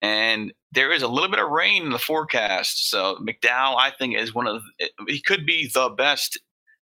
And 0.03 0.53
there 0.73 0.93
is 0.93 1.03
a 1.03 1.09
little 1.09 1.31
bit 1.31 1.41
of 1.41 1.51
rain 1.51 1.85
in 1.85 1.91
the 1.91 1.99
forecast, 1.99 2.91
so 2.91 3.17
McDowell, 3.17 3.77
I 3.79 3.93
think, 3.99 4.17
is 4.17 4.35
one 4.35 4.47
of 4.47 4.63
the, 4.63 4.91
he 5.09 5.21
could 5.21 5.45
be 5.45 5.69
the 5.73 5.89
best 5.89 6.39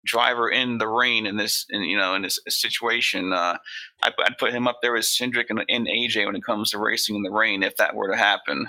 driver 0.04 0.50
in 0.50 0.78
the 0.78 0.88
rain 0.88 1.26
in 1.26 1.36
this, 1.36 1.64
in, 1.70 1.82
you 1.82 1.96
know, 1.96 2.14
in 2.14 2.22
this 2.22 2.38
situation. 2.48 3.32
Uh, 3.32 3.56
I, 4.02 4.10
I'd 4.24 4.38
put 4.38 4.52
him 4.52 4.66
up 4.66 4.78
there 4.82 4.92
with 4.92 5.04
Cindric 5.04 5.46
and, 5.48 5.64
and 5.68 5.86
AJ 5.86 6.26
when 6.26 6.36
it 6.36 6.44
comes 6.44 6.70
to 6.70 6.78
racing 6.78 7.16
in 7.16 7.22
the 7.22 7.30
rain, 7.30 7.62
if 7.62 7.76
that 7.76 7.94
were 7.94 8.10
to 8.10 8.16
happen. 8.16 8.68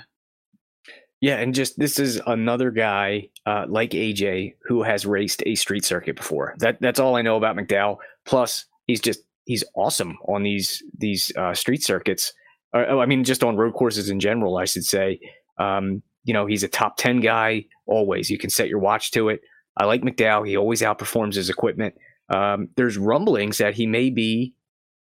Yeah, 1.20 1.36
and 1.36 1.54
just 1.54 1.78
this 1.78 1.98
is 1.98 2.20
another 2.26 2.70
guy 2.70 3.30
uh, 3.46 3.64
like 3.68 3.90
AJ 3.90 4.54
who 4.64 4.82
has 4.82 5.06
raced 5.06 5.42
a 5.46 5.54
street 5.54 5.84
circuit 5.84 6.16
before. 6.16 6.54
That 6.58 6.80
that's 6.80 7.00
all 7.00 7.16
I 7.16 7.22
know 7.22 7.36
about 7.36 7.56
McDowell. 7.56 7.98
Plus, 8.26 8.66
he's 8.86 9.00
just 9.00 9.20
he's 9.44 9.64
awesome 9.74 10.18
on 10.28 10.42
these 10.42 10.82
these 10.98 11.32
uh, 11.36 11.54
street 11.54 11.82
circuits. 11.82 12.32
Uh, 12.74 12.98
I 12.98 13.06
mean, 13.06 13.24
just 13.24 13.42
on 13.42 13.56
road 13.56 13.72
courses 13.74 14.10
in 14.10 14.20
general, 14.20 14.58
I 14.58 14.66
should 14.66 14.84
say. 14.84 15.18
Um, 15.58 16.02
you 16.24 16.34
know, 16.34 16.44
he's 16.44 16.62
a 16.62 16.68
top 16.68 16.98
ten 16.98 17.20
guy 17.20 17.64
always. 17.86 18.28
You 18.28 18.36
can 18.36 18.50
set 18.50 18.68
your 18.68 18.80
watch 18.80 19.10
to 19.12 19.30
it. 19.30 19.40
I 19.76 19.86
like 19.86 20.02
McDowell. 20.02 20.46
He 20.46 20.56
always 20.56 20.82
outperforms 20.82 21.34
his 21.34 21.48
equipment. 21.48 21.94
Um, 22.28 22.68
there's 22.76 22.98
rumblings 22.98 23.58
that 23.58 23.74
he 23.74 23.86
may 23.86 24.10
be, 24.10 24.54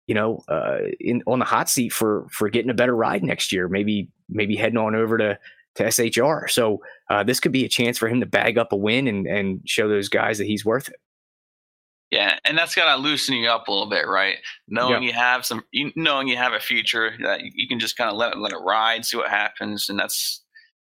you 0.07 0.13
know, 0.13 0.43
uh, 0.49 0.79
in 0.99 1.23
on 1.25 1.39
the 1.39 1.45
hot 1.45 1.67
seat 1.67 1.93
for 1.93 2.27
for 2.29 2.49
getting 2.49 2.69
a 2.69 2.75
better 2.75 2.95
ride 2.95 3.23
next 3.23 3.51
year. 3.51 3.67
Maybe 3.67 4.09
maybe 4.29 4.55
heading 4.55 4.77
on 4.77 4.93
over 4.93 5.17
to 5.17 5.39
to 5.75 5.91
SHR. 5.91 6.47
So 6.49 6.81
uh, 7.09 7.23
this 7.23 7.39
could 7.39 7.51
be 7.51 7.65
a 7.65 7.69
chance 7.69 7.97
for 7.97 8.07
him 8.07 8.19
to 8.19 8.25
bag 8.25 8.57
up 8.57 8.71
a 8.71 8.77
win 8.77 9.07
and 9.07 9.27
and 9.27 9.61
show 9.65 9.87
those 9.87 10.09
guys 10.09 10.37
that 10.37 10.47
he's 10.47 10.65
worth 10.65 10.87
it. 10.87 10.95
Yeah, 12.11 12.37
and 12.45 12.57
that's 12.57 12.75
gotta 12.75 13.01
loosen 13.01 13.35
you 13.35 13.49
up 13.49 13.67
a 13.67 13.71
little 13.71 13.89
bit, 13.89 14.07
right? 14.07 14.37
Knowing 14.67 15.03
you 15.03 15.11
have 15.11 15.45
some, 15.45 15.63
you, 15.71 15.91
knowing 15.95 16.27
you 16.27 16.37
have 16.37 16.53
a 16.53 16.59
future 16.59 17.13
that 17.21 17.41
you, 17.41 17.51
you 17.53 17.67
can 17.67 17.79
just 17.79 17.97
kind 17.97 18.09
of 18.09 18.15
let 18.15 18.33
it 18.33 18.37
let 18.37 18.53
it 18.53 18.59
ride, 18.59 19.05
see 19.05 19.17
what 19.17 19.29
happens, 19.29 19.89
and 19.89 19.99
that's 19.99 20.43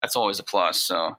that's 0.01 0.17
always 0.17 0.39
a 0.39 0.43
plus. 0.45 0.79
So 0.79 1.17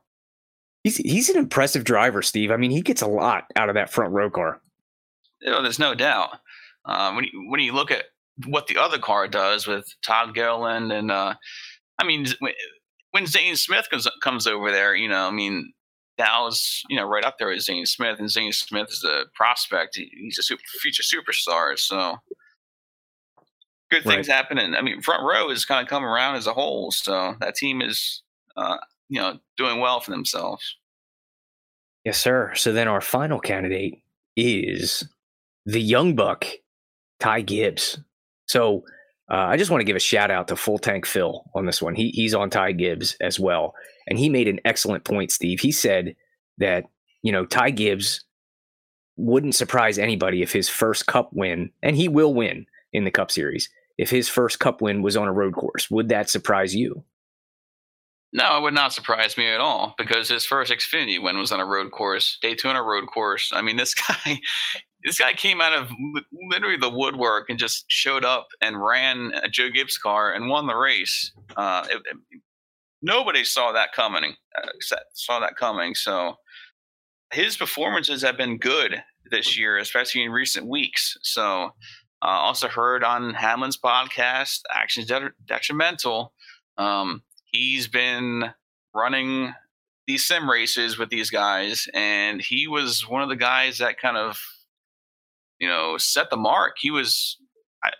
He's 0.84 0.98
he's 0.98 1.30
an 1.30 1.38
impressive 1.38 1.86
driver, 1.86 2.22
Steve. 2.22 2.52
I 2.52 2.58
mean, 2.58 2.72
he 2.72 2.82
gets 2.82 3.02
a 3.02 3.08
lot 3.08 3.46
out 3.56 3.70
of 3.70 3.76
that 3.76 3.90
front 3.90 4.12
row 4.12 4.30
car. 4.30 4.60
you 5.42 5.50
know, 5.50 5.62
there's 5.62 5.80
no 5.80 5.96
doubt. 5.96 6.40
Uh, 6.86 7.14
when 7.14 7.24
you 7.24 7.50
when 7.50 7.62
you 7.62 7.72
look 7.72 7.90
at 7.90 8.06
what 8.48 8.68
the 8.68 8.78
other 8.78 9.00
car 9.00 9.28
does 9.28 9.66
with 9.66 9.88
Todd 10.06 10.36
Gilliland 10.36 10.92
and 10.92 11.10
uh, 11.10 11.36
I 12.00 12.06
mean 12.06 12.26
when- 13.14 13.26
Zane 13.26 13.56
Smith 13.56 13.88
comes 13.90 14.08
comes 14.22 14.46
over 14.48 14.70
there, 14.72 14.94
you 14.96 15.08
know, 15.08 15.28
I 15.28 15.32
mean 15.32 15.74
Dow's 16.18 16.84
you 16.90 16.96
know 16.98 17.06
right 17.06 17.24
up 17.26 17.38
there 17.40 17.48
with 17.48 17.62
Zane 17.62 17.86
Smith, 17.88 18.20
and 18.20 18.30
Zane 18.30 18.52
Smith 18.54 18.90
is 18.92 19.04
a 19.04 19.26
prospect. 19.34 19.96
He- 19.96 20.12
He's 20.14 20.38
a 20.38 20.44
super, 20.44 20.62
future 20.82 21.02
superstar. 21.04 21.78
So 21.80 22.18
good 23.90 24.04
things 24.04 24.28
happening. 24.28 24.76
I 24.76 24.82
mean, 24.82 25.02
front 25.02 25.24
row 25.24 25.50
is 25.50 25.66
kind 25.66 25.82
of 25.84 25.90
coming 25.90 26.08
around 26.10 26.36
as 26.36 26.48
a 26.48 26.54
whole. 26.54 26.92
So 26.92 27.36
that 27.40 27.56
team 27.56 27.82
is 27.82 28.22
uh, 28.58 28.78
you 29.10 29.20
know 29.22 29.40
doing 29.58 29.80
well 29.80 30.00
for 30.02 30.12
themselves. 30.12 30.76
Yes, 32.06 32.20
sir. 32.20 32.54
So 32.56 32.74
then 32.74 32.88
our 32.88 33.02
final 33.02 33.40
candidate 33.40 33.96
is 34.36 35.08
the 35.66 35.80
young 35.82 36.16
buck, 36.16 36.46
Ty 37.20 37.42
Gibbs. 37.42 37.98
So 38.48 38.84
uh, 39.32 39.36
I 39.36 39.58
just 39.58 39.72
want 39.72 39.82
to 39.82 39.86
give 39.86 39.96
a 39.96 40.02
shout 40.02 40.32
out 40.32 40.48
to 40.50 40.56
Full 40.56 40.78
Tank 40.78 41.06
Phil 41.06 41.44
on 41.56 41.66
this 41.66 41.82
one. 41.82 41.96
He 41.96 42.10
he's 42.10 42.34
on 42.34 42.50
Ty 42.50 42.74
Gibbs 42.74 43.16
as 43.22 43.40
well, 43.40 43.74
and 44.08 44.20
he 44.20 44.30
made 44.30 44.48
an 44.48 44.60
excellent 44.66 45.06
point. 45.06 45.32
Steve, 45.32 45.60
he 45.60 45.72
said 45.72 46.16
that 46.58 46.86
you 47.22 47.32
know 47.32 47.46
Ty 47.46 47.72
Gibbs 47.72 48.26
wouldn't 49.16 49.56
surprise 49.56 49.98
anybody 49.98 50.42
if 50.42 50.52
his 50.52 50.68
first 50.70 51.08
Cup 51.08 51.30
win, 51.34 51.72
and 51.82 51.96
he 51.96 52.08
will 52.08 52.34
win 52.34 52.66
in 52.92 53.06
the 53.06 53.12
Cup 53.12 53.32
Series. 53.32 53.70
If 53.98 54.10
his 54.10 54.28
first 54.28 54.60
Cup 54.60 54.82
win 54.82 55.02
was 55.02 55.16
on 55.16 55.28
a 55.28 55.34
road 55.34 55.54
course, 55.54 55.90
would 55.90 56.10
that 56.10 56.30
surprise 56.30 56.76
you? 56.76 57.04
No, 58.34 58.58
it 58.58 58.62
would 58.62 58.74
not 58.74 58.92
surprise 58.92 59.38
me 59.38 59.48
at 59.48 59.62
all 59.62 59.94
because 59.98 60.28
his 60.28 60.44
first 60.44 60.72
Xfinity 60.72 61.22
win 61.22 61.38
was 61.38 61.52
on 61.52 61.60
a 61.60 61.66
road 61.66 61.92
course, 61.92 62.40
Daytona 62.42 62.82
road 62.82 63.06
course. 63.06 63.52
I 63.54 63.62
mean, 63.62 63.78
this 63.78 63.94
guy, 64.08 64.40
this 65.04 65.18
guy 65.20 65.34
came 65.34 65.62
out 65.62 65.74
of 65.74 65.90
literally 66.50 66.78
the 66.78 66.90
woodwork 66.90 67.50
and 67.50 67.60
just 67.60 67.86
showed 67.90 68.24
up 68.26 68.48
and 68.62 68.82
ran 68.84 69.32
a 69.44 69.50
Joe 69.50 69.70
Gibbs 69.70 69.98
car 69.98 70.32
and 70.34 70.50
won 70.50 70.68
the 70.68 70.76
race. 70.76 71.32
Uh, 71.58 71.86
it- 71.90 72.02
it- 72.32 72.42
nobody 73.02 73.44
saw 73.44 73.72
that 73.74 73.92
coming. 73.94 74.36
Uh, 74.58 74.68
saw 75.14 75.40
that 75.40 75.56
coming. 75.58 75.94
So 75.96 76.38
his 77.34 77.58
performances 77.58 78.22
have 78.22 78.38
been 78.38 78.58
good 78.58 79.04
this 79.32 79.58
year, 79.58 79.78
especially 79.78 80.24
in 80.24 80.32
recent 80.32 80.68
weeks. 80.68 81.18
So 81.22 81.72
uh, 82.22 82.26
also 82.26 82.68
heard 82.70 83.04
on 83.04 83.34
Hamlin's 83.34 83.78
podcast, 83.78 84.62
Actions 84.72 85.08
Det- 85.08 85.34
Detrimental. 85.46 86.34
Um, 86.78 87.24
he's 87.46 87.88
been 87.88 88.54
running 88.96 89.54
these 90.08 90.26
sim 90.26 90.50
races 90.50 90.98
with 90.98 91.10
these 91.10 91.30
guys, 91.30 91.88
and 91.94 92.42
he 92.42 92.68
was 92.68 93.08
one 93.08 93.22
of 93.22 93.30
the 93.30 93.36
guys 93.36 93.78
that 93.80 94.00
kind 94.00 94.18
of, 94.18 94.40
you 95.64 95.70
know, 95.70 95.98
set 95.98 96.30
the 96.30 96.44
mark. 96.52 96.74
He 96.80 96.92
was 96.92 97.38
I, 97.86 97.92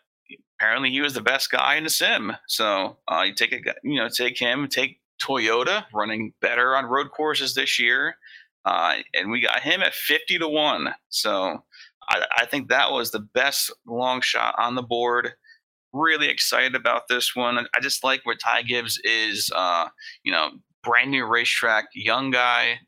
apparently 0.60 0.92
he 0.92 1.02
was 1.02 1.14
the 1.14 1.22
best 1.22 1.50
guy 1.50 1.76
in 1.78 1.86
the 1.86 1.90
sim. 1.90 2.34
So 2.48 2.98
uh, 3.08 3.24
you 3.28 3.34
take 3.34 3.54
a, 3.54 3.60
you 3.84 3.98
know, 4.00 4.10
take 4.10 4.38
him, 4.38 4.68
take 4.68 5.00
Toyota 5.24 5.86
running 5.94 6.34
better 6.42 6.76
on 6.76 6.86
road 6.86 7.10
courses 7.16 7.54
this 7.54 7.80
year, 7.80 8.18
uh, 8.66 8.96
and 9.14 9.32
we 9.32 9.40
got 9.40 9.62
him 9.62 9.82
at 9.82 9.94
fifty 9.94 10.38
to 10.40 10.48
one. 10.50 10.94
So 11.08 11.64
I, 12.10 12.26
I 12.42 12.46
think 12.46 12.68
that 12.68 12.92
was 12.92 13.12
the 13.12 13.28
best 13.34 13.72
long 13.88 14.22
shot 14.22 14.56
on 14.58 14.76
the 14.76 14.88
board 14.96 15.32
really 15.94 16.28
excited 16.28 16.76
about 16.76 17.04
this 17.08 17.36
one. 17.36 17.68
I 17.76 17.80
just 17.80 18.04
like 18.04 18.22
where 18.26 18.36
Ty 18.36 18.64
Gibbs 18.64 19.00
is. 19.04 19.52
Uh, 19.56 19.88
you 20.24 20.32
know, 20.34 20.50
brand 20.84 21.12
new 21.12 21.26
racetrack, 21.26 21.86
young 21.94 22.32
guy. 22.32 22.80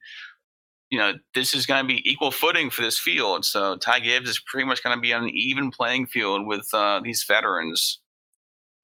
You 0.90 1.00
know, 1.00 1.14
this 1.34 1.54
is 1.54 1.66
going 1.66 1.84
to 1.84 1.88
be 1.88 2.10
equal 2.10 2.32
footing 2.32 2.70
for 2.70 2.82
this 2.82 3.00
field. 3.00 3.44
So 3.44 3.76
Ty 3.78 4.02
Gibbs 4.02 4.30
is 4.30 4.40
pretty 4.40 4.68
much 4.68 4.84
going 4.84 4.96
to 4.96 5.02
be 5.02 5.14
on 5.14 5.24
an 5.24 5.30
even 5.30 5.72
playing 5.72 6.08
field 6.08 6.46
with 6.46 6.68
uh, 6.74 7.02
these 7.04 7.24
veterans. 7.24 8.00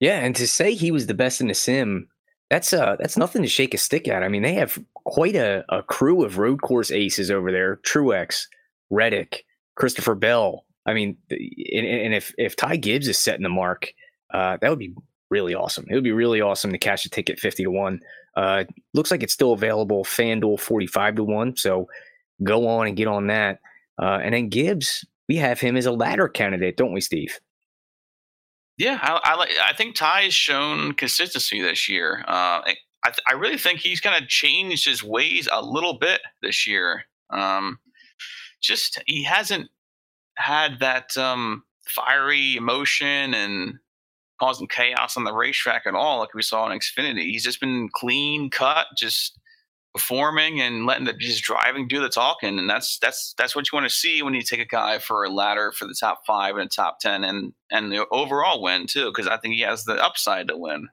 Yeah, 0.00 0.18
and 0.18 0.34
to 0.34 0.48
say 0.48 0.74
he 0.74 0.90
was 0.90 1.06
the 1.06 1.14
best 1.14 1.40
in 1.40 1.46
the 1.46 1.54
sim, 1.54 2.08
that's 2.50 2.72
uh 2.72 2.96
that's 2.98 3.16
nothing 3.16 3.40
to 3.42 3.48
shake 3.48 3.72
a 3.72 3.78
stick 3.78 4.08
at. 4.08 4.22
I 4.22 4.28
mean, 4.28 4.42
they 4.42 4.54
have 4.54 4.78
quite 5.04 5.36
a, 5.36 5.64
a 5.68 5.82
crew 5.82 6.24
of 6.24 6.38
road 6.38 6.60
course 6.60 6.90
aces 6.90 7.30
over 7.30 7.52
there. 7.52 7.76
Truex, 7.76 8.46
Reddick, 8.90 9.44
Christopher 9.76 10.14
Bell. 10.14 10.66
I 10.84 10.92
mean, 10.92 11.16
and, 11.30 11.86
and 11.86 12.14
if 12.14 12.34
if 12.36 12.56
Ty 12.56 12.76
Gibbs 12.76 13.08
is 13.08 13.16
setting 13.16 13.44
the 13.44 13.48
mark, 13.48 13.94
uh, 14.34 14.58
that 14.60 14.68
would 14.68 14.80
be 14.80 14.92
really 15.32 15.54
awesome. 15.54 15.86
It 15.88 15.94
would 15.94 16.04
be 16.04 16.12
really 16.12 16.40
awesome 16.40 16.70
to 16.72 16.78
cash 16.78 17.06
a 17.06 17.10
ticket 17.10 17.40
fifty 17.40 17.64
to 17.64 17.70
one. 17.70 18.00
Uh, 18.36 18.64
looks 18.94 19.10
like 19.10 19.22
it's 19.22 19.32
still 19.32 19.52
available. 19.52 20.04
FanDuel 20.04 20.60
forty 20.60 20.86
five 20.86 21.16
to 21.16 21.24
one. 21.24 21.56
So 21.56 21.88
go 22.42 22.68
on 22.68 22.86
and 22.86 22.96
get 22.96 23.08
on 23.08 23.26
that. 23.28 23.60
Uh, 24.00 24.18
and 24.22 24.34
then 24.34 24.48
Gibbs, 24.48 25.04
we 25.28 25.36
have 25.36 25.60
him 25.60 25.76
as 25.76 25.86
a 25.86 25.92
ladder 25.92 26.28
candidate, 26.28 26.76
don't 26.76 26.92
we, 26.92 27.00
Steve? 27.00 27.38
Yeah, 28.78 28.98
I, 29.02 29.20
I. 29.24 29.70
I 29.70 29.72
think 29.74 29.96
Ty 29.96 30.22
has 30.22 30.34
shown 30.34 30.92
consistency 30.94 31.60
this 31.60 31.88
year. 31.88 32.24
Uh, 32.26 32.62
I 32.64 33.12
I 33.26 33.32
really 33.34 33.58
think 33.58 33.80
he's 33.80 34.00
kind 34.00 34.20
of 34.20 34.28
changed 34.28 34.86
his 34.86 35.02
ways 35.02 35.48
a 35.50 35.62
little 35.62 35.98
bit 35.98 36.20
this 36.40 36.66
year. 36.66 37.04
Um, 37.30 37.78
just 38.60 39.02
he 39.06 39.24
hasn't 39.24 39.68
had 40.36 40.80
that 40.80 41.16
um, 41.16 41.64
fiery 41.86 42.56
emotion 42.56 43.34
and 43.34 43.78
causing 44.42 44.66
chaos 44.66 45.16
on 45.16 45.22
the 45.22 45.32
racetrack 45.32 45.86
at 45.86 45.94
all, 45.94 46.18
like 46.18 46.34
we 46.34 46.42
saw 46.42 46.68
in 46.68 46.76
Xfinity. 46.76 47.30
He's 47.30 47.44
just 47.44 47.60
been 47.60 47.88
clean 47.92 48.50
cut, 48.50 48.88
just 48.96 49.38
performing 49.94 50.60
and 50.60 50.84
letting 50.84 51.04
the 51.04 51.12
just 51.12 51.44
driving 51.44 51.86
do 51.86 52.00
the 52.00 52.08
talking, 52.08 52.58
and 52.58 52.68
that's 52.68 52.98
that's 52.98 53.34
that's 53.38 53.54
what 53.54 53.70
you 53.70 53.76
want 53.76 53.88
to 53.88 53.94
see 53.94 54.20
when 54.20 54.34
you 54.34 54.42
take 54.42 54.58
a 54.58 54.64
guy 54.64 54.98
for 54.98 55.22
a 55.22 55.30
ladder 55.30 55.70
for 55.70 55.86
the 55.86 55.94
top 55.98 56.22
five 56.26 56.56
and 56.56 56.64
the 56.64 56.74
top 56.74 56.98
ten, 56.98 57.22
and 57.22 57.52
and 57.70 57.92
the 57.92 58.04
overall 58.10 58.60
win 58.60 58.88
too, 58.88 59.12
because 59.12 59.28
I 59.28 59.36
think 59.36 59.54
he 59.54 59.60
has 59.60 59.84
the 59.84 60.02
upside 60.02 60.48
to 60.48 60.56
win. 60.56 60.88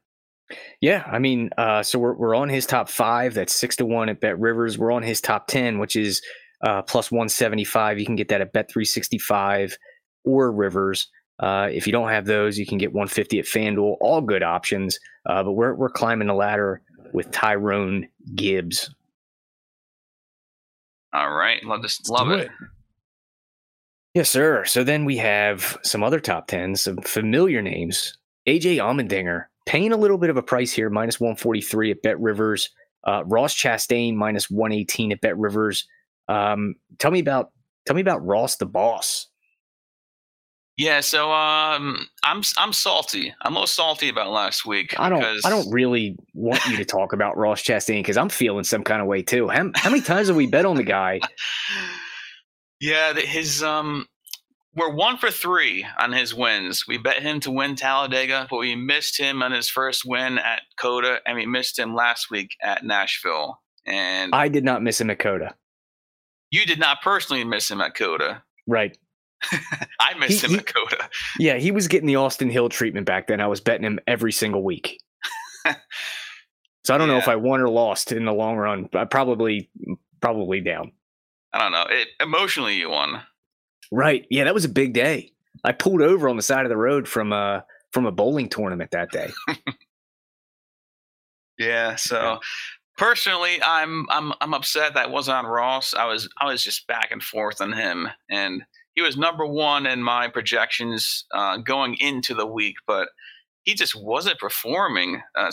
Yeah, 0.79 1.03
I 1.11 1.17
mean, 1.17 1.49
uh, 1.57 1.81
so 1.81 1.97
we're 1.97 2.13
we're 2.13 2.35
on 2.35 2.49
his 2.49 2.67
top 2.67 2.87
five. 2.87 3.33
That's 3.33 3.53
six 3.53 3.75
to 3.77 3.85
one 3.85 4.09
at 4.09 4.21
Bet 4.21 4.39
Rivers. 4.39 4.77
We're 4.77 4.91
on 4.91 5.01
his 5.03 5.21
top 5.21 5.47
ten, 5.47 5.79
which 5.79 5.95
is 5.95 6.21
uh, 6.63 6.83
plus 6.83 7.11
one 7.11 7.29
seventy 7.29 7.63
five. 7.63 7.97
You 7.97 8.05
can 8.05 8.15
get 8.15 8.27
that 8.27 8.41
at 8.41 8.53
Bet 8.53 8.69
three 8.69 8.85
sixty 8.85 9.17
five 9.17 9.75
or 10.23 10.51
Rivers. 10.51 11.07
Uh, 11.39 11.69
if 11.71 11.87
you 11.87 11.93
don't 11.93 12.09
have 12.09 12.25
those, 12.25 12.57
you 12.57 12.65
can 12.65 12.77
get 12.77 12.91
150 12.93 13.39
at 13.39 13.45
FanDuel. 13.45 13.97
All 14.01 14.21
good 14.21 14.43
options. 14.43 14.99
Uh, 15.25 15.43
but 15.43 15.53
we're 15.53 15.73
we're 15.73 15.89
climbing 15.89 16.27
the 16.27 16.33
ladder 16.33 16.81
with 17.13 17.31
Tyrone 17.31 18.07
Gibbs. 18.35 18.93
All 21.13 21.31
right, 21.31 21.63
love 21.63 21.81
this, 21.81 22.07
love 22.09 22.29
it. 22.29 22.41
it. 22.41 22.51
Yes, 24.13 24.29
sir. 24.29 24.65
So 24.65 24.83
then 24.83 25.05
we 25.05 25.17
have 25.17 25.77
some 25.83 26.03
other 26.03 26.19
top 26.19 26.47
tens, 26.47 26.81
some 26.81 26.97
familiar 26.97 27.61
names. 27.61 28.17
AJ 28.47 28.77
Allmendinger 28.77 29.45
paying 29.65 29.91
a 29.91 29.97
little 29.97 30.17
bit 30.17 30.29
of 30.29 30.37
a 30.37 30.43
price 30.43 30.71
here, 30.71 30.89
minus 30.89 31.19
143 31.19 31.91
at 31.91 32.01
Bet 32.01 32.19
Rivers. 32.19 32.69
Uh, 33.05 33.23
Ross 33.25 33.55
Chastain 33.55 34.15
minus 34.15 34.49
118 34.49 35.11
at 35.11 35.21
Bet 35.21 35.37
Rivers. 35.37 35.87
Um, 36.27 36.75
tell 36.97 37.11
me 37.11 37.19
about 37.19 37.51
tell 37.85 37.95
me 37.95 38.01
about 38.01 38.25
Ross 38.25 38.57
the 38.57 38.65
boss. 38.65 39.27
Yeah, 40.79 41.01
so 41.01 41.33
um, 41.33 42.07
I'm 42.23 42.41
I'm 42.57 42.71
salty. 42.71 43.33
I'm 43.41 43.51
most 43.51 43.75
salty 43.75 44.07
about 44.07 44.31
last 44.31 44.65
week. 44.65 44.97
I 44.97 45.09
don't 45.09 45.21
I 45.43 45.49
don't 45.49 45.69
really 45.73 46.15
want 46.33 46.65
you 46.67 46.77
to 46.77 46.85
talk 46.85 47.11
about 47.11 47.35
Ross 47.35 47.61
Chastain 47.61 47.99
because 47.99 48.15
I'm 48.15 48.29
feeling 48.29 48.63
some 48.63 48.85
kind 48.85 49.01
of 49.01 49.07
way 49.07 49.21
too. 49.21 49.49
How, 49.49 49.69
how 49.75 49.89
many 49.89 50.01
times 50.01 50.27
have 50.29 50.37
we 50.37 50.47
bet 50.47 50.65
on 50.65 50.77
the 50.77 50.85
guy? 50.85 51.19
yeah, 52.79 53.13
his 53.13 53.61
um, 53.61 54.07
we're 54.73 54.95
one 54.95 55.17
for 55.17 55.29
three 55.29 55.85
on 55.99 56.13
his 56.13 56.33
wins. 56.33 56.85
We 56.87 56.97
bet 56.97 57.21
him 57.21 57.41
to 57.41 57.51
win 57.51 57.75
Talladega, 57.75 58.47
but 58.49 58.59
we 58.59 58.77
missed 58.77 59.19
him 59.19 59.43
on 59.43 59.51
his 59.51 59.67
first 59.67 60.03
win 60.05 60.37
at 60.37 60.61
COTA, 60.77 61.19
and 61.25 61.35
we 61.35 61.45
missed 61.45 61.77
him 61.77 61.93
last 61.93 62.31
week 62.31 62.55
at 62.63 62.85
Nashville. 62.85 63.59
And 63.85 64.33
I 64.33 64.47
did 64.47 64.63
not 64.63 64.81
miss 64.81 65.01
him 65.01 65.09
at 65.09 65.19
COTA. 65.19 65.55
You 66.51 66.65
did 66.65 66.79
not 66.79 67.01
personally 67.01 67.43
miss 67.43 67.69
him 67.69 67.81
at 67.81 67.95
COTA. 67.95 68.43
right? 68.65 68.97
I 69.99 70.13
missed 70.17 70.41
he, 70.41 70.47
him 70.47 70.51
he, 70.51 70.57
at 70.59 70.65
COTA. 70.73 71.09
Yeah, 71.39 71.57
he 71.57 71.71
was 71.71 71.87
getting 71.87 72.07
the 72.07 72.17
Austin 72.17 72.49
Hill 72.49 72.69
treatment 72.69 73.05
back 73.05 73.27
then. 73.27 73.41
I 73.41 73.47
was 73.47 73.61
betting 73.61 73.85
him 73.85 73.99
every 74.07 74.31
single 74.31 74.63
week. 74.63 75.01
so 75.65 75.73
I 76.93 76.97
don't 76.97 77.07
yeah. 77.07 77.13
know 77.13 77.17
if 77.17 77.27
I 77.27 77.35
won 77.35 77.61
or 77.61 77.69
lost 77.69 78.11
in 78.11 78.25
the 78.25 78.33
long 78.33 78.57
run. 78.57 78.89
I 78.93 79.05
probably 79.05 79.69
probably 80.21 80.61
down. 80.61 80.91
I 81.53 81.59
don't 81.59 81.71
know. 81.71 81.85
It 81.89 82.09
emotionally 82.19 82.75
you 82.75 82.89
won. 82.89 83.21
Right. 83.91 84.25
Yeah, 84.29 84.43
that 84.43 84.53
was 84.53 84.65
a 84.65 84.69
big 84.69 84.93
day. 84.93 85.31
I 85.63 85.71
pulled 85.71 86.01
over 86.01 86.29
on 86.29 86.35
the 86.35 86.43
side 86.43 86.65
of 86.65 86.69
the 86.69 86.77
road 86.77 87.07
from 87.07 87.33
a 87.33 87.65
from 87.91 88.05
a 88.05 88.11
bowling 88.11 88.49
tournament 88.49 88.91
that 88.91 89.09
day. 89.11 89.31
yeah, 91.57 91.95
so 91.95 92.39
personally 92.97 93.59
I'm 93.63 94.05
I'm 94.09 94.33
I'm 94.41 94.53
upset 94.53 94.93
that 94.93 95.11
wasn't 95.11 95.37
on 95.37 95.45
Ross. 95.45 95.93
I 95.93 96.05
was 96.05 96.29
I 96.39 96.45
was 96.45 96.63
just 96.63 96.85
back 96.87 97.09
and 97.11 97.23
forth 97.23 97.61
on 97.61 97.73
him 97.73 98.07
and 98.29 98.63
he 98.95 99.01
was 99.01 99.17
number 99.17 99.45
one 99.45 99.85
in 99.85 100.03
my 100.03 100.27
projections 100.27 101.25
uh, 101.33 101.57
going 101.57 101.95
into 101.95 102.33
the 102.33 102.47
week, 102.47 102.75
but 102.87 103.09
he 103.63 103.73
just 103.73 103.95
wasn't 103.95 104.39
performing. 104.39 105.21
Uh, 105.35 105.51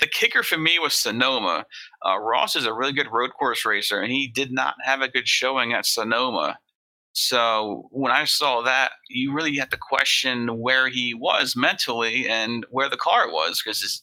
the 0.00 0.06
kicker 0.10 0.42
for 0.42 0.58
me 0.58 0.78
was 0.78 0.94
Sonoma. 0.94 1.66
Uh, 2.04 2.18
Ross 2.18 2.56
is 2.56 2.66
a 2.66 2.74
really 2.74 2.92
good 2.92 3.12
road 3.12 3.30
course 3.38 3.64
racer, 3.64 4.00
and 4.00 4.12
he 4.12 4.28
did 4.28 4.52
not 4.52 4.74
have 4.84 5.00
a 5.00 5.08
good 5.08 5.28
showing 5.28 5.72
at 5.72 5.86
Sonoma. 5.86 6.58
So 7.12 7.88
when 7.90 8.12
I 8.12 8.24
saw 8.24 8.62
that, 8.62 8.92
you 9.08 9.32
really 9.32 9.56
had 9.56 9.70
to 9.72 9.76
question 9.76 10.60
where 10.60 10.88
he 10.88 11.12
was 11.12 11.56
mentally 11.56 12.28
and 12.28 12.64
where 12.70 12.88
the 12.88 12.96
car 12.96 13.30
was 13.30 13.60
because 13.62 14.02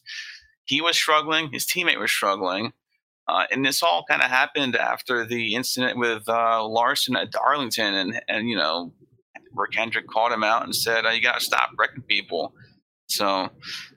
he 0.64 0.80
was 0.80 0.96
struggling, 0.96 1.50
his 1.50 1.66
teammate 1.66 1.98
was 1.98 2.10
struggling. 2.10 2.72
Uh, 3.28 3.44
and 3.52 3.64
this 3.64 3.82
all 3.82 4.04
kind 4.08 4.22
of 4.22 4.30
happened 4.30 4.74
after 4.74 5.24
the 5.24 5.54
incident 5.54 5.98
with 5.98 6.26
uh, 6.28 6.66
Larson 6.66 7.14
at 7.14 7.30
Darlington, 7.30 7.92
and 7.94 8.22
and 8.26 8.48
you 8.48 8.56
know, 8.56 8.92
where 9.52 9.68
Hendrick 9.72 10.06
called 10.08 10.32
him 10.32 10.42
out 10.42 10.64
and 10.64 10.74
said, 10.74 11.04
oh, 11.04 11.10
"You 11.10 11.20
got 11.20 11.38
to 11.38 11.44
stop 11.44 11.70
wrecking 11.78 12.02
people." 12.02 12.54
So, 13.06 13.50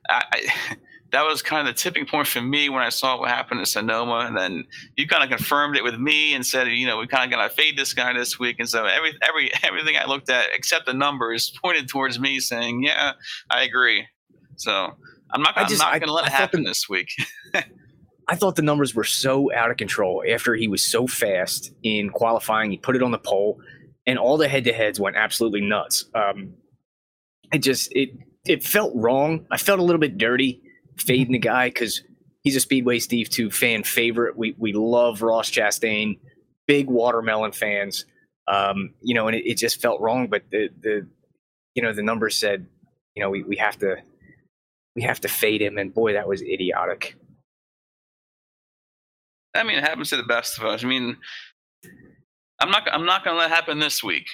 I, 0.09 0.23
I, 0.33 0.75
that 1.13 1.25
was 1.25 1.41
kind 1.41 1.65
of 1.65 1.73
the 1.73 1.79
tipping 1.79 2.05
point 2.05 2.27
for 2.27 2.41
me 2.41 2.69
when 2.69 2.83
I 2.83 2.89
saw 2.89 3.19
what 3.19 3.29
happened 3.29 3.61
at 3.61 3.67
Sonoma, 3.67 4.25
and 4.27 4.35
then 4.35 4.65
you 4.97 5.07
kind 5.07 5.23
of 5.23 5.29
confirmed 5.29 5.77
it 5.77 5.83
with 5.83 5.95
me 5.95 6.33
and 6.33 6.45
said, 6.45 6.67
you 6.67 6.85
know, 6.85 6.97
we 6.97 7.07
kind 7.07 7.23
of 7.23 7.37
got 7.37 7.47
to 7.47 7.53
fade 7.53 7.77
this 7.77 7.93
guy 7.93 8.11
this 8.13 8.37
week, 8.37 8.57
and 8.59 8.67
so 8.67 8.85
every 8.85 9.13
every 9.21 9.49
everything 9.63 9.95
I 9.95 10.05
looked 10.07 10.29
at 10.29 10.47
except 10.53 10.87
the 10.87 10.93
numbers 10.93 11.57
pointed 11.63 11.87
towards 11.87 12.19
me 12.19 12.41
saying, 12.41 12.83
"Yeah, 12.83 13.13
I 13.49 13.63
agree." 13.63 14.07
So. 14.57 14.97
I'm 15.33 15.41
not. 15.41 15.53
I'm 15.55 15.77
not 15.77 15.91
going 15.91 16.07
to 16.07 16.11
let 16.11 16.25
it 16.25 16.33
happen 16.33 16.63
the, 16.63 16.71
this 16.71 16.89
week. 16.89 17.07
I 18.31 18.35
thought 18.35 18.55
the 18.55 18.61
numbers 18.61 18.95
were 18.95 19.03
so 19.03 19.53
out 19.53 19.71
of 19.71 19.77
control 19.77 20.23
after 20.27 20.55
he 20.55 20.69
was 20.69 20.81
so 20.81 21.05
fast 21.05 21.73
in 21.83 22.09
qualifying. 22.09 22.71
He 22.71 22.77
put 22.77 22.95
it 22.95 23.03
on 23.03 23.11
the 23.11 23.19
pole, 23.19 23.59
and 24.07 24.17
all 24.17 24.37
the 24.37 24.47
head 24.47 24.63
to 24.63 24.73
heads 24.73 25.01
went 25.01 25.17
absolutely 25.17 25.59
nuts. 25.59 26.05
Um, 26.15 26.53
it 27.51 27.59
just 27.59 27.91
it 27.91 28.11
it 28.45 28.63
felt 28.63 28.93
wrong. 28.95 29.45
I 29.51 29.57
felt 29.57 29.81
a 29.81 29.83
little 29.83 29.99
bit 29.99 30.17
dirty 30.17 30.61
fading 30.97 31.33
the 31.33 31.39
guy 31.39 31.67
because 31.67 32.03
he's 32.41 32.55
a 32.55 32.61
Speedway 32.61 32.99
Steve 32.99 33.29
two 33.29 33.51
fan 33.51 33.83
favorite. 33.83 34.37
We 34.37 34.55
we 34.57 34.71
love 34.71 35.21
Ross 35.21 35.51
Chastain, 35.51 36.17
big 36.67 36.87
watermelon 36.87 37.51
fans. 37.51 38.05
Um, 38.47 38.93
you 39.01 39.13
know, 39.13 39.27
and 39.27 39.35
it, 39.35 39.45
it 39.45 39.57
just 39.57 39.81
felt 39.81 39.99
wrong. 39.99 40.27
But 40.27 40.43
the 40.49 40.69
the 40.79 41.05
you 41.75 41.83
know 41.83 41.91
the 41.91 42.01
numbers 42.01 42.37
said 42.37 42.65
you 43.13 43.21
know 43.21 43.29
we, 43.29 43.43
we 43.43 43.57
have 43.57 43.77
to 43.79 43.97
we 44.95 45.01
have 45.01 45.19
to 45.19 45.27
fade 45.27 45.61
him, 45.61 45.77
and 45.77 45.93
boy, 45.93 46.13
that 46.13 46.29
was 46.29 46.41
idiotic. 46.41 47.17
I 49.53 49.63
mean, 49.63 49.77
it 49.77 49.83
happens 49.83 50.09
to 50.09 50.17
the 50.17 50.23
best 50.23 50.57
of 50.57 50.65
us. 50.65 50.83
I 50.83 50.87
mean, 50.87 51.17
I'm 52.59 52.71
not. 52.71 52.87
I'm 52.91 53.05
not 53.05 53.23
going 53.23 53.35
to 53.35 53.39
let 53.39 53.51
it 53.51 53.53
happen 53.53 53.79
this 53.79 54.03
week. 54.03 54.25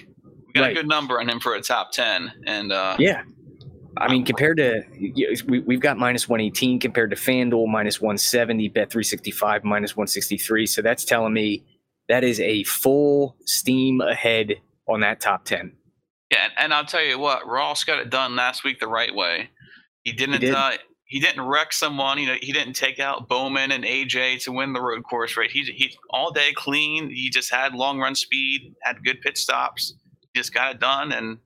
We 0.47 0.53
got 0.53 0.61
right. 0.61 0.71
a 0.71 0.75
good 0.75 0.87
number 0.87 1.19
on 1.19 1.29
him 1.29 1.39
for 1.39 1.55
a 1.55 1.61
top 1.61 1.91
ten, 1.91 2.31
and 2.45 2.71
uh, 2.71 2.95
yeah. 2.99 3.23
I 3.99 4.11
mean, 4.11 4.25
compared 4.25 4.57
to 4.57 4.83
we, 5.47 5.59
we've 5.59 5.79
got 5.79 5.97
minus 5.97 6.29
118 6.29 6.79
compared 6.79 7.09
to 7.09 7.15
FanDuel 7.15 7.67
minus 7.67 7.99
170, 7.99 8.67
Bet 8.69 8.91
365 8.91 9.63
minus 9.63 9.97
163. 9.97 10.67
So 10.67 10.83
that's 10.83 11.03
telling 11.03 11.33
me 11.33 11.65
that 12.07 12.23
is 12.23 12.39
a 12.39 12.63
full 12.65 13.35
steam 13.45 14.01
ahead 14.01 14.53
on 14.87 14.99
that 14.99 15.19
top 15.19 15.45
10. 15.45 15.73
Yeah, 16.31 16.49
and 16.57 16.73
I'll 16.73 16.85
tell 16.85 17.03
you 17.03 17.17
what, 17.17 17.47
Ross 17.47 17.83
got 17.83 17.99
it 17.99 18.09
done 18.09 18.35
last 18.35 18.63
week 18.63 18.79
the 18.79 18.87
right 18.87 19.13
way. 19.13 19.49
He 20.03 20.11
didn't. 20.11 20.33
He 20.33 20.47
did. 20.47 20.55
uh, 20.55 20.73
he 21.07 21.21
didn't 21.21 21.41
wreck 21.41 21.71
someone. 21.71 22.19
You 22.19 22.27
know, 22.27 22.35
he 22.39 22.51
didn't 22.51 22.73
take 22.73 22.99
out 22.99 23.29
Bowman 23.29 23.71
and 23.71 23.83
AJ 23.85 24.43
to 24.43 24.51
win 24.51 24.73
the 24.73 24.81
road 24.81 25.03
course 25.03 25.37
right. 25.37 25.49
He 25.49 25.63
he 25.63 25.97
all 26.09 26.31
day 26.31 26.51
clean. 26.53 27.09
He 27.09 27.29
just 27.29 27.51
had 27.51 27.73
long 27.73 27.99
run 27.99 28.13
speed, 28.13 28.75
had 28.83 29.03
good 29.03 29.21
pit 29.21 29.37
stops. 29.37 29.95
He 30.21 30.39
just 30.39 30.53
got 30.53 30.75
it 30.75 30.79
done, 30.79 31.13
and 31.13 31.39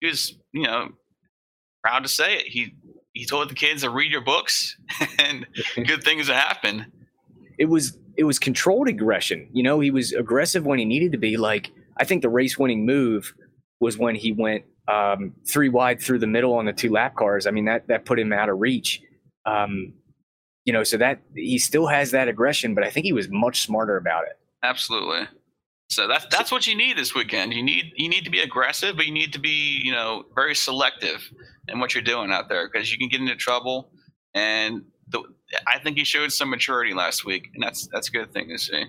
he 0.00 0.08
was 0.08 0.36
you 0.52 0.64
know 0.64 0.90
proud 1.82 2.02
to 2.02 2.08
say 2.08 2.34
it. 2.34 2.46
He 2.46 2.74
he 3.12 3.24
told 3.24 3.48
the 3.48 3.54
kids 3.54 3.82
to 3.82 3.90
read 3.90 4.10
your 4.10 4.22
books, 4.22 4.76
and 5.20 5.46
good 5.86 6.02
things 6.02 6.26
have 6.26 6.36
happened. 6.36 6.86
It 7.58 7.66
was 7.66 7.96
it 8.16 8.24
was 8.24 8.40
controlled 8.40 8.88
aggression. 8.88 9.48
You 9.52 9.62
know, 9.62 9.78
he 9.78 9.92
was 9.92 10.12
aggressive 10.12 10.66
when 10.66 10.80
he 10.80 10.84
needed 10.84 11.12
to 11.12 11.18
be. 11.18 11.36
Like 11.36 11.70
I 11.96 12.04
think 12.04 12.22
the 12.22 12.28
race 12.28 12.58
winning 12.58 12.84
move 12.84 13.32
was 13.78 13.96
when 13.96 14.16
he 14.16 14.32
went 14.32 14.64
um, 14.88 15.32
three 15.48 15.68
wide 15.68 16.00
through 16.00 16.18
the 16.18 16.26
middle 16.26 16.54
on 16.54 16.66
the 16.66 16.72
two 16.72 16.90
lap 16.90 17.14
cars. 17.16 17.46
I 17.46 17.50
mean, 17.50 17.64
that 17.66 17.88
that 17.88 18.04
put 18.04 18.18
him 18.18 18.32
out 18.32 18.48
of 18.48 18.58
reach. 18.60 19.02
Um, 19.44 19.94
you 20.64 20.72
know, 20.72 20.82
so 20.82 20.96
that 20.96 21.20
he 21.34 21.58
still 21.58 21.86
has 21.86 22.10
that 22.10 22.28
aggression, 22.28 22.74
but 22.74 22.84
I 22.84 22.90
think 22.90 23.06
he 23.06 23.12
was 23.12 23.28
much 23.30 23.62
smarter 23.62 23.96
about 23.96 24.24
it. 24.24 24.38
Absolutely. 24.62 25.28
So 25.88 26.08
that's 26.08 26.26
that's 26.30 26.50
what 26.50 26.66
you 26.66 26.74
need 26.74 26.98
this 26.98 27.14
weekend. 27.14 27.54
You 27.54 27.62
need 27.62 27.92
you 27.94 28.08
need 28.08 28.24
to 28.24 28.30
be 28.30 28.40
aggressive, 28.40 28.96
but 28.96 29.06
you 29.06 29.12
need 29.12 29.32
to 29.32 29.38
be 29.38 29.80
you 29.84 29.92
know 29.92 30.24
very 30.34 30.54
selective 30.54 31.30
in 31.68 31.78
what 31.78 31.94
you're 31.94 32.02
doing 32.02 32.32
out 32.32 32.48
there 32.48 32.68
because 32.68 32.90
you 32.90 32.98
can 32.98 33.08
get 33.08 33.20
into 33.20 33.36
trouble. 33.36 33.90
And 34.34 34.82
the, 35.08 35.22
I 35.66 35.78
think 35.78 35.96
he 35.96 36.04
showed 36.04 36.32
some 36.32 36.50
maturity 36.50 36.92
last 36.92 37.24
week, 37.24 37.48
and 37.54 37.62
that's 37.62 37.86
that's 37.92 38.08
a 38.08 38.10
good 38.10 38.32
thing 38.32 38.48
to 38.48 38.58
see. 38.58 38.84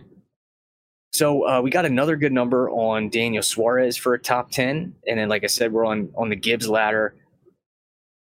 So 1.17 1.47
uh, 1.47 1.61
we 1.61 1.71
got 1.71 1.83
another 1.85 2.15
good 2.15 2.31
number 2.31 2.69
on 2.69 3.09
Daniel 3.09 3.41
Suarez 3.41 3.97
for 3.97 4.13
a 4.13 4.19
top 4.19 4.51
ten, 4.51 4.93
and 5.07 5.19
then 5.19 5.29
like 5.29 5.43
I 5.43 5.47
said, 5.47 5.73
we're 5.73 5.83
on 5.85 6.11
on 6.15 6.29
the 6.29 6.35
Gibbs 6.35 6.69
ladder. 6.69 7.15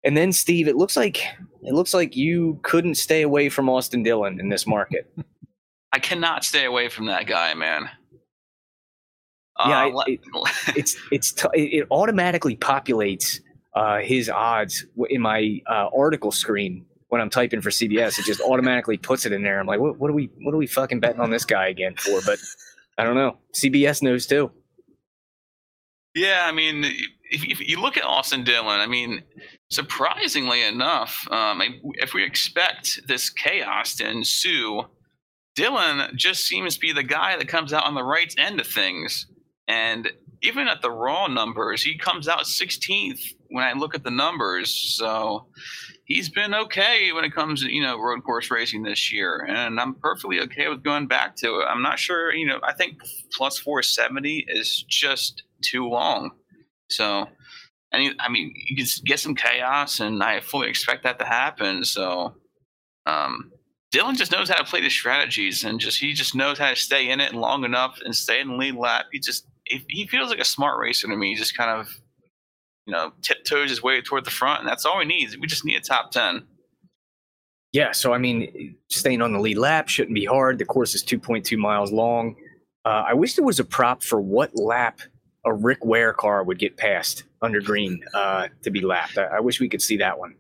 And 0.04 0.16
then 0.16 0.32
Steve, 0.32 0.68
it 0.68 0.76
looks 0.76 0.96
like 0.96 1.18
it 1.64 1.74
looks 1.74 1.96
like 1.96 2.16
you 2.16 2.60
couldn't 2.62 2.94
stay 2.96 3.24
away 3.24 3.50
from 3.50 3.68
Austin 3.68 4.04
Dillon 4.04 4.40
in 4.40 4.50
this 4.50 4.68
market. 4.68 5.12
I 5.92 5.98
cannot 5.98 6.44
stay 6.46 6.66
away 6.66 6.88
from 6.88 7.08
that 7.08 7.26
guy, 7.26 7.56
man. 7.56 7.90
Yeah, 9.68 9.86
Uh, 9.88 10.04
it- 10.06 10.20
it- 10.36 10.50
it's 10.78 10.98
it's 11.12 11.32
t- 11.32 11.48
it 11.56 11.88
automatically 11.90 12.56
populates 12.58 13.40
uh, 13.74 13.98
his 14.02 14.30
odds 14.30 14.86
in 15.10 15.20
my 15.20 15.60
uh, 15.68 15.90
article 15.98 16.32
screen 16.32 16.86
when 17.10 17.22
I'm 17.22 17.32
typing 17.32 17.62
for 17.62 17.72
CBS. 17.72 18.20
It 18.20 18.26
just 18.26 18.42
automatically 18.48 18.98
puts 18.98 19.26
it 19.26 19.32
in 19.32 19.42
there. 19.42 19.60
I'm 19.60 19.66
like, 19.66 19.80
what, 19.80 19.98
what 19.98 20.12
are 20.12 20.14
we 20.14 20.30
what 20.42 20.54
are 20.54 20.58
we 20.58 20.68
fucking 20.68 21.00
betting 21.00 21.22
on 21.22 21.32
this 21.32 21.44
guy 21.44 21.70
again 21.70 21.96
for? 21.96 22.22
But 22.24 22.38
I 22.98 23.04
don't 23.04 23.16
know. 23.16 23.38
CBS 23.54 24.02
knows 24.02 24.26
too. 24.26 24.52
Yeah, 26.16 26.46
I 26.46 26.52
mean, 26.52 26.84
if, 27.30 27.44
if 27.46 27.60
you 27.60 27.80
look 27.80 27.96
at 27.96 28.04
Austin 28.04 28.44
Dillon, 28.44 28.80
I 28.80 28.88
mean, 28.88 29.22
surprisingly 29.70 30.64
enough, 30.64 31.28
um, 31.30 31.62
if 31.96 32.14
we 32.14 32.24
expect 32.24 33.02
this 33.08 33.30
chaos 33.30 33.96
to 33.98 34.10
ensue, 34.10 34.84
Dillon 35.56 36.12
just 36.16 36.46
seems 36.46 36.76
to 36.76 36.80
be 36.80 36.92
the 36.92 37.04
guy 37.04 37.38
that 37.38 37.48
comes 37.48 37.74
out 37.74 37.86
on 37.86 37.94
the 37.94 38.04
right 38.04 38.34
end 38.38 38.60
of 38.60 38.68
things. 38.68 39.28
And 39.68 40.12
even 40.42 40.68
at 40.68 40.82
the 40.82 40.92
raw 40.92 41.28
numbers, 41.28 41.84
he 41.84 41.98
comes 41.98 42.28
out 42.28 42.44
16th 42.44 43.20
when 43.50 43.64
I 43.64 43.74
look 43.74 43.96
at 43.96 44.04
the 44.04 44.12
numbers. 44.12 44.74
So 44.74 45.48
he's 46.08 46.30
been 46.30 46.54
okay 46.54 47.12
when 47.12 47.26
it 47.26 47.34
comes 47.34 47.64
to, 47.64 47.72
you 47.72 47.82
know, 47.82 48.00
road 48.00 48.24
course 48.24 48.50
racing 48.50 48.84
this 48.84 49.12
year. 49.12 49.46
And 49.48 49.80
I'm 49.80 49.94
perfectly 49.96 50.40
okay 50.42 50.68
with 50.70 50.84
going 50.84 51.08
back 51.08 51.36
to 51.38 51.60
it. 51.60 51.66
I'm 51.66 51.82
not 51.82 52.00
sure, 52.00 52.34
you 52.34 52.48
know, 52.48 52.60
I 52.64 52.74
think 52.74 53.00
plus 53.36 53.58
470 53.60 54.46
is 54.48 54.84
just 54.88 55.44
too 55.62 55.88
long. 55.88 56.32
So, 56.90 57.28
and 57.92 58.16
I 58.20 58.30
mean, 58.30 58.54
you 58.56 58.78
can 58.78 58.86
get 59.06 59.20
some 59.20 59.36
chaos, 59.36 60.00
and 60.00 60.24
I 60.24 60.40
fully 60.40 60.70
expect 60.70 61.04
that 61.04 61.20
to 61.20 61.26
happen. 61.26 61.84
So, 61.84 62.36
um, 63.06 63.52
Dillon 63.92 64.16
just 64.16 64.32
knows 64.32 64.50
how 64.50 64.56
to 64.56 64.64
play 64.64 64.82
the 64.82 64.90
strategies, 64.90 65.64
and 65.64 65.80
just 65.80 66.00
he 66.00 66.14
just 66.14 66.36
knows 66.36 66.58
how 66.58 66.70
to 66.70 66.76
stay 66.76 67.10
in 67.10 67.20
it 67.20 67.34
long 67.34 67.64
enough 67.64 68.00
and 68.04 68.16
stay 68.16 68.40
in 68.40 68.50
the 68.50 68.56
lead 68.56 68.76
lap. 68.76 69.06
He 69.12 69.20
just 69.20 69.48
he 69.66 70.08
feels 70.08 70.30
like 70.30 70.40
a 70.40 70.46
smart 70.46 70.80
racer 70.80 71.08
to 71.08 71.16
me. 71.16 71.30
He 71.30 71.36
just 71.36 71.58
kind 71.58 71.82
of, 71.82 71.90
you 72.88 72.94
know, 72.94 73.12
tiptoes 73.22 73.70
his 73.70 73.84
way 73.84 74.02
toward 74.02 74.26
the 74.26 74.32
front, 74.32 74.62
and 74.62 74.68
that's 74.68 74.86
all 74.86 74.98
we 74.98 75.06
need. 75.06 75.36
We 75.40 75.46
just 75.46 75.66
need 75.66 75.76
a 75.76 75.82
top 75.82 76.12
ten. 76.12 76.48
Yeah, 77.74 77.92
so 77.92 78.14
I 78.14 78.18
mean, 78.18 78.76
staying 78.90 79.22
on 79.22 79.34
the 79.34 79.40
lead 79.40 79.58
lap 79.58 79.90
shouldn't 79.90 80.16
be 80.16 80.26
hard. 80.26 80.58
The 80.58 80.66
course 80.66 80.96
is 80.96 81.04
2.2 81.04 81.58
miles 81.58 81.92
long. 81.92 82.36
Uh, 82.86 83.04
I 83.08 83.14
wish 83.14 83.36
there 83.36 83.46
was 83.46 83.60
a 83.60 83.66
prop 83.66 84.02
for 84.02 84.22
what 84.22 84.56
lap 84.58 85.02
a 85.46 85.54
Rick 85.54 85.84
Ware 85.84 86.14
car 86.14 86.44
would 86.44 86.60
get 86.60 86.78
past 86.78 87.26
under 87.42 87.62
green 87.62 88.04
uh, 88.14 88.48
to 88.64 88.72
be 88.72 88.82
lapped. 88.82 89.18
I, 89.18 89.26
I 89.26 89.40
wish 89.42 89.60
we 89.60 89.70
could 89.70 89.82
see 89.82 89.98
that 89.98 90.18
one. 90.18 90.36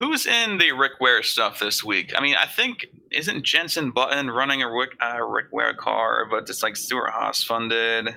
Who's 0.00 0.26
in 0.26 0.58
the 0.58 0.72
Rick 0.72 1.00
Ware 1.00 1.22
stuff 1.22 1.58
this 1.58 1.84
week? 1.84 2.12
I 2.16 2.20
mean, 2.20 2.34
I 2.34 2.46
think 2.46 2.86
isn't 3.12 3.44
Jenson 3.44 3.90
Button 3.90 4.30
running 4.30 4.62
a 4.62 4.70
Rick, 4.70 4.96
uh, 5.00 5.22
Rick 5.22 5.46
Ware 5.52 5.74
car, 5.74 6.26
but 6.30 6.48
it's 6.50 6.62
like 6.62 6.76
Stewart 6.76 7.10
Haas 7.10 7.42
funded, 7.42 8.14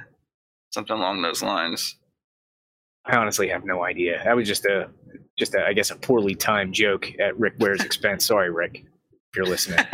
something 0.72 0.96
along 0.96 1.22
those 1.22 1.42
lines. 1.44 1.96
I 3.06 3.16
honestly 3.18 3.48
have 3.50 3.66
no 3.66 3.84
idea. 3.84 4.22
That 4.24 4.36
was 4.36 4.48
just 4.48 4.66
a, 4.66 4.90
just 5.38 5.56
a, 5.56 5.66
I 5.66 5.74
guess, 5.74 5.92
a 5.92 5.96
poorly 5.96 6.36
timed 6.36 6.74
joke 6.74 7.12
at 7.20 7.38
Rick 7.40 7.54
Ware's 7.60 7.84
expense. 7.84 8.26
Sorry, 8.26 8.52
Rick, 8.52 8.84
if 8.84 9.36
you're 9.36 9.46
listening. 9.46 9.80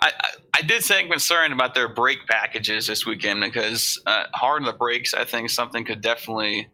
I, 0.00 0.12
I, 0.20 0.30
I 0.56 0.62
did 0.62 0.84
say 0.84 1.00
I'm 1.00 1.10
concerned 1.10 1.52
about 1.52 1.74
their 1.74 1.88
brake 1.88 2.26
packages 2.28 2.86
this 2.86 3.04
weekend 3.06 3.40
because 3.40 4.00
uh, 4.06 4.24
hard 4.34 4.62
on 4.62 4.66
the 4.66 4.72
brakes, 4.72 5.14
I 5.14 5.24
think 5.24 5.50
something 5.50 5.84
could 5.84 6.00
definitely. 6.00 6.68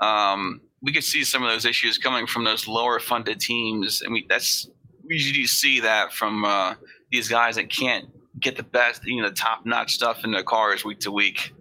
Um, 0.00 0.60
we 0.82 0.92
could 0.92 1.04
see 1.04 1.24
some 1.24 1.42
of 1.42 1.50
those 1.50 1.66
issues 1.66 1.98
coming 1.98 2.26
from 2.26 2.44
those 2.44 2.66
lower 2.66 3.00
funded 3.00 3.40
teams, 3.40 4.00
and 4.02 4.12
we 4.12 4.26
that's 4.28 4.68
we 5.06 5.16
usually 5.16 5.46
see 5.46 5.80
that 5.80 6.12
from 6.12 6.44
uh, 6.44 6.74
these 7.10 7.28
guys 7.28 7.56
that 7.56 7.68
can't 7.68 8.08
get 8.38 8.56
the 8.56 8.62
best, 8.62 9.04
you 9.04 9.20
know, 9.20 9.28
the 9.28 9.34
top 9.34 9.66
notch 9.66 9.92
stuff 9.92 10.24
in 10.24 10.30
their 10.30 10.44
cars 10.44 10.84
week 10.84 11.00
to 11.00 11.10
week. 11.10 11.52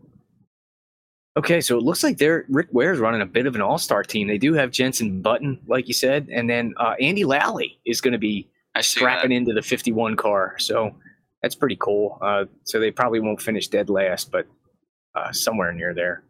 Okay, 1.40 1.62
so 1.62 1.78
it 1.78 1.84
looks 1.84 2.04
like 2.04 2.18
they're 2.18 2.44
Rick 2.50 2.68
Ware's 2.74 3.00
running 3.00 3.22
a 3.22 3.26
bit 3.26 3.46
of 3.46 3.56
an 3.56 3.62
all-star 3.62 4.04
team. 4.04 4.28
They 4.28 4.38
do 4.38 4.54
have 4.56 4.72
Jenson 4.72 5.22
Button, 5.22 5.58
like 5.68 5.88
you 5.88 5.94
said, 5.94 6.28
and 6.30 6.50
then 6.50 6.74
uh, 6.76 6.96
Andy 7.00 7.24
Lally 7.24 7.80
is 7.86 8.02
going 8.02 8.12
to 8.12 8.18
be 8.18 8.50
I 8.76 8.82
strapping 8.82 9.30
that. 9.30 9.36
into 9.38 9.54
the 9.54 9.62
51 9.62 10.18
car. 10.18 10.56
So 10.60 10.94
that's 11.42 11.56
pretty 11.56 11.78
cool. 11.80 12.18
Uh, 12.22 12.44
so 12.66 12.78
they 12.82 12.92
probably 12.92 13.22
won't 13.22 13.42
finish 13.42 13.70
dead 13.70 13.90
last, 13.90 14.34
but 14.34 14.48
uh, 15.16 15.32
somewhere 15.32 15.72
near 15.72 15.94
there. 15.94 16.24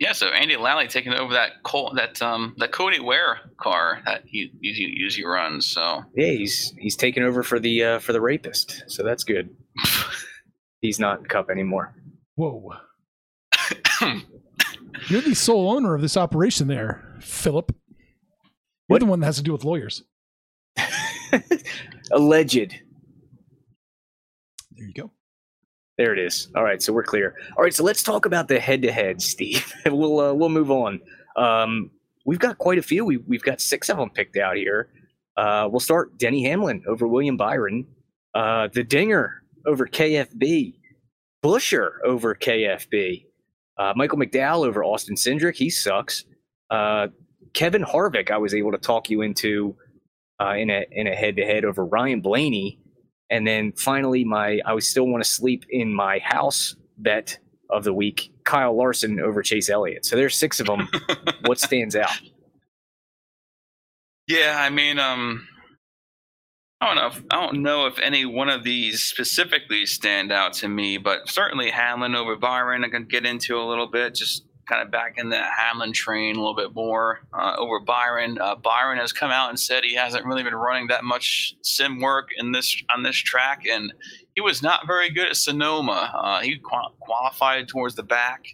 Yeah, 0.00 0.12
so 0.12 0.26
Andy 0.28 0.56
Lally 0.56 0.88
taking 0.88 1.12
over 1.12 1.34
that 1.34 1.62
Col- 1.62 1.94
that 1.94 2.20
um 2.20 2.54
that 2.58 2.72
Cody 2.72 3.00
Ware 3.00 3.38
car 3.56 4.00
that 4.04 4.22
he 4.26 4.50
usually, 4.60 4.94
usually 4.96 5.26
runs. 5.26 5.66
So 5.66 6.02
Yeah, 6.16 6.30
he's 6.32 6.72
he's 6.78 6.96
taking 6.96 7.22
over 7.22 7.42
for 7.44 7.60
the 7.60 7.84
uh, 7.84 7.98
for 8.00 8.12
the 8.12 8.20
rapist. 8.20 8.84
So 8.88 9.04
that's 9.04 9.22
good. 9.22 9.50
he's 10.80 10.98
not 10.98 11.20
in 11.20 11.26
cup 11.26 11.50
anymore. 11.50 11.94
Whoa. 12.36 12.72
You're 15.08 15.20
the 15.22 15.34
sole 15.34 15.70
owner 15.70 15.94
of 15.94 16.00
this 16.02 16.16
operation 16.16 16.66
there, 16.68 17.16
Philip. 17.20 17.72
You're 17.72 18.48
What? 18.88 19.00
the 19.00 19.06
one 19.06 19.20
that 19.20 19.26
has 19.26 19.36
to 19.36 19.42
do 19.42 19.52
with 19.52 19.64
lawyers. 19.64 20.02
Alleged. 22.12 22.74
There 24.76 24.86
you 24.86 24.92
go. 24.94 25.10
There 25.96 26.12
it 26.12 26.18
is. 26.18 26.48
All 26.54 26.62
right, 26.62 26.80
so 26.82 26.92
we're 26.92 27.02
clear. 27.02 27.34
All 27.56 27.64
right, 27.64 27.74
so 27.74 27.82
let's 27.84 28.02
talk 28.02 28.24
about 28.26 28.48
the 28.48 28.60
head-to-head, 28.60 29.20
Steve. 29.32 29.72
we'll 29.86 30.20
uh, 30.20 30.32
we'll 30.32 30.48
move 30.48 30.70
on. 30.70 31.00
Um, 31.36 31.90
we've 32.24 32.38
got 32.38 32.58
quite 32.58 32.78
a 32.78 32.82
few. 32.82 33.04
We 33.04 33.16
we've 33.18 33.42
got 33.42 33.60
six 33.60 33.88
of 33.88 33.96
them 33.98 34.10
picked 34.10 34.36
out 34.36 34.56
here. 34.56 34.88
Uh, 35.36 35.68
we'll 35.70 35.80
start 35.80 36.16
Denny 36.18 36.44
Hamlin 36.44 36.82
over 36.88 37.06
William 37.06 37.36
Byron, 37.36 37.86
uh, 38.34 38.68
the 38.72 38.82
Dinger 38.84 39.42
over 39.66 39.86
KFB, 39.86 40.74
Buescher 41.44 41.90
over 42.04 42.34
KFB, 42.34 43.24
uh, 43.78 43.92
Michael 43.96 44.18
McDowell 44.18 44.66
over 44.66 44.82
Austin 44.82 45.14
Cindric. 45.14 45.56
He 45.56 45.70
sucks. 45.70 46.24
Uh, 46.70 47.08
Kevin 47.54 47.82
Harvick, 47.82 48.30
I 48.30 48.38
was 48.38 48.54
able 48.54 48.72
to 48.72 48.78
talk 48.78 49.08
you 49.08 49.22
into 49.22 49.76
uh, 50.40 50.54
in 50.54 50.70
a 50.70 50.84
in 50.90 51.06
a 51.06 51.14
head-to-head 51.14 51.64
over 51.64 51.84
Ryan 51.84 52.20
Blaney. 52.20 52.78
And 53.30 53.46
then 53.46 53.72
finally, 53.72 54.24
my 54.24 54.60
I 54.64 54.72
was 54.72 54.88
still 54.88 55.06
want 55.06 55.22
to 55.22 55.28
sleep 55.28 55.64
in 55.70 55.94
my 55.94 56.18
house 56.18 56.76
bet 56.98 57.38
of 57.70 57.84
the 57.84 57.92
week: 57.92 58.32
Kyle 58.44 58.76
Larson 58.76 59.20
over 59.20 59.42
Chase 59.42 59.68
Elliott. 59.68 60.06
So 60.06 60.16
there's 60.16 60.36
six 60.36 60.60
of 60.60 60.66
them. 60.66 60.88
what 61.42 61.58
stands 61.58 61.94
out? 61.96 62.10
Yeah, 64.26 64.56
I 64.58 64.68
mean, 64.70 64.98
um, 64.98 65.46
I 66.80 66.86
don't 66.86 66.96
know. 66.96 67.06
If, 67.08 67.22
I 67.30 67.36
don't 67.44 67.62
know 67.62 67.86
if 67.86 67.98
any 67.98 68.24
one 68.24 68.48
of 68.48 68.62
these 68.62 69.02
specifically 69.02 69.84
stand 69.84 70.30
out 70.30 70.52
to 70.54 70.68
me, 70.68 70.96
but 70.96 71.28
certainly 71.28 71.70
Hamlin 71.70 72.14
over 72.14 72.36
Byron. 72.36 72.84
I 72.84 72.88
can 72.88 73.04
get 73.04 73.26
into 73.26 73.58
a 73.58 73.66
little 73.66 73.88
bit, 73.88 74.14
just 74.14 74.44
kind 74.68 74.82
of 74.82 74.90
back 74.90 75.14
in 75.16 75.30
the 75.30 75.42
Hamlin 75.42 75.92
train 75.92 76.36
a 76.36 76.38
little 76.38 76.54
bit 76.54 76.74
more 76.74 77.20
uh, 77.32 77.56
over 77.58 77.80
Byron. 77.80 78.38
Uh, 78.40 78.54
Byron 78.54 78.98
has 78.98 79.12
come 79.12 79.30
out 79.30 79.48
and 79.48 79.58
said 79.58 79.82
he 79.82 79.96
hasn't 79.96 80.24
really 80.24 80.44
been 80.44 80.54
running 80.54 80.88
that 80.88 81.02
much 81.02 81.56
sim 81.62 82.00
work 82.00 82.28
in 82.36 82.52
this 82.52 82.80
on 82.94 83.02
this 83.02 83.16
track, 83.16 83.62
and 83.68 83.92
he 84.36 84.40
was 84.40 84.62
not 84.62 84.86
very 84.86 85.10
good 85.10 85.28
at 85.28 85.36
Sonoma. 85.36 86.12
Uh, 86.14 86.40
he 86.40 86.58
qual- 86.58 86.94
qualified 87.00 87.66
towards 87.66 87.96
the 87.96 88.04
back, 88.04 88.44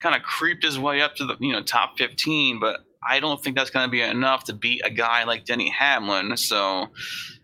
kind 0.00 0.14
of 0.14 0.22
creeped 0.22 0.62
his 0.62 0.78
way 0.78 1.00
up 1.00 1.16
to 1.16 1.26
the 1.26 1.36
you 1.40 1.52
know 1.52 1.62
top 1.62 1.98
15, 1.98 2.60
but 2.60 2.84
I 3.06 3.20
don't 3.20 3.42
think 3.42 3.56
that's 3.56 3.70
going 3.70 3.86
to 3.86 3.90
be 3.90 4.02
enough 4.02 4.44
to 4.44 4.52
beat 4.52 4.82
a 4.84 4.90
guy 4.90 5.24
like 5.24 5.44
Denny 5.44 5.70
Hamlin. 5.70 6.36
So, 6.36 6.88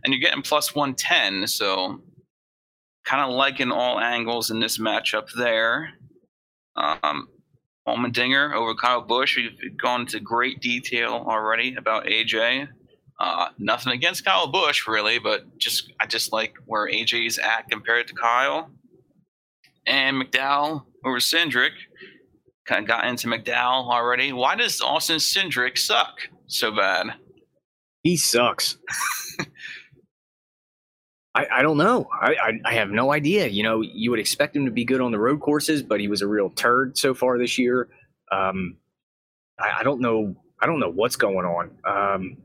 and 0.05 0.13
you're 0.13 0.21
getting 0.21 0.43
plus 0.43 0.75
110. 0.75 1.47
So, 1.47 2.01
kind 3.05 3.23
of 3.23 3.37
liking 3.37 3.73
all 3.73 3.99
angles 3.99 4.51
in 4.51 4.61
this 4.61 4.79
matchup 4.79 5.29
there. 5.37 5.91
Um, 6.77 7.29
Allmendinger 7.87 8.55
over 8.55 8.75
Kyle 8.75 9.03
Busch. 9.03 9.37
We've 9.37 9.77
gone 9.77 10.03
into 10.03 10.21
great 10.21 10.61
detail 10.61 11.25
already 11.27 11.75
about 11.77 12.07
AJ. 12.07 12.69
Uh, 13.21 13.49
nothing 13.59 13.93
against 13.93 14.25
Kyle 14.25 14.47
Busch 14.47 14.87
really, 14.89 15.19
but 15.19 15.59
just 15.59 15.93
I 16.01 16.07
just 16.07 16.33
like 16.33 16.55
where 16.67 16.89
AJ's 16.89 17.39
at 17.39 17.69
compared 17.71 18.09
to 18.09 18.15
Kyle. 18.15 18.71
And 19.87 20.17
McDowell 20.21 20.85
over 21.05 21.19
Cindric 21.19 21.73
kind 22.67 22.83
of 22.83 22.89
got 22.89 23.07
into 23.07 23.29
McDowell 23.29 23.91
already. 23.91 24.33
Why 24.33 24.57
does 24.57 24.81
Austin 24.81 25.19
Cindric 25.19 25.77
suck 25.79 26.29
so 26.47 26.75
bad? 26.75 27.09
He 28.03 28.17
sucks. 28.17 28.79
I, 31.35 31.47
I 31.51 31.62
don't 31.62 31.76
know. 31.76 32.09
I, 32.12 32.35
I 32.35 32.61
I 32.64 32.74
have 32.74 32.91
no 32.91 33.12
idea. 33.12 33.49
You 33.49 33.64
know, 33.64 33.80
you 33.80 34.11
would 34.11 34.20
expect 34.20 34.55
him 34.55 34.66
to 34.66 34.70
be 34.70 34.85
good 34.85 35.01
on 35.01 35.11
the 35.11 35.18
road 35.18 35.41
courses, 35.41 35.82
but 35.82 36.01
he 36.01 36.09
was 36.09 36.22
a 36.22 36.26
real 36.28 36.51
turd 36.51 36.97
so 36.97 37.12
far 37.12 37.39
this 37.39 37.59
year. 37.59 37.89
Um, 38.30 38.76
I, 39.59 39.80
I 39.80 39.82
don't 39.82 40.01
know. 40.01 40.37
I 40.61 40.66
don't 40.66 40.80
know 40.80 40.91
what's 40.91 41.16
going 41.16 41.45
on. 41.45 41.70
Um, 41.85 42.37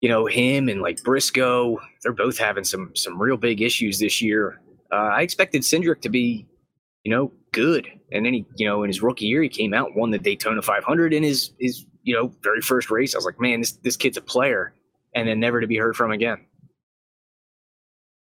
you 0.00 0.08
know, 0.08 0.26
him 0.26 0.68
and 0.68 0.82
like 0.82 1.02
Briscoe, 1.02 1.80
they're 2.02 2.12
both 2.12 2.38
having 2.38 2.64
some 2.64 2.90
some 2.94 3.20
real 3.20 3.36
big 3.36 3.62
issues 3.62 3.98
this 3.98 4.20
year. 4.20 4.60
Uh, 4.92 5.10
I 5.14 5.22
expected 5.22 5.62
Cindric 5.62 6.00
to 6.02 6.08
be, 6.08 6.46
you 7.04 7.10
know, 7.10 7.32
good. 7.52 7.88
And 8.12 8.24
then 8.24 8.34
he, 8.34 8.46
you 8.56 8.66
know, 8.66 8.82
in 8.82 8.88
his 8.88 9.02
rookie 9.02 9.26
year, 9.26 9.42
he 9.42 9.48
came 9.48 9.74
out 9.74 9.96
won 9.96 10.10
the 10.10 10.18
Daytona 10.18 10.62
500 10.62 11.12
in 11.14 11.22
his 11.22 11.52
his 11.58 11.86
you 12.02 12.14
know 12.14 12.32
very 12.42 12.60
first 12.60 12.90
race. 12.90 13.14
I 13.14 13.18
was 13.18 13.24
like, 13.24 13.40
man, 13.40 13.60
this 13.60 13.72
this 13.72 13.96
kid's 13.96 14.16
a 14.16 14.22
player, 14.22 14.74
and 15.14 15.28
then 15.28 15.40
never 15.40 15.60
to 15.60 15.66
be 15.66 15.76
heard 15.76 15.96
from 15.96 16.10
again. 16.10 16.44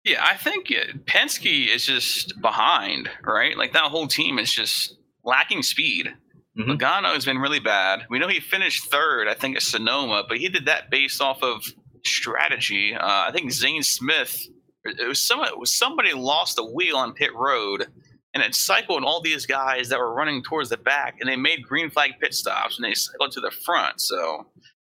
Yeah, 0.05 0.23
I 0.23 0.37
think 0.37 0.69
Penske 1.07 1.75
is 1.75 1.87
just 1.87 2.41
behind, 2.43 3.09
right? 3.25 3.57
Like 3.57 3.73
that 3.73 3.85
whole 3.85 4.07
team 4.07 4.39
is 4.39 4.53
just 4.53 4.97
lacking 5.25 5.63
speed. 5.63 6.15
Mm-hmm. 6.59 6.73
Logano 6.73 7.15
has 7.15 7.25
been 7.25 7.39
really 7.39 7.59
bad. 7.59 8.03
We 8.11 8.19
know 8.19 8.29
he 8.29 8.41
finished 8.41 8.91
third, 8.91 9.29
I 9.29 9.35
think, 9.35 9.57
at 9.57 9.63
Sonoma, 9.63 10.25
but 10.29 10.39
he 10.39 10.49
did 10.49 10.67
that 10.67 10.91
based 10.91 11.23
off 11.23 11.43
of 11.43 11.65
strategy. 12.05 12.95
Uh, 12.95 13.25
I 13.27 13.31
think 13.33 13.51
Zane 13.51 13.83
Smith, 13.83 14.47
it 14.85 15.09
was, 15.09 15.23
some, 15.23 15.43
it 15.43 15.59
was 15.59 15.77
somebody 15.77 16.13
lost 16.13 16.59
a 16.59 16.65
wheel 16.65 16.97
on 16.97 17.15
pit 17.15 17.35
road, 17.35 17.87
and 18.35 18.43
it 18.43 18.55
cycled 18.55 19.05
all 19.05 19.23
these 19.23 19.47
guys 19.47 19.89
that 19.89 19.99
were 19.99 20.15
running 20.15 20.43
towards 20.43 20.69
the 20.69 20.77
back, 20.77 21.17
and 21.19 21.29
they 21.29 21.37
made 21.37 21.63
green 21.63 21.89
flag 21.89 22.13
pit 22.21 22.35
stops, 22.35 22.77
and 22.77 22.85
they 22.85 22.95
cycled 22.95 23.33
to 23.33 23.41
the 23.41 23.51
front. 23.51 24.01
So 24.03 24.47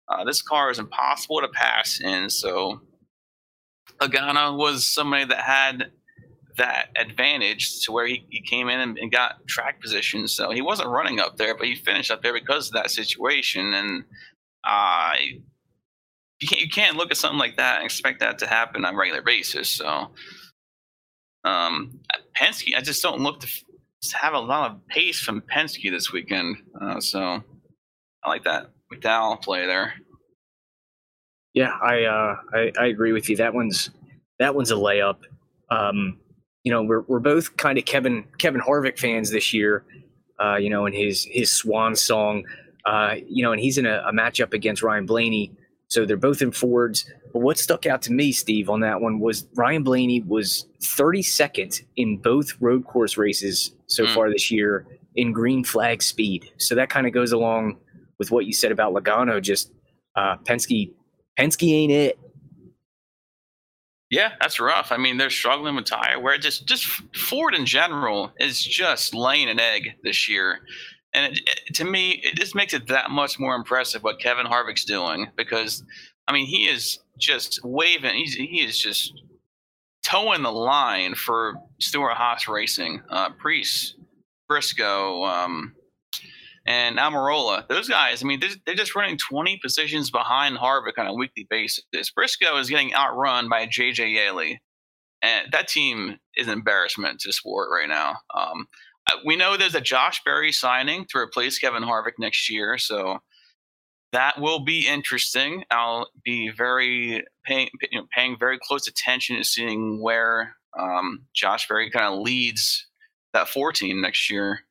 uh, 0.08 0.24
this 0.24 0.42
car 0.44 0.70
is 0.70 0.78
impossible 0.78 1.42
to 1.42 1.48
pass 1.50 2.00
in. 2.00 2.30
So 2.30 2.82
Logano 4.02 4.58
was 4.58 4.86
somebody 4.86 5.26
that 5.26 5.40
had 5.40 5.92
that 6.58 6.90
advantage 6.98 7.82
to 7.86 7.92
where 7.92 8.06
he, 8.06 8.26
he 8.30 8.42
came 8.42 8.70
in 8.70 8.80
and, 8.80 8.98
and, 8.98 9.12
got 9.12 9.48
track 9.48 9.82
position. 9.82 10.28
So 10.28 10.52
he 10.52 10.62
wasn't 10.62 10.90
running 10.90 11.20
up 11.20 11.38
there, 11.38 11.56
but 11.56 11.68
he 11.68 11.76
finished 11.76 12.12
up 12.12 12.22
there 12.22 12.34
because 12.34 12.68
of 12.68 12.74
that 12.74 12.92
situation. 12.92 13.74
And 13.74 14.04
uh, 14.66 15.14
you, 16.40 16.48
can't, 16.48 16.62
you 16.62 16.70
can't 16.70 16.98
look 16.98 17.12
at 17.12 17.18
something 17.18 17.40
like 17.40 17.56
that 17.58 17.78
and 17.78 17.86
expect 17.86 18.20
that 18.20 18.40
to 18.40 18.48
happen 18.48 18.84
on 18.84 18.94
a 18.94 18.98
regular 18.98 19.22
basis. 19.22 19.70
So 19.70 20.12
um, 21.46 22.00
Penske, 22.36 22.76
I 22.76 22.82
just 22.82 23.02
don't 23.02 23.22
look 23.22 23.40
to 23.40 23.48
have 24.18 24.34
a 24.34 24.40
lot 24.40 24.72
of 24.72 24.88
pace 24.88 25.20
from 25.20 25.42
Penske 25.42 25.90
this 25.92 26.12
weekend. 26.12 26.58
Uh, 26.80 27.00
so 27.00 27.42
I 28.24 28.30
like 28.30 28.44
that 28.44 28.72
McDowell 28.94 29.42
play 29.42 29.66
there. 29.66 29.94
Yeah, 31.60 31.78
I, 31.82 32.06
uh, 32.06 32.36
I, 32.54 32.72
I 32.80 32.86
agree 32.86 33.12
with 33.12 33.28
you. 33.28 33.36
That 33.36 33.54
one's 33.54 33.90
that 34.40 34.56
one's 34.56 34.72
a 34.72 34.76
layup. 34.76 35.18
Um, 35.70 36.18
you 36.64 36.72
know, 36.72 36.84
we're 36.84 37.02
we're 37.02 37.20
both 37.20 37.58
kind 37.58 37.78
of 37.78 37.84
Kevin 37.84 38.24
Kevin 38.38 38.62
Harvick 38.62 38.98
fans 38.98 39.30
this 39.30 39.54
year. 39.54 39.84
Uh, 40.42 40.56
you 40.56 40.70
know, 40.70 40.86
in 40.86 40.94
his 40.94 41.28
his 41.30 41.52
swan 41.52 41.98
song. 41.98 42.46
Uh, 42.86 43.16
you 43.28 43.44
know, 43.44 43.52
and 43.52 43.60
he's 43.60 43.78
in 43.78 43.86
a, 43.86 44.02
a, 44.08 44.14
matchup 44.14 44.54
against 44.54 44.82
Ryan 44.82 45.06
Blaney. 45.06 45.52
So 45.90 46.06
they're 46.06 46.16
both 46.16 46.42
in 46.42 46.54
Fords. 46.54 47.12
But 47.34 47.40
what 47.40 47.58
stuck 47.58 47.86
out 47.86 48.02
to 48.04 48.14
me, 48.14 48.32
Steve, 48.32 48.70
on 48.70 48.80
that 48.80 49.02
one 49.02 49.20
was 49.20 49.46
Ryan 49.56 49.84
Blaney 49.84 50.22
was 50.22 50.66
32nd 50.82 51.84
in 51.98 52.20
both 52.20 52.54
road 52.62 52.86
course 52.86 53.18
races 53.18 53.74
so 53.88 54.06
mm. 54.06 54.14
far 54.14 54.32
this 54.32 54.50
year 54.50 54.88
in 55.16 55.34
green 55.34 55.66
flag 55.66 56.02
speed. 56.02 56.50
So 56.56 56.74
that 56.76 56.90
kind 56.90 57.06
of 57.06 57.12
goes 57.12 57.34
along 57.34 57.80
with 58.18 58.32
what 58.32 58.46
you 58.46 58.54
said 58.54 58.72
about 58.72 58.94
Logano. 58.94 59.42
Just 59.42 59.74
uh, 60.16 60.38
Penske 60.38 60.94
Penske 61.40 61.72
ain't 61.72 61.92
it. 61.92 62.20
Yeah, 64.10 64.32
that's 64.42 64.60
rough. 64.60 64.92
I 64.92 64.98
mean, 64.98 65.18
they're 65.18 65.30
struggling 65.30 65.76
with 65.76 65.86
tire 65.86 66.20
wear. 66.20 66.38
Just, 66.38 66.66
just 66.66 66.86
Ford 67.16 67.54
in 67.54 67.66
general 67.66 68.32
is 68.40 68.60
just 68.60 69.14
laying 69.14 69.50
an 69.50 69.60
egg 69.60 69.94
this 70.04 70.28
year, 70.28 70.62
and 71.14 71.32
it, 71.32 71.40
it, 71.40 71.76
to 71.76 71.86
me, 71.86 72.22
it 72.24 72.36
just 72.36 72.56
makes 72.56 72.74
it 72.74 72.88
that 72.88 73.12
much 73.12 73.40
more 73.40 73.56
impressive 73.56 74.04
what 74.04 74.20
Kevin 74.20 74.48
Harvick's 74.48 74.84
doing 74.84 75.28
because, 75.38 75.84
I 76.28 76.34
mean, 76.34 76.48
he 76.48 76.68
is 76.68 77.00
just 77.20 77.60
waving. 77.64 78.16
He's 78.16 78.34
he 78.34 78.62
is 78.62 78.80
just 78.80 79.22
towing 80.04 80.42
the 80.42 80.52
line 80.52 81.14
for 81.14 81.56
Stewart 81.80 82.14
Haas 82.14 82.48
Racing, 82.48 83.02
uh, 83.10 83.30
Preece, 83.32 83.96
Briscoe, 84.48 85.24
um, 85.24 85.76
and 86.70 87.00
Almirola. 87.00 87.68
Those 87.68 87.90
guys, 87.90 88.24
I 88.24 88.28
mean, 88.28 88.40
they're, 88.40 88.52
they're, 88.66 88.76
just 88.76 88.96
running 88.96 89.18
20 89.18 89.58
positions 89.58 90.12
behind 90.12 90.56
Harvick 90.56 91.00
on 91.00 91.08
a 91.08 91.14
weekly 91.14 91.48
basis. 91.50 91.84
Briscoe 92.16 92.58
is 92.58 92.70
getting 92.70 92.94
outrun 92.94 93.50
by 93.50 93.66
JJ 93.66 94.14
Yeley. 94.14 94.62
And 95.24 95.52
that 95.52 95.68
team 95.68 96.20
is 96.38 96.48
an 96.48 96.54
embarrassment 96.54 97.22
to 97.22 97.34
sport 97.34 97.70
right 97.74 97.90
now. 97.90 98.18
Um, 98.34 98.68
uh, 99.12 99.18
we 99.26 99.36
know 99.36 99.58
there's 99.58 99.76
a 99.76 99.82
Josh 99.82 100.22
Berry 100.24 100.52
signing 100.52 101.06
to 101.10 101.18
replace 101.18 101.58
Kevin 101.58 101.84
Harvick 101.84 102.14
next 102.20 102.50
year. 102.52 102.78
So 102.78 103.18
that 104.12 104.40
will 104.40 104.64
be 104.64 104.88
interesting. 104.88 105.64
I'll 105.72 106.08
be 106.24 106.50
very 106.50 107.26
paying, 107.46 107.70
you 107.92 108.00
know, 108.00 108.06
paying 108.16 108.38
very 108.40 108.60
close 108.62 108.88
attention 108.88 109.38
to 109.38 109.44
seeing 109.44 110.02
where 110.02 110.56
um, 110.80 111.26
Josh 111.34 111.68
Berry 111.68 111.90
kind 111.90 112.14
of 112.14 112.20
leads 112.20 112.86
that 113.34 113.50
four 113.50 113.72
team 113.72 114.02
next 114.02 114.30
year. 114.30 114.62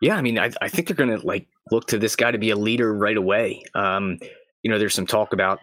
Yeah, 0.00 0.16
I 0.16 0.22
mean, 0.22 0.38
I, 0.38 0.50
I 0.60 0.68
think 0.68 0.86
they're 0.86 0.96
going 0.96 1.18
to 1.18 1.26
like 1.26 1.48
look 1.70 1.86
to 1.88 1.98
this 1.98 2.16
guy 2.16 2.30
to 2.30 2.38
be 2.38 2.50
a 2.50 2.56
leader 2.56 2.94
right 2.94 3.16
away. 3.16 3.64
Um, 3.74 4.18
you 4.62 4.70
know, 4.70 4.78
there's 4.78 4.94
some 4.94 5.06
talk 5.06 5.32
about 5.32 5.58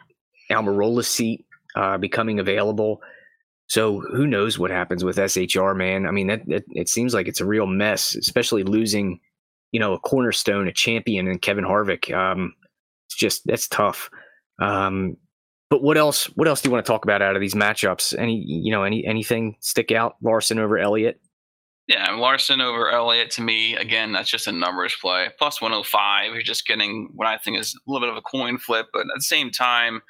Almirola's 0.52 1.08
seat 1.08 1.46
uh, 1.76 1.98
becoming 1.98 2.40
available. 2.40 3.02
So 3.68 4.00
who 4.00 4.28
knows 4.28 4.60
what 4.60 4.72
happens 4.72 5.04
with 5.04 5.18
SHR, 5.18 5.76
man? 5.76 6.06
I 6.06 6.12
mean, 6.12 6.28
that, 6.28 6.46
that, 6.48 6.64
it 6.70 6.90
seems 6.90 7.14
like 7.14 7.28
it's 7.28 7.42
a 7.42 7.46
real 7.46 7.66
mess, 7.66 8.16
especially 8.16 8.64
losing, 8.64 9.20
you 9.72 9.80
know, 9.80 9.94
a 9.94 10.00
cornerstone, 10.00 10.68
a 10.68 10.74
champion, 10.74 11.28
and 11.28 11.42
Kevin 11.42 11.66
Harvick. 11.66 12.14
Um, 12.14 12.54
it's 13.08 13.16
just 13.16 13.42
that's 13.46 13.68
tough. 13.68 14.10
Um, 14.62 15.18
but 15.70 15.82
what 15.82 15.98
else? 15.98 16.26
What 16.36 16.48
else 16.48 16.62
do 16.62 16.70
you 16.70 16.74
want 16.74 16.86
to 16.86 16.92
talk 16.92 17.06
about 17.06 17.24
out 17.24 17.36
of 17.36 17.42
these 17.42 17.56
matchups? 17.56 18.18
Any, 18.18 18.44
you 18.46 18.72
know, 18.72 18.84
any 18.84 19.06
anything 19.06 19.56
stick 19.62 19.92
out? 19.92 20.16
Larson 20.22 20.60
over 20.60 20.78
Elliott. 20.78 21.20
Yeah, 21.88 22.16
Larson 22.16 22.62
over 22.62 22.90
Elliott 22.90 23.30
to 23.32 23.44
me, 23.44 23.76
again, 23.76 24.12
that's 24.12 24.30
just 24.30 24.48
a 24.48 24.52
numbers 24.52 24.96
play. 25.00 25.30
Plus 25.38 25.62
105, 25.62 26.34
you're 26.34 26.42
just 26.42 26.66
getting 26.66 27.10
what 27.14 27.28
I 27.28 27.38
think 27.38 27.60
is 27.60 27.76
a 27.76 27.92
little 27.92 28.08
bit 28.08 28.12
of 28.12 28.18
a 28.18 28.24
coin 28.24 28.58
flip. 28.58 28.88
But 28.92 29.02
at 29.02 29.08
the 29.16 29.22
same 29.22 29.52
time, 29.52 30.02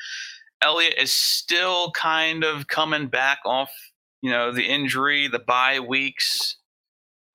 Elliott 0.61 0.95
is 0.97 1.11
still 1.11 1.91
kind 1.91 2.45
of 2.45 2.67
coming 2.67 3.07
back 3.07 3.39
off, 3.45 3.71
you 4.21 4.29
know, 4.29 4.53
the 4.53 4.65
injury, 4.65 5.27
the 5.27 5.39
bye 5.39 5.81
weeks. 5.81 6.55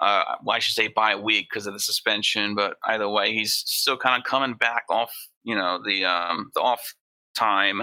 Uh, 0.00 0.22
well, 0.42 0.56
I 0.56 0.58
should 0.58 0.74
say 0.74 0.88
bye 0.88 1.16
week 1.16 1.48
because 1.50 1.66
of 1.66 1.74
the 1.74 1.80
suspension, 1.80 2.54
but 2.54 2.78
either 2.86 3.10
way, 3.10 3.34
he's 3.34 3.52
still 3.66 3.98
kind 3.98 4.18
of 4.18 4.24
coming 4.24 4.54
back 4.54 4.84
off, 4.88 5.12
you 5.44 5.54
know, 5.54 5.78
the 5.84 6.06
um, 6.06 6.50
the 6.54 6.62
off 6.62 6.94
time. 7.36 7.82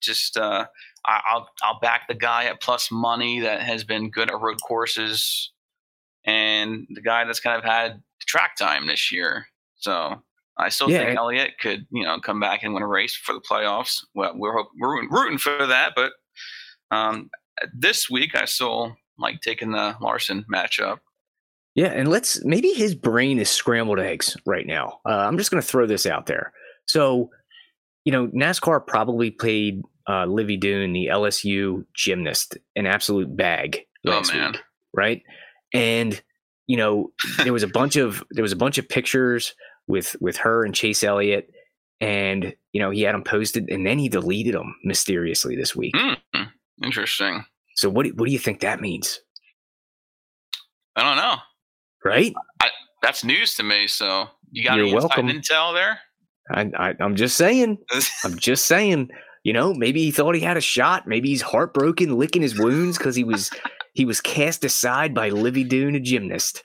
Just 0.00 0.38
uh, 0.38 0.64
I, 1.06 1.20
I'll 1.30 1.50
I'll 1.62 1.80
back 1.80 2.08
the 2.08 2.14
guy 2.14 2.44
at 2.44 2.62
plus 2.62 2.90
money 2.90 3.40
that 3.40 3.60
has 3.60 3.84
been 3.84 4.08
good 4.08 4.30
at 4.30 4.40
road 4.40 4.62
courses 4.66 5.50
and 6.28 6.86
the 6.90 7.00
guy 7.00 7.24
that's 7.24 7.40
kind 7.40 7.58
of 7.58 7.64
had 7.64 8.02
track 8.26 8.54
time 8.54 8.86
this 8.86 9.10
year. 9.10 9.46
So 9.76 10.22
I 10.58 10.68
still 10.68 10.90
yeah. 10.90 11.06
think 11.06 11.18
Elliott 11.18 11.52
could, 11.58 11.86
you 11.90 12.04
know, 12.04 12.20
come 12.20 12.38
back 12.38 12.62
and 12.62 12.74
win 12.74 12.82
a 12.82 12.86
race 12.86 13.16
for 13.16 13.32
the 13.32 13.40
playoffs. 13.40 14.04
Well, 14.14 14.34
we're 14.36 14.54
we're 14.78 15.08
rooting 15.08 15.38
for 15.38 15.66
that, 15.66 15.92
but 15.96 16.12
um, 16.90 17.30
this 17.74 18.10
week 18.10 18.34
I 18.34 18.44
still 18.44 18.94
like 19.18 19.40
taking 19.40 19.72
the 19.72 19.96
Larson 20.02 20.44
matchup. 20.52 20.98
Yeah, 21.74 21.88
and 21.88 22.08
let's 22.08 22.44
maybe 22.44 22.72
his 22.74 22.94
brain 22.94 23.38
is 23.38 23.48
scrambled 23.48 24.00
eggs 24.00 24.36
right 24.44 24.66
now. 24.66 25.00
Uh, 25.08 25.16
I'm 25.16 25.38
just 25.38 25.50
going 25.50 25.62
to 25.62 25.66
throw 25.66 25.86
this 25.86 26.06
out 26.06 26.26
there. 26.26 26.52
So, 26.86 27.30
you 28.04 28.12
know, 28.12 28.26
NASCAR 28.28 28.86
probably 28.86 29.30
played 29.30 29.82
uh, 30.08 30.26
Livy 30.26 30.56
Dunne, 30.56 30.92
the 30.92 31.06
LSU 31.06 31.84
gymnast, 31.94 32.58
an 32.74 32.86
absolute 32.86 33.34
bag 33.34 33.80
oh, 34.06 34.22
oh, 34.24 34.48
week, 34.50 34.60
right? 34.94 35.22
And 35.72 36.20
you 36.66 36.76
know 36.76 37.12
there 37.42 37.52
was 37.52 37.62
a 37.62 37.68
bunch 37.68 37.96
of 37.96 38.22
there 38.30 38.42
was 38.42 38.52
a 38.52 38.56
bunch 38.56 38.78
of 38.78 38.88
pictures 38.88 39.54
with 39.86 40.16
with 40.20 40.36
her 40.36 40.64
and 40.64 40.74
Chase 40.74 41.02
Elliott, 41.02 41.50
and 42.00 42.54
you 42.72 42.80
know 42.80 42.90
he 42.90 43.02
had 43.02 43.14
them 43.14 43.24
posted, 43.24 43.68
and 43.70 43.86
then 43.86 43.98
he 43.98 44.08
deleted 44.08 44.54
them 44.54 44.74
mysteriously 44.84 45.56
this 45.56 45.74
week. 45.74 45.94
Mm, 45.94 46.50
interesting. 46.84 47.44
So 47.74 47.88
what 47.88 48.06
do, 48.06 48.12
what 48.14 48.26
do 48.26 48.32
you 48.32 48.38
think 48.38 48.60
that 48.60 48.80
means? 48.80 49.20
I 50.96 51.02
don't 51.02 51.16
know. 51.16 51.36
Right? 52.04 52.34
I, 52.60 52.70
that's 53.02 53.24
news 53.24 53.54
to 53.54 53.62
me. 53.62 53.86
So 53.86 54.28
you 54.50 54.64
got 54.64 54.76
You're 54.76 54.86
any 54.86 54.94
welcome. 54.94 55.28
intel 55.28 55.72
there? 55.74 56.00
I, 56.50 56.70
I, 56.76 56.94
I'm 57.00 57.14
just 57.14 57.36
saying. 57.36 57.78
I'm 58.24 58.36
just 58.38 58.66
saying. 58.66 59.10
You 59.44 59.52
know, 59.52 59.72
maybe 59.72 60.02
he 60.02 60.10
thought 60.10 60.34
he 60.34 60.40
had 60.40 60.56
a 60.56 60.60
shot. 60.60 61.06
Maybe 61.06 61.28
he's 61.28 61.40
heartbroken, 61.40 62.18
licking 62.18 62.42
his 62.42 62.58
wounds 62.58 62.98
because 62.98 63.14
he 63.14 63.24
was 63.24 63.50
he 63.98 64.04
was 64.04 64.20
cast 64.20 64.64
aside 64.64 65.12
by 65.12 65.30
Livy 65.30 65.64
Dunne, 65.64 65.96
a 65.96 65.98
gymnast. 65.98 66.62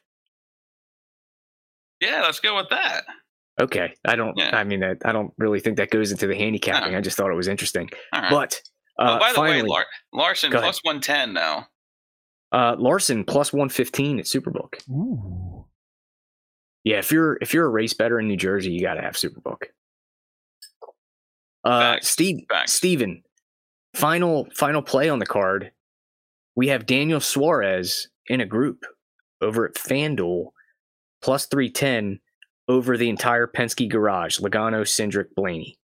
Yeah, 1.99 2.21
let's 2.21 2.39
go 2.39 2.55
with 2.55 2.69
that. 2.69 3.05
Okay, 3.59 3.95
I 4.05 4.15
don't. 4.15 4.37
Yeah. 4.37 4.55
I 4.55 4.63
mean, 4.63 4.83
I, 4.83 4.91
I, 5.03 5.11
don't 5.11 5.33
really 5.39 5.59
think 5.59 5.77
that 5.77 5.89
goes 5.89 6.11
into 6.11 6.27
the 6.27 6.35
handicapping. 6.35 6.91
No. 6.91 6.97
I 6.99 7.01
just 7.01 7.17
thought 7.17 7.31
it 7.31 7.35
was 7.35 7.47
interesting. 7.47 7.89
Right. 8.13 8.29
But 8.29 8.61
uh, 8.99 9.15
oh, 9.15 9.19
by 9.19 9.29
the 9.29 9.35
finally, 9.35 9.63
way, 9.63 9.67
Lar- 9.67 9.85
Larson 10.13 10.51
plus 10.51 10.79
one 10.83 11.01
ten 11.01 11.33
now. 11.33 11.65
Uh, 12.51 12.75
Larson 12.77 13.23
plus 13.23 13.51
one 13.51 13.69
fifteen 13.69 14.19
at 14.19 14.25
Superbook. 14.25 14.75
Ooh. 14.91 15.65
Yeah, 16.83 16.99
if 16.99 17.11
you're 17.11 17.39
if 17.41 17.51
you're 17.51 17.65
a 17.65 17.69
race 17.69 17.95
better 17.95 18.19
in 18.19 18.27
New 18.27 18.37
Jersey, 18.37 18.71
you 18.71 18.81
got 18.81 18.93
to 18.93 19.01
have 19.01 19.15
Superbook. 19.15 19.63
Uh, 21.63 21.79
Facts. 21.93 22.09
Steve, 22.09 22.45
Facts. 22.47 22.73
Steven, 22.73 23.23
final 23.95 24.47
final 24.53 24.83
play 24.83 25.09
on 25.09 25.17
the 25.17 25.25
card 25.25 25.71
we 26.55 26.67
have 26.67 26.85
Daniel 26.85 27.19
Suarez 27.19 28.07
in 28.27 28.41
a 28.41 28.45
group 28.45 28.85
over 29.41 29.67
at 29.67 29.75
FanDuel, 29.75 30.51
plus 31.21 31.45
310 31.47 32.19
over 32.67 32.97
the 32.97 33.09
entire 33.09 33.47
Penske 33.47 33.89
garage, 33.89 34.39
Logano, 34.39 34.81
Cindric, 34.81 35.33
Blaney. 35.35 35.77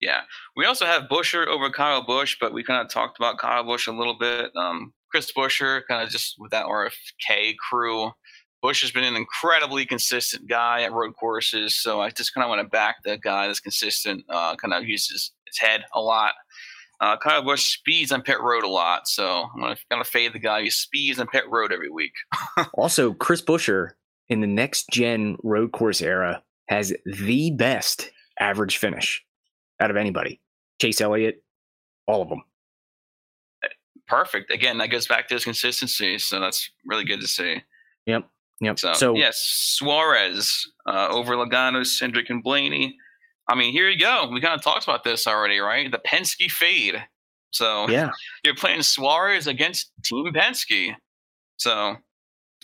Yeah. 0.00 0.22
We 0.56 0.66
also 0.66 0.84
have 0.84 1.04
Buescher 1.04 1.46
over 1.46 1.70
Kyle 1.70 2.04
Busch, 2.04 2.36
but 2.40 2.52
we 2.52 2.62
kind 2.62 2.84
of 2.84 2.90
talked 2.90 3.18
about 3.18 3.38
Kyle 3.38 3.64
Busch 3.64 3.86
a 3.86 3.92
little 3.92 4.16
bit. 4.18 4.50
Um, 4.56 4.92
Chris 5.10 5.32
Buescher, 5.32 5.82
kind 5.88 6.02
of 6.02 6.10
just 6.10 6.36
with 6.38 6.50
that 6.50 6.66
RFK 6.66 7.56
crew. 7.56 8.10
Bush 8.62 8.82
has 8.82 8.90
been 8.90 9.04
an 9.04 9.16
incredibly 9.16 9.86
consistent 9.86 10.48
guy 10.48 10.82
at 10.82 10.92
road 10.92 11.14
courses, 11.18 11.80
so 11.80 12.00
I 12.00 12.10
just 12.10 12.34
kind 12.34 12.44
of 12.44 12.48
want 12.48 12.62
to 12.62 12.68
back 12.68 12.96
the 13.04 13.16
guy 13.18 13.46
that's 13.46 13.60
consistent, 13.60 14.24
uh, 14.28 14.56
kind 14.56 14.74
of 14.74 14.88
uses 14.88 15.32
his 15.46 15.58
head 15.58 15.84
a 15.94 16.00
lot. 16.00 16.32
Uh, 17.00 17.16
Kyle 17.16 17.42
Busch 17.42 17.74
speeds 17.74 18.10
on 18.10 18.22
pit 18.22 18.40
road 18.40 18.64
a 18.64 18.68
lot, 18.68 19.06
so 19.06 19.48
I'm 19.54 19.60
gonna 19.60 19.76
of 20.00 20.06
fade 20.06 20.32
the 20.32 20.38
guy 20.38 20.62
who 20.62 20.70
speeds 20.70 21.18
on 21.18 21.26
pit 21.26 21.44
road 21.48 21.72
every 21.72 21.90
week. 21.90 22.12
also, 22.74 23.12
Chris 23.12 23.42
Buescher 23.42 23.90
in 24.28 24.40
the 24.40 24.46
next 24.46 24.88
gen 24.90 25.36
road 25.42 25.72
course 25.72 26.00
era 26.00 26.42
has 26.68 26.92
the 27.04 27.50
best 27.52 28.10
average 28.40 28.78
finish 28.78 29.24
out 29.80 29.90
of 29.90 29.96
anybody. 29.96 30.40
Chase 30.80 31.00
Elliott, 31.00 31.42
all 32.06 32.22
of 32.22 32.28
them. 32.28 32.42
Perfect. 34.08 34.52
Again, 34.52 34.78
that 34.78 34.88
goes 34.88 35.06
back 35.06 35.28
to 35.28 35.34
his 35.34 35.44
consistency, 35.44 36.18
so 36.18 36.40
that's 36.40 36.70
really 36.84 37.04
good 37.04 37.20
to 37.20 37.26
see. 37.26 37.62
Yep. 38.06 38.28
Yep. 38.60 38.78
So, 38.78 38.92
so 38.94 39.16
yes, 39.16 39.38
Suarez 39.38 40.70
uh, 40.86 41.08
over 41.10 41.34
Logano, 41.34 41.80
Cindric, 41.80 42.30
and 42.30 42.42
Blaney. 42.42 42.96
I 43.48 43.54
mean, 43.54 43.72
here 43.72 43.88
you 43.88 43.98
go. 43.98 44.28
We 44.30 44.40
kind 44.40 44.54
of 44.54 44.62
talked 44.62 44.84
about 44.84 45.04
this 45.04 45.26
already, 45.26 45.58
right? 45.58 45.90
The 45.90 46.00
Penske 46.06 46.50
fade. 46.50 47.02
So 47.52 47.88
yeah, 47.88 48.10
you're 48.44 48.54
playing 48.54 48.82
Suarez 48.82 49.46
against 49.46 49.90
Team 50.04 50.32
Penske. 50.32 50.94
So 51.58 51.96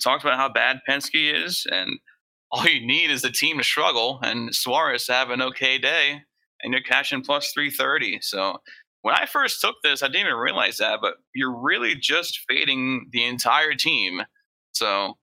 talked 0.03 0.25
about 0.25 0.37
how 0.37 0.49
bad 0.49 0.81
Penske 0.89 1.45
is, 1.45 1.67
and 1.71 1.99
all 2.51 2.67
you 2.67 2.87
need 2.87 3.11
is 3.11 3.23
the 3.23 3.31
team 3.31 3.59
to 3.59 3.65
struggle 3.65 4.19
and 4.23 4.55
Suarez 4.55 5.07
to 5.07 5.13
have 5.13 5.31
an 5.31 5.41
okay 5.43 5.79
day, 5.79 6.23
and 6.63 6.73
you're 6.73 6.83
cashing 6.83 7.23
plus 7.23 7.53
330. 7.53 8.21
So 8.21 8.59
when 9.03 9.15
I 9.15 9.27
first 9.27 9.61
took 9.61 9.77
this, 9.83 10.03
I 10.03 10.07
didn't 10.07 10.27
even 10.27 10.39
realize 10.39 10.79
that, 10.79 11.01
but 11.01 11.15
you're 11.35 11.55
really 11.55 11.95
just 11.95 12.41
fading 12.49 13.09
the 13.13 13.25
entire 13.25 13.75
team. 13.75 14.23
So 14.73 15.15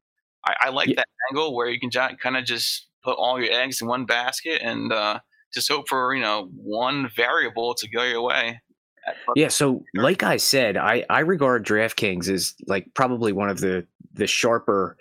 I, 0.45 0.55
I 0.61 0.69
like 0.69 0.89
yeah. 0.89 0.95
that 0.97 1.07
angle 1.31 1.55
where 1.55 1.69
you 1.69 1.79
can 1.79 1.89
kind 1.89 2.37
of 2.37 2.45
just 2.45 2.87
put 3.03 3.17
all 3.17 3.41
your 3.41 3.53
eggs 3.53 3.81
in 3.81 3.87
one 3.87 4.05
basket 4.05 4.61
and 4.61 4.91
uh, 4.91 5.19
just 5.53 5.71
hope 5.71 5.87
for 5.87 6.13
you 6.13 6.21
know 6.21 6.49
one 6.55 7.09
variable 7.15 7.73
to 7.75 7.89
go 7.89 8.03
your 8.03 8.21
way. 8.21 8.61
Yeah, 9.35 9.47
so 9.47 9.83
like 9.95 10.23
I 10.23 10.37
said, 10.37 10.77
I 10.77 11.05
I 11.09 11.21
regard 11.21 11.65
DraftKings 11.65 12.29
as 12.29 12.53
like 12.67 12.87
probably 12.93 13.31
one 13.31 13.49
of 13.49 13.59
the 13.59 13.85
the 14.13 14.27
sharper 14.27 14.97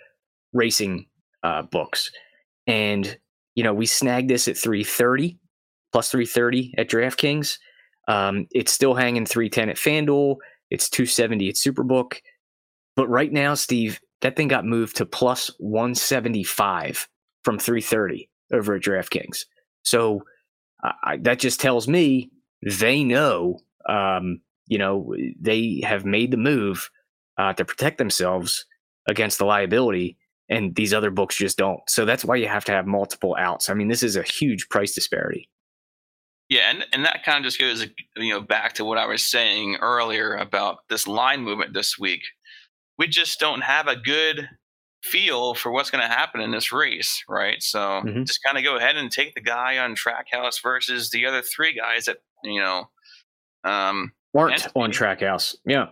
racing 0.53 1.05
uh, 1.43 1.63
books, 1.63 2.11
and 2.67 3.17
you 3.55 3.63
know 3.63 3.73
we 3.73 3.85
snagged 3.85 4.29
this 4.29 4.47
at 4.47 4.57
three 4.57 4.83
thirty 4.83 5.37
plus 5.91 6.09
three 6.09 6.25
thirty 6.25 6.73
at 6.77 6.89
DraftKings. 6.89 7.57
Um, 8.07 8.47
it's 8.51 8.71
still 8.71 8.95
hanging 8.95 9.25
three 9.25 9.49
ten 9.49 9.69
at 9.69 9.75
FanDuel. 9.75 10.37
It's 10.71 10.89
two 10.89 11.05
seventy 11.05 11.49
at 11.49 11.55
Superbook, 11.55 12.19
but 12.95 13.07
right 13.09 13.31
now, 13.31 13.53
Steve, 13.53 13.99
that 14.21 14.35
thing 14.35 14.47
got 14.47 14.65
moved 14.65 14.95
to 14.97 15.05
plus 15.05 15.51
one 15.59 15.93
seventy 15.93 16.43
five 16.43 17.07
from 17.43 17.59
three 17.59 17.81
thirty 17.81 18.29
over 18.51 18.75
at 18.75 18.81
DraftKings. 18.81 19.45
So 19.83 20.23
I, 20.83 21.17
that 21.21 21.39
just 21.39 21.59
tells 21.59 21.87
me 21.87 22.31
they 22.65 23.03
know, 23.03 23.59
um, 23.87 24.41
you 24.67 24.77
know, 24.77 25.13
they 25.39 25.81
have 25.83 26.05
made 26.05 26.31
the 26.31 26.37
move 26.37 26.89
uh, 27.37 27.53
to 27.53 27.65
protect 27.65 27.97
themselves 27.97 28.65
against 29.07 29.37
the 29.37 29.45
liability, 29.45 30.17
and 30.49 30.75
these 30.75 30.93
other 30.93 31.11
books 31.11 31.37
just 31.37 31.57
don't. 31.57 31.81
So 31.87 32.05
that's 32.05 32.25
why 32.25 32.35
you 32.35 32.47
have 32.47 32.65
to 32.65 32.71
have 32.71 32.85
multiple 32.85 33.35
outs. 33.39 33.69
I 33.69 33.73
mean, 33.73 33.87
this 33.87 34.03
is 34.03 34.15
a 34.15 34.23
huge 34.23 34.69
price 34.69 34.93
disparity. 34.93 35.49
Yeah, 36.49 36.71
and, 36.71 36.85
and 36.93 37.05
that 37.05 37.23
kind 37.23 37.37
of 37.37 37.43
just 37.43 37.59
goes 37.59 37.85
you 38.17 38.33
know 38.33 38.41
back 38.41 38.73
to 38.73 38.85
what 38.85 38.97
I 38.97 39.05
was 39.05 39.23
saying 39.23 39.77
earlier 39.81 40.35
about 40.35 40.79
this 40.89 41.07
line 41.07 41.41
movement 41.41 41.73
this 41.73 41.97
week. 41.99 42.21
We 42.97 43.07
just 43.07 43.39
don't 43.39 43.61
have 43.61 43.87
a 43.87 43.95
good 43.95 44.49
feel 45.01 45.53
for 45.53 45.71
what's 45.71 45.89
going 45.89 46.01
to 46.01 46.13
happen 46.13 46.41
in 46.41 46.51
this 46.51 46.71
race, 46.71 47.23
right? 47.27 47.61
So 47.61 47.79
mm-hmm. 47.79 48.23
just 48.23 48.43
kind 48.43 48.57
of 48.57 48.63
go 48.63 48.77
ahead 48.77 48.97
and 48.97 49.11
take 49.11 49.33
the 49.35 49.41
guy 49.41 49.77
on 49.77 49.95
Trackhouse 49.95 50.61
versus 50.61 51.09
the 51.09 51.25
other 51.25 51.41
three 51.41 51.73
guys 51.73 52.05
that 52.05 52.17
you 52.43 52.59
know 52.59 52.89
um, 53.63 54.11
weren't 54.33 54.67
on 54.75 54.91
Trackhouse. 54.91 55.55
Yeah, 55.65 55.87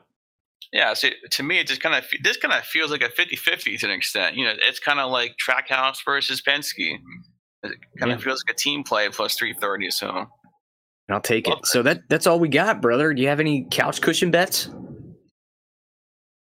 yeah. 0.73 0.93
So 0.93 1.09
to 1.31 1.43
me, 1.43 1.59
it 1.59 1.67
just 1.67 1.81
kind 1.81 1.95
of 1.95 2.05
this 2.23 2.37
kind 2.37 2.53
of 2.53 2.63
feels 2.63 2.91
like 2.91 3.01
a 3.01 3.09
50-50 3.09 3.79
to 3.79 3.85
an 3.85 3.91
extent. 3.91 4.35
You 4.35 4.45
know, 4.45 4.53
it's 4.57 4.79
kind 4.79 4.99
of 4.99 5.11
like 5.11 5.35
Trackhouse 5.37 5.97
versus 6.05 6.41
Penske. 6.41 6.97
It 7.63 7.77
kind 7.99 8.11
of 8.11 8.21
feels 8.21 8.43
like 8.47 8.55
a 8.55 8.57
team 8.57 8.83
play 8.83 9.09
plus 9.09 9.35
three 9.35 9.53
thirty. 9.53 9.89
So 9.89 10.27
I'll 11.09 11.21
take 11.21 11.47
it. 11.47 11.65
So 11.65 11.81
that 11.83 12.01
that's 12.09 12.27
all 12.27 12.39
we 12.39 12.49
got, 12.49 12.81
brother. 12.81 13.13
Do 13.13 13.21
you 13.21 13.27
have 13.29 13.39
any 13.39 13.65
couch 13.71 14.01
cushion 14.01 14.31
bets? 14.31 14.69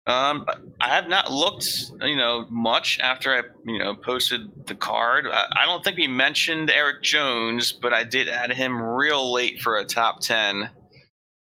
Um, 0.05 0.45
I 0.81 0.89
have 0.89 1.07
not 1.07 1.31
looked, 1.31 1.65
you 2.01 2.17
know, 2.17 2.45
much 2.49 2.99
after 2.99 3.33
I, 3.33 3.43
you 3.65 3.79
know, 3.79 3.95
posted 3.95 4.65
the 4.65 4.75
card. 4.75 5.27
I, 5.27 5.45
I, 5.61 5.65
don't 5.65 5.81
think 5.81 5.95
we 5.95 6.07
mentioned 6.07 6.69
Eric 6.69 7.03
Jones, 7.03 7.71
but 7.71 7.93
I 7.93 8.03
did 8.03 8.27
add 8.27 8.51
him 8.51 8.81
real 8.81 9.31
late 9.31 9.61
for 9.61 9.77
a 9.77 9.85
top 9.85 10.19
ten. 10.19 10.69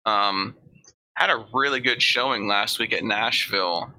Um, 0.07 0.57
had 1.13 1.29
a 1.29 1.45
really 1.53 1.81
good 1.81 2.01
showing 2.01 2.49
last 2.49 2.79
week 2.79 2.95
at 2.95 3.05
Nashville, 3.05 3.93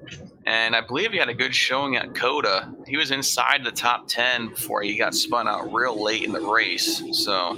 and 0.47 0.75
I 0.75 0.81
believe 0.81 1.11
he 1.11 1.19
had 1.19 1.29
a 1.29 1.33
good 1.35 1.53
showing 1.53 1.95
at 1.95 2.15
COTA. 2.15 2.73
He 2.87 2.97
was 2.97 3.11
inside 3.11 3.63
the 3.63 3.71
top 3.71 4.07
ten 4.07 4.47
before 4.47 4.81
he 4.81 4.97
got 4.97 5.13
spun 5.13 5.47
out 5.47 5.71
real 5.71 6.01
late 6.01 6.23
in 6.23 6.31
the 6.31 6.41
race. 6.41 7.03
So 7.11 7.55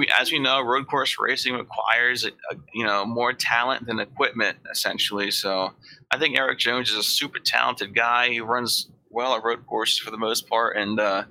we, 0.00 0.08
as 0.18 0.32
we 0.32 0.38
know, 0.38 0.62
road 0.62 0.86
course 0.86 1.16
racing 1.18 1.54
requires 1.54 2.24
a, 2.24 2.28
a, 2.28 2.56
you 2.72 2.84
know 2.84 3.04
more 3.04 3.34
talent 3.34 3.86
than 3.86 4.00
equipment, 4.00 4.56
essentially. 4.72 5.30
So 5.30 5.72
I 6.10 6.18
think 6.18 6.38
Eric 6.38 6.58
Jones 6.58 6.90
is 6.90 6.96
a 6.96 7.02
super 7.02 7.38
talented 7.38 7.94
guy. 7.94 8.30
He 8.30 8.40
runs 8.40 8.88
well 9.10 9.34
at 9.34 9.44
road 9.44 9.66
courses 9.66 9.98
for 9.98 10.10
the 10.10 10.16
most 10.16 10.48
part, 10.48 10.78
and 10.78 10.98
uh, 10.98 11.24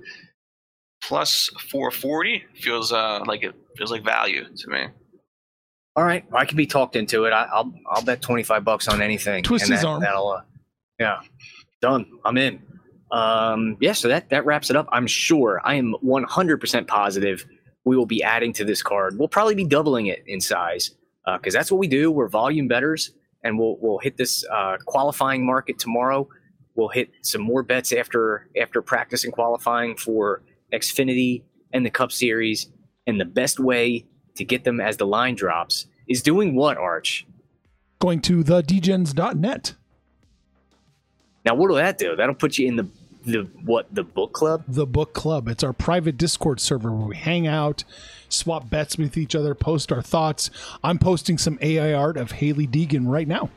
plus 1.02 1.50
440 1.58 2.44
feels 2.54 2.92
uh, 2.92 3.24
like 3.26 3.42
it 3.42 3.56
feels 3.76 3.90
like 3.90 4.04
value 4.04 4.44
to 4.56 4.70
me. 4.70 4.86
All 5.96 6.04
right, 6.04 6.24
I 6.32 6.44
can 6.44 6.56
be 6.56 6.66
talked 6.66 6.94
into 6.94 7.24
it. 7.24 7.32
I, 7.32 7.48
will 7.60 7.74
I'll 7.90 8.04
bet 8.04 8.22
25 8.22 8.64
bucks 8.64 8.86
on 8.86 9.02
anything. 9.02 9.42
Twist 9.42 9.66
his 9.66 9.80
that, 9.80 9.86
arm. 9.86 10.00
That'll, 10.00 10.28
uh, 10.28 10.42
yeah, 11.00 11.20
done. 11.82 12.06
I'm 12.24 12.36
in. 12.36 12.62
Um, 13.10 13.76
yeah, 13.80 13.94
so 13.94 14.06
that 14.06 14.30
that 14.30 14.46
wraps 14.46 14.70
it 14.70 14.76
up. 14.76 14.88
I'm 14.92 15.08
sure. 15.08 15.60
I 15.64 15.74
am 15.74 15.96
100% 16.04 16.86
positive 16.86 17.44
we 17.84 17.96
will 17.96 18.06
be 18.06 18.22
adding 18.22 18.52
to 18.54 18.64
this 18.64 18.82
card. 18.82 19.18
We'll 19.18 19.28
probably 19.28 19.54
be 19.54 19.64
doubling 19.64 20.06
it 20.06 20.22
in 20.26 20.40
size 20.40 20.90
because 21.24 21.54
uh, 21.54 21.58
that's 21.58 21.70
what 21.70 21.78
we 21.78 21.88
do. 21.88 22.10
We're 22.10 22.28
volume 22.28 22.68
betters, 22.68 23.12
and 23.42 23.58
we'll 23.58 23.76
we'll 23.80 23.98
hit 23.98 24.16
this 24.16 24.44
uh, 24.52 24.76
qualifying 24.86 25.44
market 25.44 25.78
tomorrow. 25.78 26.28
We'll 26.74 26.88
hit 26.88 27.10
some 27.22 27.42
more 27.42 27.62
bets 27.62 27.92
after 27.92 28.48
after 28.60 28.82
practice 28.82 29.24
and 29.24 29.32
qualifying 29.32 29.96
for 29.96 30.42
Xfinity 30.72 31.42
and 31.72 31.84
the 31.84 31.90
Cup 31.90 32.12
Series. 32.12 32.68
And 33.06 33.20
the 33.20 33.24
best 33.24 33.58
way 33.58 34.06
to 34.36 34.44
get 34.44 34.64
them 34.64 34.80
as 34.80 34.96
the 34.96 35.06
line 35.06 35.34
drops 35.34 35.86
is 36.06 36.22
doing 36.22 36.54
what, 36.54 36.76
Arch? 36.76 37.26
Going 37.98 38.20
to 38.22 38.42
the 38.42 38.62
dgens.net. 38.62 39.74
Now, 41.44 41.54
what 41.54 41.68
will 41.68 41.76
that 41.76 41.98
do? 41.98 42.14
That'll 42.16 42.34
put 42.34 42.58
you 42.58 42.68
in 42.68 42.76
the 42.76 42.88
the 43.24 43.48
what 43.64 43.86
the 43.94 44.02
book 44.02 44.32
club? 44.32 44.64
The 44.68 44.86
book 44.86 45.12
club. 45.12 45.48
It's 45.48 45.62
our 45.62 45.72
private 45.72 46.16
discord 46.16 46.60
server 46.60 46.90
where 46.90 47.08
we 47.08 47.16
hang 47.16 47.46
out 47.46 47.84
swap 48.28 48.70
bets 48.70 48.96
with 48.96 49.16
each 49.16 49.34
other 49.34 49.54
post 49.54 49.92
our 49.92 50.02
thoughts. 50.02 50.50
I'm 50.82 50.98
posting 50.98 51.38
some 51.38 51.58
ai 51.60 51.92
art 51.92 52.16
of 52.16 52.32
Hailie 52.32 52.66
Deegan 52.66 53.06
right 53.08 53.28
now. 53.28 53.50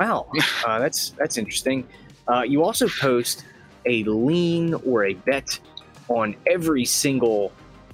Wow. 0.00 0.28
Uh, 0.66 0.78
that's 0.78 1.10
that's 1.10 1.38
interesting. 1.38 1.86
Uh, 2.28 2.42
you 2.42 2.62
also 2.62 2.88
post 2.88 3.44
a 3.86 4.02
lean 4.04 4.74
or 4.74 5.04
a 5.04 5.14
bet 5.14 5.58
on 6.08 6.36
every 6.46 6.84
single 6.84 7.52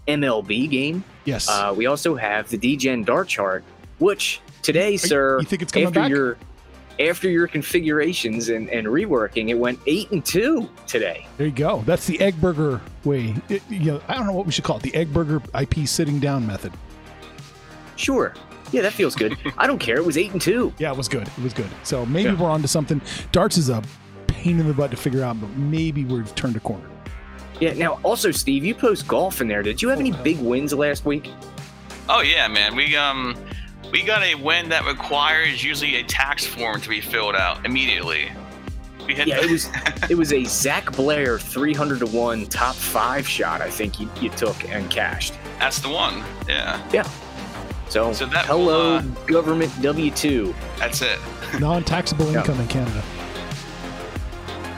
mlb 0.09 0.71
game. 0.71 1.05
Yes. 1.25 1.49
Uh, 1.49 1.75
we 1.77 1.87
also 1.87 2.15
have 2.17 2.49
the 2.49 2.57
degen 2.57 3.05
dart 3.05 3.29
chart 3.29 3.65
which 3.99 4.41
today 4.63 4.97
sir 4.97 5.39
you 5.39 5.47
think 5.47 5.63
it's 5.63 5.73
coming 5.73 5.89
after 5.89 6.01
back? 6.01 6.11
your 6.11 6.37
after 7.01 7.29
your 7.29 7.47
configurations 7.47 8.49
and, 8.49 8.69
and 8.69 8.87
reworking, 8.87 9.49
it 9.49 9.55
went 9.55 9.79
eight 9.87 10.11
and 10.11 10.25
two 10.25 10.69
today. 10.87 11.27
There 11.39 11.47
you 11.47 11.53
go. 11.53 11.83
That's 11.87 12.07
the 12.07 12.21
egg 12.21 12.41
burger 12.41 12.81
way. 13.05 13.35
It, 13.49 13.63
you 13.69 13.93
know, 13.93 14.03
I 14.09 14.15
don't 14.15 14.27
know 14.27 14.33
what 14.33 14.47
we 14.47 14.53
should 14.53 14.65
call 14.65 14.77
it. 14.77 14.83
The 14.83 14.95
egg 14.95 15.13
burger 15.13 15.43
IP 15.59 15.87
sitting 15.87 16.21
down 16.21 16.47
method. 16.47 16.73
Sure. 17.97 18.35
Yeah, 18.73 18.83
that 18.83 18.93
feels 18.93 19.17
good. 19.17 19.37
I 19.59 19.67
don't 19.67 19.79
care. 19.79 19.97
It 19.97 20.05
was 20.05 20.17
eight 20.17 20.33
and 20.33 20.41
two. 20.41 20.73
Yeah, 20.79 20.93
it 20.93 20.97
was 20.97 21.09
good. 21.09 21.27
It 21.27 21.43
was 21.43 21.53
good. 21.53 21.69
So 21.83 22.07
maybe 22.07 22.31
yeah. 22.31 22.41
we're 22.41 22.49
on 22.49 22.63
to 22.63 22.69
something. 22.69 23.01
Darts 23.33 23.57
is 23.57 23.69
a 23.69 23.83
pain 24.27 24.61
in 24.61 24.67
the 24.67 24.75
butt 24.75 24.91
to 24.93 24.97
figure 24.97 25.23
out, 25.23 25.41
but 25.41 25.51
maybe 25.57 26.05
we've 26.05 26.33
turned 26.35 26.57
a 26.57 26.61
corner. 26.61 26.89
Yeah. 27.59 27.75
Now, 27.75 28.01
also, 28.03 28.31
Steve, 28.31 28.65
you 28.65 28.75
post 28.75 29.07
golf 29.07 29.41
in 29.41 29.49
there. 29.49 29.63
Did 29.63 29.83
you 29.83 29.89
have 29.89 30.01
any 30.01 30.13
big 30.13 30.39
wins 30.39 30.73
last 30.73 31.05
week? 31.05 31.31
Oh 32.09 32.23
yeah, 32.23 32.49
man. 32.49 32.75
We 32.75 32.97
um 32.97 33.37
we 33.93 34.03
got 34.03 34.23
a 34.23 34.35
win 34.37 34.69
that 34.69 34.85
requires 34.87 35.63
usually 35.65 35.97
a 35.97 36.03
tax 36.05 36.45
form 36.47 36.81
to 36.81 36.89
be 36.89 37.01
filled 37.01 37.35
out 37.35 37.65
immediately. 37.67 38.31
you 39.09 39.15
hit 39.17 39.27
Yeah, 39.27 39.41
it 39.41 39.51
was 39.51 39.69
it 40.11 40.17
was 40.17 40.33
a 40.33 40.45
Zac 40.45 40.93
Blair 40.93 41.39
300 41.39 42.01
to 42.01 42.07
one 42.07 42.47
top 42.47 42.75
five 42.77 43.27
shot. 43.27 43.61
I 43.61 43.71
think 43.71 43.99
you, 44.01 44.09
you 44.21 44.31
took 44.31 44.69
and 44.69 44.89
cashed. 44.91 45.35
That's 45.59 45.81
the 45.81 45.89
one. 45.89 46.23
Yeah, 46.49 46.81
Yeah. 46.93 47.09
So, 47.89 48.13
So 48.13 48.25
that 48.27 48.47
hello 48.47 48.93
will, 48.93 48.97
uh, 48.99 49.03
government 49.27 49.73
W 49.83 50.11
two, 50.13 50.55
that's 50.79 51.03
it. 51.03 51.19
Non-taxable 51.59 52.31
Yeah. 52.31 52.39
income 52.41 52.61
in 52.61 52.69
Canada. 52.69 53.03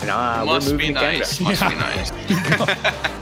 And 0.02 0.10
uh, 0.10 0.36
we're 0.40 0.46
Must 0.54 0.70
moving 0.72 0.88
be 0.88 0.94
to 0.94 1.00
Canada. 1.00 1.18
nice. 1.20 1.40
Must 1.40 1.62
be 1.62 1.74
nice. 1.74 2.10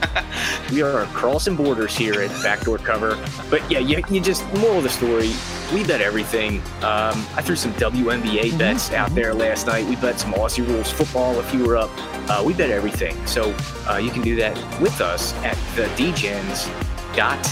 We 0.71 0.81
are 0.81 1.05
crossing 1.07 1.57
borders 1.57 1.95
here 1.97 2.21
at 2.21 2.29
Backdoor 2.41 2.77
Cover. 2.77 3.17
But 3.49 3.61
yeah, 3.69 3.79
you, 3.79 4.01
you 4.09 4.21
just 4.21 4.41
moral 4.53 4.77
of 4.77 4.83
the 4.83 4.89
story. 4.89 5.31
We 5.73 5.83
bet 5.85 5.99
everything. 5.99 6.59
Um, 6.81 7.25
I 7.35 7.41
threw 7.41 7.57
some 7.57 7.73
WNBA 7.73 8.51
Mhm, 8.51 8.57
bets 8.57 8.91
out 8.93 9.13
there 9.13 9.33
last 9.33 9.67
night. 9.67 9.85
We 9.85 9.97
bet 9.97 10.17
some 10.19 10.31
Aussie 10.33 10.65
rules 10.65 10.89
football 10.89 11.37
if 11.41 11.53
you 11.53 11.65
were 11.65 11.75
up. 11.75 11.89
Uh, 12.29 12.41
we 12.45 12.53
bet 12.53 12.69
everything. 12.69 13.17
So 13.27 13.53
uh, 13.89 13.97
you 13.97 14.11
can 14.11 14.21
do 14.21 14.37
that 14.37 14.55
with 14.79 15.01
us 15.01 15.33
at 15.43 15.57
the 15.75 15.87
dgens.net. 16.01 17.51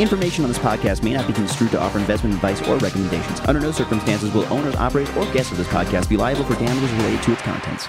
Information 0.00 0.44
on 0.44 0.50
this 0.50 0.58
podcast 0.58 1.04
may 1.04 1.12
not 1.14 1.26
be 1.28 1.32
construed 1.32 1.70
to 1.70 1.80
offer 1.80 1.98
investment 2.00 2.34
advice 2.34 2.60
or 2.68 2.78
recommendations. 2.78 3.38
Under 3.46 3.60
no 3.60 3.70
circumstances 3.70 4.32
will 4.34 4.44
owners, 4.52 4.74
operators, 4.74 5.14
or 5.16 5.24
guests 5.32 5.52
of 5.52 5.58
this 5.58 5.68
podcast 5.68 6.08
be 6.08 6.16
liable 6.16 6.44
for 6.44 6.54
damages 6.54 6.90
related 6.92 7.22
to 7.22 7.32
its 7.32 7.42
contents. 7.42 7.88